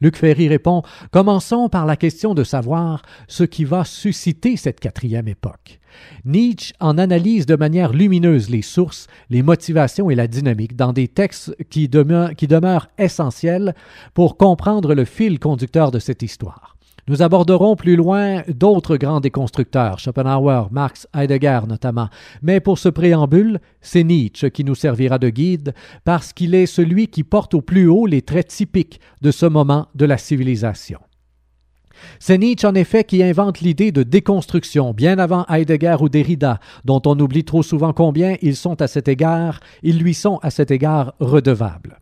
Luc 0.03 0.17
Ferry 0.17 0.49
répond 0.49 0.83
Commençons 1.13 1.69
par 1.69 1.87
la 1.87 1.95
question 1.95 2.35
de 2.35 2.43
savoir 2.43 3.03
ce 3.29 3.45
qui 3.45 3.65
va 3.65 3.85
susciter 3.85 4.57
cette 4.57 4.81
quatrième 4.81 5.29
époque. 5.29 5.79
Nietzsche 6.25 6.75
en 6.81 6.99
analyse 6.99 7.47
de 7.47 7.55
manière 7.55 7.93
lumineuse 7.93 8.51
les 8.51 8.63
sources, 8.63 9.07
les 9.31 9.45
motivations 9.45 10.11
et 10.11 10.17
la 10.17 10.27
dynamique 10.27 10.75
dans 10.75 10.93
des 10.93 11.07
textes 11.07 11.55
qui 11.71 11.89
demeurent, 11.89 12.35
qui 12.35 12.49
demeurent 12.49 12.89
essentiels 12.99 13.77
pour 14.13 14.37
comprendre 14.37 14.93
le 14.93 15.05
fil 15.05 15.39
conducteur 15.39 15.93
de 15.93 16.01
cette 16.01 16.23
histoire. 16.23 16.77
Nous 17.09 17.21
aborderons 17.21 17.75
plus 17.75 17.97
loin 17.97 18.43
d'autres 18.47 18.97
grands 18.97 19.21
déconstructeurs, 19.21 19.99
Schopenhauer, 19.99 20.69
Marx, 20.71 21.09
Heidegger 21.13 21.61
notamment, 21.69 22.09
mais 22.43 22.61
pour 22.61 22.79
ce 22.79 22.89
préambule, 22.89 23.61
c'est 23.81 24.05
Nietzsche 24.05 24.51
qui 24.51 24.63
nous 24.63 24.77
servira 24.77 25.19
de 25.19 25.29
guide 25.29 25.75
parce 26.05 26.33
qu'il 26.33 26.55
est 26.55 26.67
celui 26.67 27.09
qui 27.09 27.25
porte 27.25 27.55
au 27.55 27.61
plus 27.61 27.89
haut 27.89 28.07
les 28.07 28.23
traits 28.23 28.49
typiques 28.49 29.01
de 29.21 29.33
ce 29.33 29.47
moment 29.47 29.89
de 29.97 30.05
la 30.05 30.17
civilisation. 30.17 31.01
C'est 32.21 32.39
Nietzsche, 32.39 32.67
en 32.67 32.75
effet, 32.75 33.03
qui 33.03 33.23
invente 33.23 33.61
l'idée 33.61 33.91
de 33.91 34.05
déconstruction, 34.05 34.93
bien 34.93 35.19
avant 35.19 35.45
Heidegger 35.49 35.97
ou 36.01 36.09
Derrida, 36.09 36.61
dont 36.85 37.03
on 37.07 37.19
oublie 37.19 37.45
trop 37.45 37.63
souvent 37.63 37.93
combien 37.93 38.37
ils 38.43 38.57
sont 38.57 38.81
à 38.81 38.87
cet 38.87 39.09
égard, 39.09 39.61
ils 39.83 39.99
lui 39.99 40.15
sont 40.15 40.39
à 40.43 40.51
cet 40.51 40.71
égard 40.71 41.15
redevables. 41.19 42.01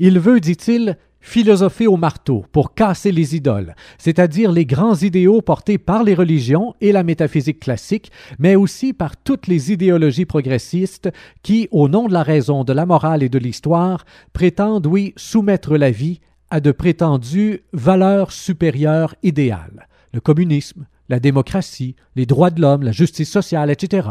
Il 0.00 0.18
veut, 0.18 0.40
dit-il, 0.40 0.96
philosopher 1.20 1.86
au 1.86 1.96
marteau 1.96 2.44
pour 2.52 2.74
casser 2.74 3.12
les 3.12 3.36
idoles, 3.36 3.74
c'est-à-dire 3.98 4.52
les 4.52 4.66
grands 4.66 4.96
idéaux 4.96 5.42
portés 5.42 5.78
par 5.78 6.02
les 6.02 6.14
religions 6.14 6.74
et 6.80 6.92
la 6.92 7.02
métaphysique 7.02 7.60
classique, 7.60 8.10
mais 8.38 8.56
aussi 8.56 8.92
par 8.92 9.16
toutes 9.16 9.46
les 9.46 9.72
idéologies 9.72 10.24
progressistes 10.24 11.10
qui, 11.42 11.68
au 11.70 11.88
nom 11.88 12.08
de 12.08 12.12
la 12.12 12.22
raison, 12.22 12.64
de 12.64 12.72
la 12.72 12.86
morale 12.86 13.22
et 13.22 13.28
de 13.28 13.38
l'histoire, 13.38 14.04
prétendent, 14.32 14.86
oui, 14.86 15.12
soumettre 15.16 15.76
la 15.76 15.90
vie 15.90 16.20
à 16.50 16.60
de 16.60 16.72
prétendues 16.72 17.62
valeurs 17.72 18.32
supérieures 18.32 19.14
idéales, 19.22 19.88
le 20.12 20.20
communisme, 20.20 20.86
la 21.08 21.20
démocratie, 21.20 21.96
les 22.16 22.26
droits 22.26 22.50
de 22.50 22.60
l'homme, 22.60 22.82
la 22.82 22.92
justice 22.92 23.30
sociale, 23.30 23.70
etc. 23.70 24.08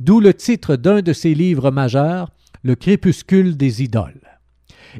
D'où 0.00 0.20
le 0.20 0.34
titre 0.34 0.76
d'un 0.76 1.02
de 1.02 1.12
ses 1.12 1.34
livres 1.34 1.70
majeurs, 1.70 2.30
Le 2.64 2.76
crépuscule 2.76 3.56
des 3.56 3.82
idoles. 3.82 4.21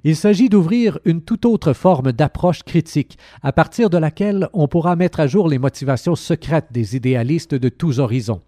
Il 0.05 0.17
s'agit 0.17 0.49
d'ouvrir 0.49 0.99
une 1.05 1.23
toute 1.23 1.45
autre 1.45 1.73
forme 1.73 2.13
d'approche 2.13 2.63
critique, 2.63 3.19
à 3.43 3.53
partir 3.53 3.91
de 3.91 3.99
laquelle 3.99 4.49
on 4.53 4.69
pourra 4.69 4.97
mettre 4.97 5.21
à 5.21 5.27
jour 5.27 5.49
les 5.49 5.59
motivations 5.59 6.15
secrètes 6.15 6.73
des 6.73 6.97
idéalistes 6.97 7.55
de 7.55 7.69
tous 7.69 7.99
horizons. 7.99 8.41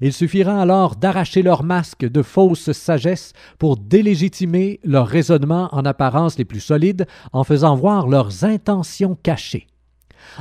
Il 0.00 0.12
suffira 0.12 0.60
alors 0.60 0.96
d'arracher 0.96 1.42
leur 1.42 1.64
masque 1.64 2.04
de 2.04 2.22
fausse 2.22 2.72
sagesse 2.72 3.32
pour 3.58 3.76
délégitimer 3.76 4.80
leurs 4.84 5.06
raisonnements 5.06 5.68
en 5.72 5.84
apparence 5.84 6.38
les 6.38 6.44
plus 6.44 6.60
solides 6.60 7.06
en 7.32 7.44
faisant 7.44 7.74
voir 7.74 8.08
leurs 8.08 8.44
intentions 8.44 9.16
cachées. 9.22 9.66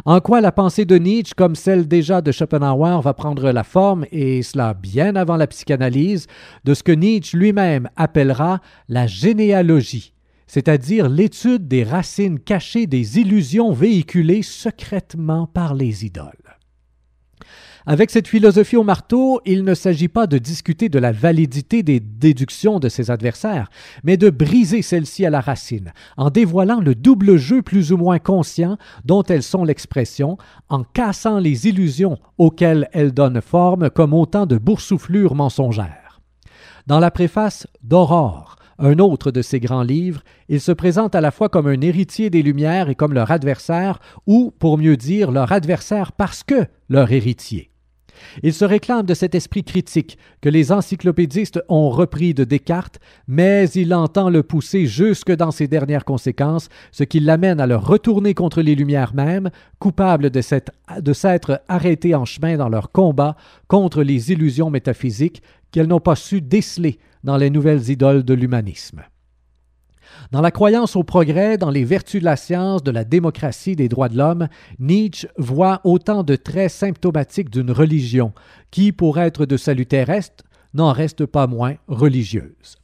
En 0.06 0.22
quoi 0.22 0.42
la 0.42 0.52
pensée 0.52 0.86
de 0.86 0.98
Nietzsche, 0.98 1.34
comme 1.36 1.56
celle 1.56 1.88
déjà 1.88 2.22
de 2.22 2.32
Schopenhauer, 2.32 3.02
va 3.02 3.14
prendre 3.14 3.52
la 3.52 3.64
forme, 3.64 4.06
et 4.12 4.42
cela 4.42 4.74
bien 4.74 5.16
avant 5.16 5.36
la 5.36 5.48
psychanalyse, 5.48 6.28
de 6.64 6.74
ce 6.74 6.84
que 6.84 6.92
Nietzsche 6.92 7.38
lui-même 7.38 7.90
appellera 7.96 8.62
la 8.88 9.08
généalogie, 9.08 10.14
c'est-à-dire 10.48 11.10
l'étude 11.10 11.68
des 11.68 11.84
racines 11.84 12.40
cachées 12.40 12.88
des 12.88 13.20
illusions 13.20 13.72
véhiculées 13.72 14.44
secrètement 14.44 15.48
par 15.48 15.74
les 15.74 16.06
idoles. 16.06 16.32
Avec 17.86 18.12
cette 18.12 18.30
philosophie 18.30 18.78
au 18.78 18.84
marteau, 18.84 19.42
il 19.46 19.66
ne 19.66 19.74
s'agit 19.74 20.08
pas 20.08 20.26
de 20.26 20.38
discuter 20.38 20.88
de 20.88 21.00
la 21.00 21.12
validité 21.12 21.84
des 21.84 22.00
déductions 22.00 22.80
de 22.80 22.88
ses 22.88 23.12
adversaires, 23.12 23.70
mais 24.06 24.16
de 24.16 24.30
briser 24.30 24.82
celles-ci 24.82 25.26
à 25.26 25.30
la 25.30 25.42
racine, 25.42 25.92
en 26.16 26.30
dévoilant 26.30 26.80
le 26.80 26.96
double 26.96 27.36
jeu 27.36 27.62
plus 27.62 27.92
ou 27.92 27.98
moins 27.98 28.20
conscient 28.20 28.78
dont 29.04 29.24
elles 29.24 29.44
sont 29.44 29.66
l'expression, 29.66 30.38
en 30.70 30.84
cassant 30.84 31.40
les 31.40 31.68
illusions 31.68 32.20
auxquelles 32.38 32.88
elles 32.94 33.14
donnent 33.14 33.42
forme 33.42 33.90
comme 33.90 34.14
autant 34.14 34.46
de 34.46 34.58
boursouflures 34.58 35.36
mensongères. 35.36 36.22
Dans 36.88 37.00
la 37.00 37.12
préface 37.12 37.68
d'Aurore, 37.82 38.56
un 38.80 39.00
autre 39.00 39.32
de 39.32 39.42
ses 39.42 39.60
grands 39.60 39.84
livres, 39.84 40.24
il 40.50 40.62
se 40.62 40.72
présente 40.72 41.16
à 41.16 41.22
la 41.22 41.32
fois 41.32 41.50
comme 41.50 41.68
un 41.68 41.82
héritier 41.82 42.30
des 42.30 42.42
Lumières 42.42 42.90
et 42.90 42.96
comme 42.96 43.14
leur 43.14 43.32
adversaire, 43.32 44.00
ou, 44.28 44.52
pour 44.58 44.78
mieux 44.78 44.98
dire, 44.98 45.32
leur 45.32 45.52
adversaire 45.52 46.12
parce 46.12 46.44
que 46.44 46.66
leur 46.90 47.12
héritier. 47.12 47.70
Il 48.42 48.54
se 48.54 48.66
réclame 48.66 49.06
de 49.06 49.14
cet 49.14 49.36
esprit 49.36 49.64
critique 49.64 50.18
que 50.42 50.50
les 50.50 50.72
encyclopédistes 50.72 51.62
ont 51.70 51.90
repris 51.90 52.34
de 52.34 52.44
Descartes, 52.44 53.00
mais 53.28 53.70
il 53.70 53.94
entend 53.94 54.30
le 54.30 54.44
pousser 54.44 54.86
jusque 54.86 55.32
dans 55.32 55.52
ses 55.52 55.68
dernières 55.68 56.06
conséquences, 56.06 56.70
ce 56.92 57.04
qui 57.04 57.20
l'amène 57.20 57.60
à 57.60 57.68
le 57.68 57.76
retourner 57.76 58.34
contre 58.34 58.62
les 58.62 58.76
Lumières 58.76 59.14
mêmes, 59.14 59.50
coupables 59.80 60.30
de 60.30 60.42
s'être 60.42 61.62
arrêtés 61.68 62.16
en 62.16 62.26
chemin 62.26 62.58
dans 62.58 62.70
leur 62.70 62.92
combat 62.92 63.36
contre 63.68 64.04
les 64.04 64.32
illusions 64.32 64.70
métaphysiques 64.70 65.42
qu'elles 65.72 65.88
n'ont 65.88 66.00
pas 66.00 66.16
su 66.16 66.42
déceler 66.42 67.00
dans 67.24 67.38
les 67.38 67.50
nouvelles 67.50 67.90
idoles 67.90 68.24
de 68.24 68.34
l'humanisme. 68.34 69.02
Dans 70.32 70.42
la 70.42 70.52
croyance 70.52 70.96
au 70.96 71.04
progrès, 71.04 71.58
dans 71.58 71.70
les 71.70 71.84
vertus 71.84 72.22
de 72.22 72.26
la 72.26 72.36
science, 72.36 72.84
de 72.84 72.92
la 72.92 73.04
démocratie, 73.04 73.76
des 73.76 73.90
droits 73.90 74.10
de 74.10 74.18
l'homme, 74.18 74.48
Nietzsche 74.80 75.28
voit 75.38 75.82
autant 75.84 76.24
de 76.24 76.36
traits 76.36 76.72
symptomatiques 76.72 77.50
d'une 77.50 77.72
religion 77.72 78.34
qui, 78.72 78.92
pour 78.92 79.20
être 79.20 79.46
de 79.46 79.58
salut 79.58 79.86
terrestre, 79.86 80.44
n'en 80.74 80.92
reste 80.92 81.26
pas 81.26 81.48
moins 81.48 81.76
religieuse. 81.88 82.78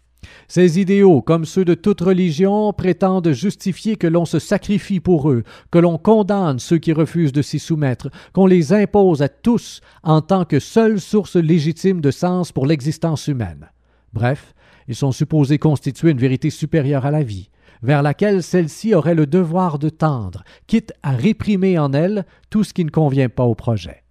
Ces 0.47 0.79
idéaux, 0.79 1.21
comme 1.21 1.45
ceux 1.45 1.65
de 1.65 1.75
toute 1.75 2.01
religion, 2.01 2.73
prétendent 2.73 3.31
justifier 3.31 3.95
que 3.95 4.07
l'on 4.07 4.25
se 4.25 4.39
sacrifie 4.39 4.99
pour 4.99 5.29
eux, 5.31 5.43
que 5.71 5.79
l'on 5.79 5.97
condamne 5.97 6.59
ceux 6.59 6.77
qui 6.77 6.91
refusent 6.91 7.31
de 7.31 7.41
s'y 7.41 7.59
soumettre, 7.59 8.09
qu'on 8.33 8.45
les 8.45 8.73
impose 8.73 9.21
à 9.21 9.29
tous 9.29 9.81
en 10.03 10.21
tant 10.21 10.45
que 10.45 10.59
seule 10.59 10.99
source 10.99 11.35
légitime 11.35 12.01
de 12.01 12.11
sens 12.11 12.51
pour 12.51 12.65
l'existence 12.65 13.27
humaine. 13.27 13.69
Bref, 14.13 14.53
ils 14.87 14.95
sont 14.95 15.11
supposés 15.11 15.57
constituer 15.57 16.11
une 16.11 16.17
vérité 16.17 16.49
supérieure 16.49 17.05
à 17.05 17.11
la 17.11 17.23
vie, 17.23 17.49
vers 17.81 18.01
laquelle 18.01 18.43
celle-ci 18.43 18.93
aurait 18.93 19.15
le 19.15 19.25
devoir 19.25 19.79
de 19.79 19.89
tendre, 19.89 20.43
quitte 20.67 20.93
à 21.03 21.11
réprimer 21.11 21.77
en 21.79 21.93
elle 21.93 22.25
tout 22.49 22.63
ce 22.63 22.73
qui 22.73 22.83
ne 22.85 22.89
convient 22.89 23.29
pas 23.29 23.45
au 23.45 23.55
projet. 23.55 24.03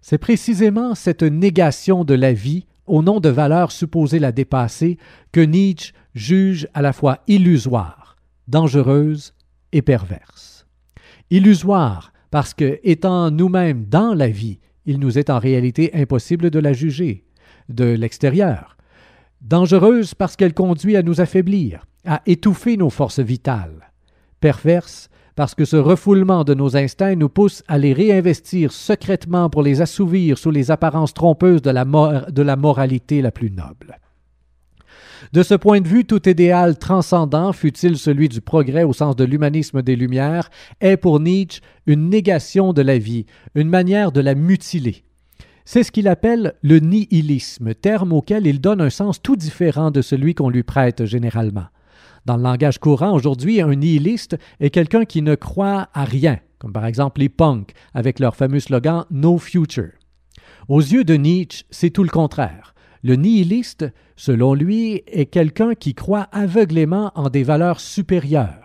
C'est 0.00 0.18
précisément 0.18 0.94
cette 0.94 1.22
négation 1.22 2.04
de 2.04 2.14
la 2.14 2.32
vie 2.32 2.66
au 2.86 3.02
nom 3.02 3.20
de 3.20 3.28
valeurs 3.28 3.72
supposées 3.72 4.18
la 4.18 4.32
dépasser, 4.32 4.98
que 5.32 5.40
Nietzsche 5.40 5.94
juge 6.14 6.68
à 6.74 6.82
la 6.82 6.92
fois 6.92 7.20
illusoire, 7.26 8.16
dangereuse 8.48 9.34
et 9.72 9.82
perverse. 9.82 10.66
Illusoire 11.30 12.12
parce 12.30 12.52
que, 12.52 12.80
étant 12.82 13.30
nous-mêmes 13.30 13.86
dans 13.86 14.12
la 14.12 14.28
vie, 14.28 14.58
il 14.86 14.98
nous 14.98 15.18
est 15.18 15.30
en 15.30 15.38
réalité 15.38 15.90
impossible 15.94 16.50
de 16.50 16.58
la 16.58 16.72
juger 16.72 17.24
de 17.68 17.84
l'extérieur. 17.84 18.76
Dangereuse 19.40 20.14
parce 20.14 20.36
qu'elle 20.36 20.54
conduit 20.54 20.96
à 20.96 21.02
nous 21.02 21.20
affaiblir, 21.20 21.86
à 22.04 22.22
étouffer 22.26 22.76
nos 22.76 22.90
forces 22.90 23.20
vitales. 23.20 23.92
Perverse 24.40 25.08
parce 25.36 25.54
que 25.54 25.64
ce 25.64 25.76
refoulement 25.76 26.44
de 26.44 26.54
nos 26.54 26.76
instincts 26.76 27.16
nous 27.16 27.28
pousse 27.28 27.62
à 27.66 27.76
les 27.76 27.92
réinvestir 27.92 28.72
secrètement 28.72 29.50
pour 29.50 29.62
les 29.62 29.80
assouvir 29.80 30.38
sous 30.38 30.50
les 30.50 30.70
apparences 30.70 31.14
trompeuses 31.14 31.62
de 31.62 31.70
la, 31.70 31.84
de 31.84 32.42
la 32.42 32.56
moralité 32.56 33.20
la 33.20 33.32
plus 33.32 33.50
noble. 33.50 33.98
De 35.32 35.42
ce 35.42 35.54
point 35.54 35.80
de 35.80 35.88
vue, 35.88 36.04
tout 36.04 36.28
idéal 36.28 36.78
transcendant, 36.78 37.52
fût-il 37.52 37.98
celui 37.98 38.28
du 38.28 38.40
progrès 38.40 38.84
au 38.84 38.92
sens 38.92 39.16
de 39.16 39.24
l'humanisme 39.24 39.82
des 39.82 39.96
Lumières, 39.96 40.50
est 40.80 40.96
pour 40.96 41.18
Nietzsche 41.18 41.60
une 41.86 42.08
négation 42.08 42.72
de 42.72 42.82
la 42.82 42.98
vie, 42.98 43.26
une 43.54 43.68
manière 43.68 44.12
de 44.12 44.20
la 44.20 44.34
mutiler. 44.34 45.04
C'est 45.66 45.82
ce 45.82 45.90
qu'il 45.90 46.08
appelle 46.08 46.54
le 46.62 46.78
nihilisme, 46.78 47.74
terme 47.74 48.12
auquel 48.12 48.46
il 48.46 48.60
donne 48.60 48.82
un 48.82 48.90
sens 48.90 49.22
tout 49.22 49.34
différent 49.34 49.90
de 49.90 50.02
celui 50.02 50.34
qu'on 50.34 50.50
lui 50.50 50.62
prête 50.62 51.06
généralement. 51.06 51.66
Dans 52.26 52.36
le 52.36 52.42
langage 52.42 52.78
courant 52.78 53.12
aujourd'hui, 53.12 53.62
un 53.62 53.74
nihiliste 53.74 54.36
est 54.60 54.70
quelqu'un 54.70 55.06
qui 55.06 55.22
ne 55.22 55.34
croit 55.34 55.88
à 55.94 56.04
rien, 56.04 56.38
comme 56.58 56.72
par 56.72 56.84
exemple 56.84 57.20
les 57.20 57.30
punks 57.30 57.72
avec 57.94 58.18
leur 58.18 58.36
fameux 58.36 58.60
slogan 58.60 59.04
No 59.10 59.38
Future. 59.38 59.92
Aux 60.68 60.80
yeux 60.80 61.04
de 61.04 61.14
Nietzsche, 61.14 61.64
c'est 61.70 61.90
tout 61.90 62.04
le 62.04 62.10
contraire. 62.10 62.74
Le 63.02 63.16
nihiliste, 63.16 63.86
selon 64.16 64.54
lui, 64.54 65.02
est 65.06 65.26
quelqu'un 65.26 65.74
qui 65.74 65.94
croit 65.94 66.28
aveuglément 66.32 67.10
en 67.14 67.30
des 67.30 67.42
valeurs 67.42 67.80
supérieures. 67.80 68.63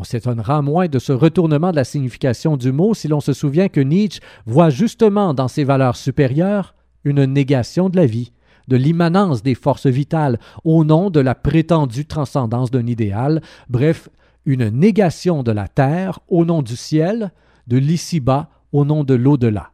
On 0.00 0.04
s'étonnera 0.04 0.62
moins 0.62 0.86
de 0.86 1.00
ce 1.00 1.10
retournement 1.10 1.72
de 1.72 1.76
la 1.76 1.82
signification 1.82 2.56
du 2.56 2.70
mot 2.70 2.94
si 2.94 3.08
l'on 3.08 3.18
se 3.18 3.32
souvient 3.32 3.68
que 3.68 3.80
Nietzsche 3.80 4.20
voit 4.46 4.70
justement 4.70 5.34
dans 5.34 5.48
ces 5.48 5.64
valeurs 5.64 5.96
supérieures 5.96 6.76
une 7.02 7.24
négation 7.24 7.88
de 7.88 7.96
la 7.96 8.06
vie, 8.06 8.30
de 8.68 8.76
l'immanence 8.76 9.42
des 9.42 9.56
forces 9.56 9.88
vitales 9.88 10.38
au 10.62 10.84
nom 10.84 11.10
de 11.10 11.18
la 11.18 11.34
prétendue 11.34 12.06
transcendance 12.06 12.70
d'un 12.70 12.86
idéal, 12.86 13.42
bref, 13.68 14.08
une 14.46 14.68
négation 14.68 15.42
de 15.42 15.50
la 15.50 15.66
terre 15.66 16.20
au 16.28 16.44
nom 16.44 16.62
du 16.62 16.76
ciel, 16.76 17.32
de 17.66 17.78
l'ici-bas 17.78 18.50
au 18.70 18.84
nom 18.84 19.02
de 19.02 19.14
l'au-delà. 19.14 19.72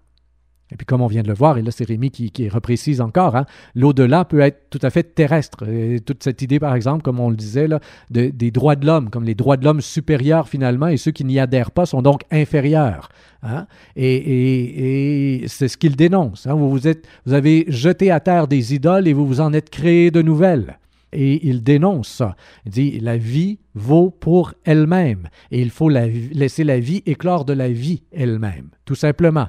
Et 0.72 0.76
puis, 0.76 0.86
comme 0.86 1.02
on 1.02 1.06
vient 1.06 1.22
de 1.22 1.28
le 1.28 1.34
voir, 1.34 1.58
et 1.58 1.62
là, 1.62 1.70
c'est 1.70 1.86
Rémi 1.86 2.10
qui, 2.10 2.30
qui 2.30 2.48
reprécise 2.48 3.02
encore, 3.02 3.36
hein, 3.36 3.44
l'au-delà 3.74 4.24
peut 4.24 4.40
être 4.40 4.70
tout 4.70 4.78
à 4.82 4.88
fait 4.88 5.14
terrestre. 5.14 5.64
Toute 6.06 6.22
cette 6.22 6.40
idée, 6.40 6.58
par 6.58 6.74
exemple, 6.74 7.02
comme 7.02 7.20
on 7.20 7.28
le 7.28 7.36
disait, 7.36 7.68
là, 7.68 7.80
de, 8.10 8.30
des 8.30 8.50
droits 8.50 8.74
de 8.74 8.86
l'homme, 8.86 9.10
comme 9.10 9.24
les 9.24 9.34
droits 9.34 9.58
de 9.58 9.64
l'homme 9.64 9.82
supérieurs 9.82 10.48
finalement, 10.48 10.88
et 10.88 10.96
ceux 10.96 11.10
qui 11.10 11.24
n'y 11.24 11.38
adhèrent 11.38 11.70
pas 11.70 11.84
sont 11.84 12.00
donc 12.00 12.22
inférieurs. 12.30 13.10
Hein. 13.42 13.66
Et, 13.94 15.44
c'est 15.48 15.68
ce 15.68 15.76
qu'il 15.76 15.96
dénonce. 15.96 16.46
Hein. 16.46 16.54
Vous, 16.54 16.70
vous, 16.70 16.88
êtes, 16.88 17.06
vous 17.26 17.34
avez 17.34 17.66
jeté 17.68 18.10
à 18.10 18.20
terre 18.20 18.48
des 18.48 18.74
idoles 18.74 19.06
et 19.06 19.12
vous 19.12 19.26
vous 19.26 19.40
en 19.40 19.52
êtes 19.52 19.68
créé 19.68 20.10
de 20.10 20.22
nouvelles. 20.22 20.78
Et 21.12 21.46
il 21.46 21.62
dénonce 21.62 22.08
ça. 22.08 22.36
Il 22.64 22.72
dit 22.72 23.00
la 23.00 23.18
vie 23.18 23.58
vaut 23.74 24.10
pour 24.10 24.54
elle-même 24.64 25.28
et 25.50 25.60
il 25.60 25.70
faut 25.70 25.90
la, 25.90 26.06
laisser 26.08 26.64
la 26.64 26.80
vie 26.80 27.02
éclore 27.06 27.44
de 27.44 27.52
la 27.52 27.68
vie 27.68 28.02
elle-même, 28.12 28.70
tout 28.84 28.96
simplement 28.96 29.48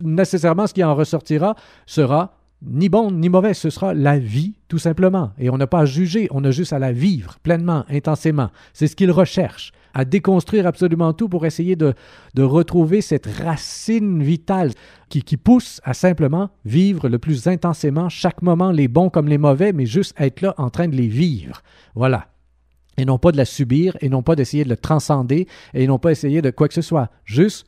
nécessairement 0.00 0.66
ce 0.66 0.74
qui 0.74 0.84
en 0.84 0.94
ressortira 0.94 1.54
sera 1.86 2.34
ni 2.62 2.88
bon 2.88 3.10
ni 3.10 3.28
mauvais, 3.28 3.54
ce 3.54 3.70
sera 3.70 3.94
la 3.94 4.18
vie, 4.18 4.54
tout 4.66 4.78
simplement. 4.78 5.30
Et 5.38 5.48
on 5.50 5.56
n'a 5.56 5.66
pas 5.66 5.80
à 5.80 5.84
juger, 5.84 6.28
on 6.30 6.44
a 6.44 6.50
juste 6.50 6.72
à 6.72 6.78
la 6.78 6.92
vivre 6.92 7.36
pleinement, 7.42 7.84
intensément. 7.88 8.50
C'est 8.72 8.88
ce 8.88 8.96
qu'il 8.96 9.12
recherche, 9.12 9.72
à 9.94 10.04
déconstruire 10.04 10.66
absolument 10.66 11.12
tout 11.12 11.28
pour 11.28 11.46
essayer 11.46 11.76
de, 11.76 11.94
de 12.34 12.42
retrouver 12.42 13.00
cette 13.00 13.26
racine 13.26 14.22
vitale 14.22 14.72
qui, 15.08 15.22
qui 15.22 15.36
pousse 15.36 15.80
à 15.84 15.94
simplement 15.94 16.50
vivre 16.64 17.08
le 17.08 17.18
plus 17.18 17.46
intensément 17.46 18.08
chaque 18.08 18.42
moment, 18.42 18.72
les 18.72 18.88
bons 18.88 19.08
comme 19.08 19.28
les 19.28 19.38
mauvais, 19.38 19.72
mais 19.72 19.86
juste 19.86 20.14
être 20.18 20.40
là 20.40 20.54
en 20.58 20.70
train 20.70 20.88
de 20.88 20.96
les 20.96 21.08
vivre. 21.08 21.62
Voilà 21.94 22.28
et 22.98 23.04
non 23.04 23.18
pas 23.18 23.30
de 23.30 23.36
la 23.36 23.44
subir, 23.44 23.96
et 24.00 24.08
non 24.08 24.24
pas 24.24 24.34
d'essayer 24.34 24.64
de 24.64 24.68
le 24.68 24.76
transcender, 24.76 25.46
et 25.72 25.86
non 25.86 26.00
pas 26.00 26.10
essayer 26.10 26.42
de 26.42 26.50
quoi 26.50 26.66
que 26.66 26.74
ce 26.74 26.82
soit. 26.82 27.10
Juste 27.24 27.64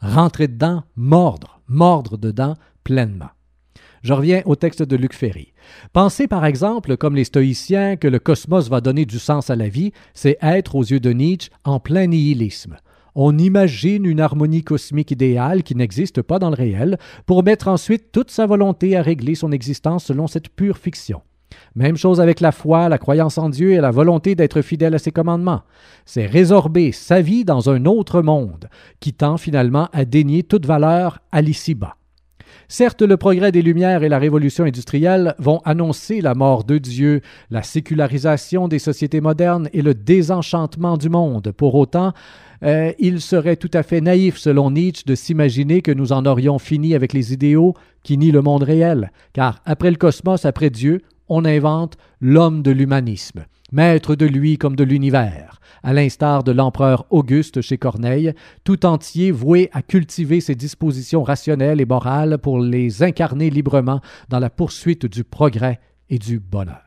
rentrer 0.00 0.48
dedans, 0.48 0.82
mordre, 0.96 1.60
mordre 1.68 2.18
dedans 2.18 2.56
pleinement. 2.84 3.30
Je 4.02 4.14
reviens 4.14 4.42
au 4.46 4.56
texte 4.56 4.82
de 4.82 4.96
Luc 4.96 5.12
Ferry. 5.12 5.52
Penser 5.92 6.26
par 6.26 6.46
exemple, 6.46 6.96
comme 6.96 7.16
les 7.16 7.24
stoïciens, 7.24 7.96
que 7.96 8.08
le 8.08 8.18
cosmos 8.18 8.68
va 8.68 8.80
donner 8.80 9.04
du 9.04 9.18
sens 9.18 9.50
à 9.50 9.56
la 9.56 9.68
vie, 9.68 9.92
c'est 10.14 10.38
être, 10.40 10.74
aux 10.74 10.82
yeux 10.82 11.00
de 11.00 11.10
Nietzsche, 11.10 11.50
en 11.64 11.80
plein 11.80 12.06
nihilisme. 12.06 12.78
On 13.14 13.36
imagine 13.36 14.06
une 14.06 14.20
harmonie 14.20 14.62
cosmique 14.62 15.10
idéale 15.10 15.62
qui 15.62 15.74
n'existe 15.74 16.22
pas 16.22 16.38
dans 16.38 16.48
le 16.48 16.56
réel, 16.56 16.98
pour 17.26 17.42
mettre 17.42 17.68
ensuite 17.68 18.12
toute 18.12 18.30
sa 18.30 18.46
volonté 18.46 18.96
à 18.96 19.02
régler 19.02 19.34
son 19.34 19.52
existence 19.52 20.04
selon 20.04 20.26
cette 20.26 20.48
pure 20.48 20.78
fiction. 20.78 21.20
Même 21.76 21.96
chose 21.96 22.20
avec 22.20 22.40
la 22.40 22.52
foi, 22.52 22.88
la 22.88 22.98
croyance 22.98 23.38
en 23.38 23.48
Dieu 23.48 23.72
et 23.72 23.80
la 23.80 23.90
volonté 23.90 24.34
d'être 24.34 24.60
fidèle 24.60 24.94
à 24.94 24.98
ses 24.98 25.12
commandements. 25.12 25.62
C'est 26.04 26.26
résorber 26.26 26.90
sa 26.92 27.20
vie 27.20 27.44
dans 27.44 27.70
un 27.70 27.84
autre 27.84 28.22
monde, 28.22 28.68
qui 28.98 29.12
tend 29.12 29.36
finalement 29.36 29.88
à 29.92 30.04
dénier 30.04 30.42
toute 30.42 30.66
valeur 30.66 31.20
à 31.30 31.42
l'ici-bas. 31.42 31.96
Certes, 32.66 33.02
le 33.02 33.16
progrès 33.16 33.52
des 33.52 33.62
Lumières 33.62 34.02
et 34.02 34.08
la 34.08 34.18
révolution 34.18 34.64
industrielle 34.64 35.34
vont 35.38 35.60
annoncer 35.64 36.20
la 36.20 36.34
mort 36.34 36.64
de 36.64 36.78
Dieu, 36.78 37.20
la 37.50 37.62
sécularisation 37.62 38.68
des 38.68 38.78
sociétés 38.78 39.20
modernes 39.20 39.68
et 39.72 39.82
le 39.82 39.94
désenchantement 39.94 40.96
du 40.96 41.08
monde. 41.08 41.52
Pour 41.56 41.74
autant, 41.74 42.12
euh, 42.62 42.92
il 42.98 43.20
serait 43.20 43.56
tout 43.56 43.70
à 43.72 43.82
fait 43.82 44.00
naïf, 44.00 44.36
selon 44.36 44.70
Nietzsche, 44.70 45.04
de 45.06 45.14
s'imaginer 45.14 45.82
que 45.82 45.92
nous 45.92 46.12
en 46.12 46.26
aurions 46.26 46.58
fini 46.58 46.94
avec 46.94 47.12
les 47.12 47.32
idéaux 47.32 47.74
qui 48.02 48.18
nient 48.18 48.32
le 48.32 48.42
monde 48.42 48.62
réel, 48.62 49.10
car 49.32 49.60
après 49.64 49.90
le 49.90 49.96
cosmos, 49.96 50.44
après 50.44 50.70
Dieu, 50.70 51.00
on 51.30 51.44
invente 51.44 51.96
l'homme 52.20 52.62
de 52.62 52.72
l'humanisme, 52.72 53.46
maître 53.72 54.16
de 54.16 54.26
lui 54.26 54.58
comme 54.58 54.74
de 54.74 54.84
l'univers, 54.84 55.60
à 55.82 55.94
l'instar 55.94 56.42
de 56.42 56.50
l'empereur 56.52 57.06
Auguste 57.10 57.60
chez 57.62 57.78
Corneille, 57.78 58.34
tout 58.64 58.84
entier 58.84 59.30
voué 59.30 59.70
à 59.72 59.80
cultiver 59.80 60.40
ses 60.40 60.56
dispositions 60.56 61.22
rationnelles 61.22 61.80
et 61.80 61.86
morales 61.86 62.38
pour 62.38 62.58
les 62.58 63.04
incarner 63.04 63.48
librement 63.48 64.00
dans 64.28 64.40
la 64.40 64.50
poursuite 64.50 65.06
du 65.06 65.22
progrès 65.22 65.78
et 66.10 66.18
du 66.18 66.40
bonheur. 66.40 66.82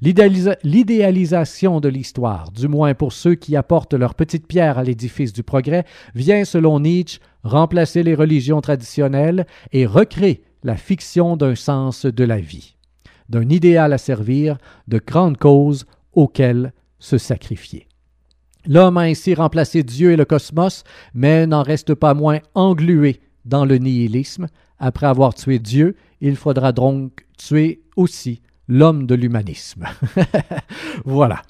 L'idéalisation 0.00 1.80
de 1.80 1.88
l'histoire, 1.88 2.50
du 2.52 2.68
moins 2.68 2.94
pour 2.94 3.12
ceux 3.12 3.34
qui 3.34 3.54
apportent 3.54 3.94
leur 3.94 4.14
petite 4.14 4.46
pierre 4.46 4.78
à 4.78 4.84
l'édifice 4.84 5.32
du 5.32 5.42
progrès, 5.42 5.84
vient, 6.14 6.46
selon 6.46 6.80
Nietzsche, 6.80 7.20
remplacer 7.44 8.02
les 8.02 8.14
religions 8.14 8.62
traditionnelles 8.62 9.46
et 9.72 9.84
recréer 9.84 10.42
la 10.62 10.76
fiction 10.76 11.36
d'un 11.36 11.54
sens 11.54 12.06
de 12.06 12.24
la 12.24 12.38
vie 12.38 12.76
d'un 13.32 13.48
idéal 13.48 13.94
à 13.94 13.98
servir, 13.98 14.58
de 14.88 15.00
grandes 15.04 15.38
causes 15.38 15.86
auxquelles 16.12 16.72
se 16.98 17.16
sacrifier. 17.16 17.88
L'homme 18.66 18.98
a 18.98 19.02
ainsi 19.02 19.34
remplacé 19.34 19.82
Dieu 19.82 20.12
et 20.12 20.16
le 20.16 20.26
cosmos, 20.26 20.84
mais 21.14 21.46
n'en 21.46 21.62
reste 21.62 21.94
pas 21.94 22.14
moins 22.14 22.40
englué 22.54 23.20
dans 23.46 23.64
le 23.64 23.78
nihilisme. 23.78 24.46
Après 24.78 25.06
avoir 25.06 25.34
tué 25.34 25.58
Dieu, 25.58 25.96
il 26.20 26.36
faudra 26.36 26.72
donc 26.72 27.26
tuer 27.38 27.82
aussi 27.96 28.42
l'homme 28.72 29.06
de 29.06 29.14
l'humanisme. 29.14 29.84
voilà. 31.04 31.42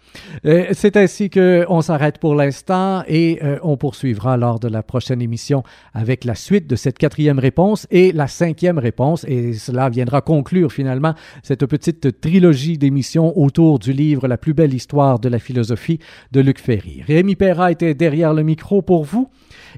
Euh, 0.45 0.67
c'est 0.73 0.97
ainsi 0.97 1.31
qu'on 1.31 1.81
s'arrête 1.81 2.19
pour 2.19 2.35
l'instant 2.35 3.05
et 3.07 3.39
euh, 3.43 3.59
on 3.63 3.77
poursuivra 3.77 4.37
lors 4.37 4.59
de 4.59 4.69
la 4.69 4.83
prochaine 4.83 5.23
émission 5.23 5.63
avec 5.95 6.25
la 6.25 6.35
suite 6.35 6.67
de 6.67 6.75
cette 6.75 6.99
quatrième 6.99 7.39
réponse 7.39 7.87
et 7.91 8.11
la 8.13 8.27
cinquième 8.27 8.79
réponse. 8.79 9.25
Et 9.29 9.55
cela 9.55 9.89
viendra 9.89 10.21
conclure 10.21 10.73
finalement 10.73 11.15
cette 11.43 11.65
petite 11.67 12.21
trilogie 12.21 12.77
d'émissions 12.77 13.39
autour 13.39 13.79
du 13.79 13.93
livre 13.93 14.27
La 14.27 14.37
plus 14.37 14.53
belle 14.53 14.75
histoire 14.75 15.21
de 15.21 15.29
la 15.29 15.39
philosophie 15.39 16.01
de 16.33 16.41
Luc 16.41 16.59
Ferry. 16.59 17.03
Rémi 17.07 17.37
Perra 17.37 17.71
était 17.71 17.95
derrière 17.95 18.35
le 18.35 18.43
micro 18.43 18.83
pour 18.83 19.05
vous 19.05 19.31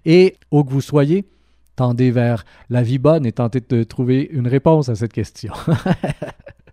et 0.07 0.37
où 0.51 0.65
que 0.65 0.71
vous 0.71 0.81
soyez, 0.81 1.27
tendez 1.77 2.11
vers 2.11 2.45
la 2.71 2.83
vie 2.83 2.99
bonne 2.99 3.27
et 3.27 3.33
tentez 3.33 3.61
de 3.61 3.83
trouver 3.83 4.29
une 4.33 4.49
réponse 4.49 4.89
à 4.89 4.95
cette 4.95 5.13
question. 5.13 5.53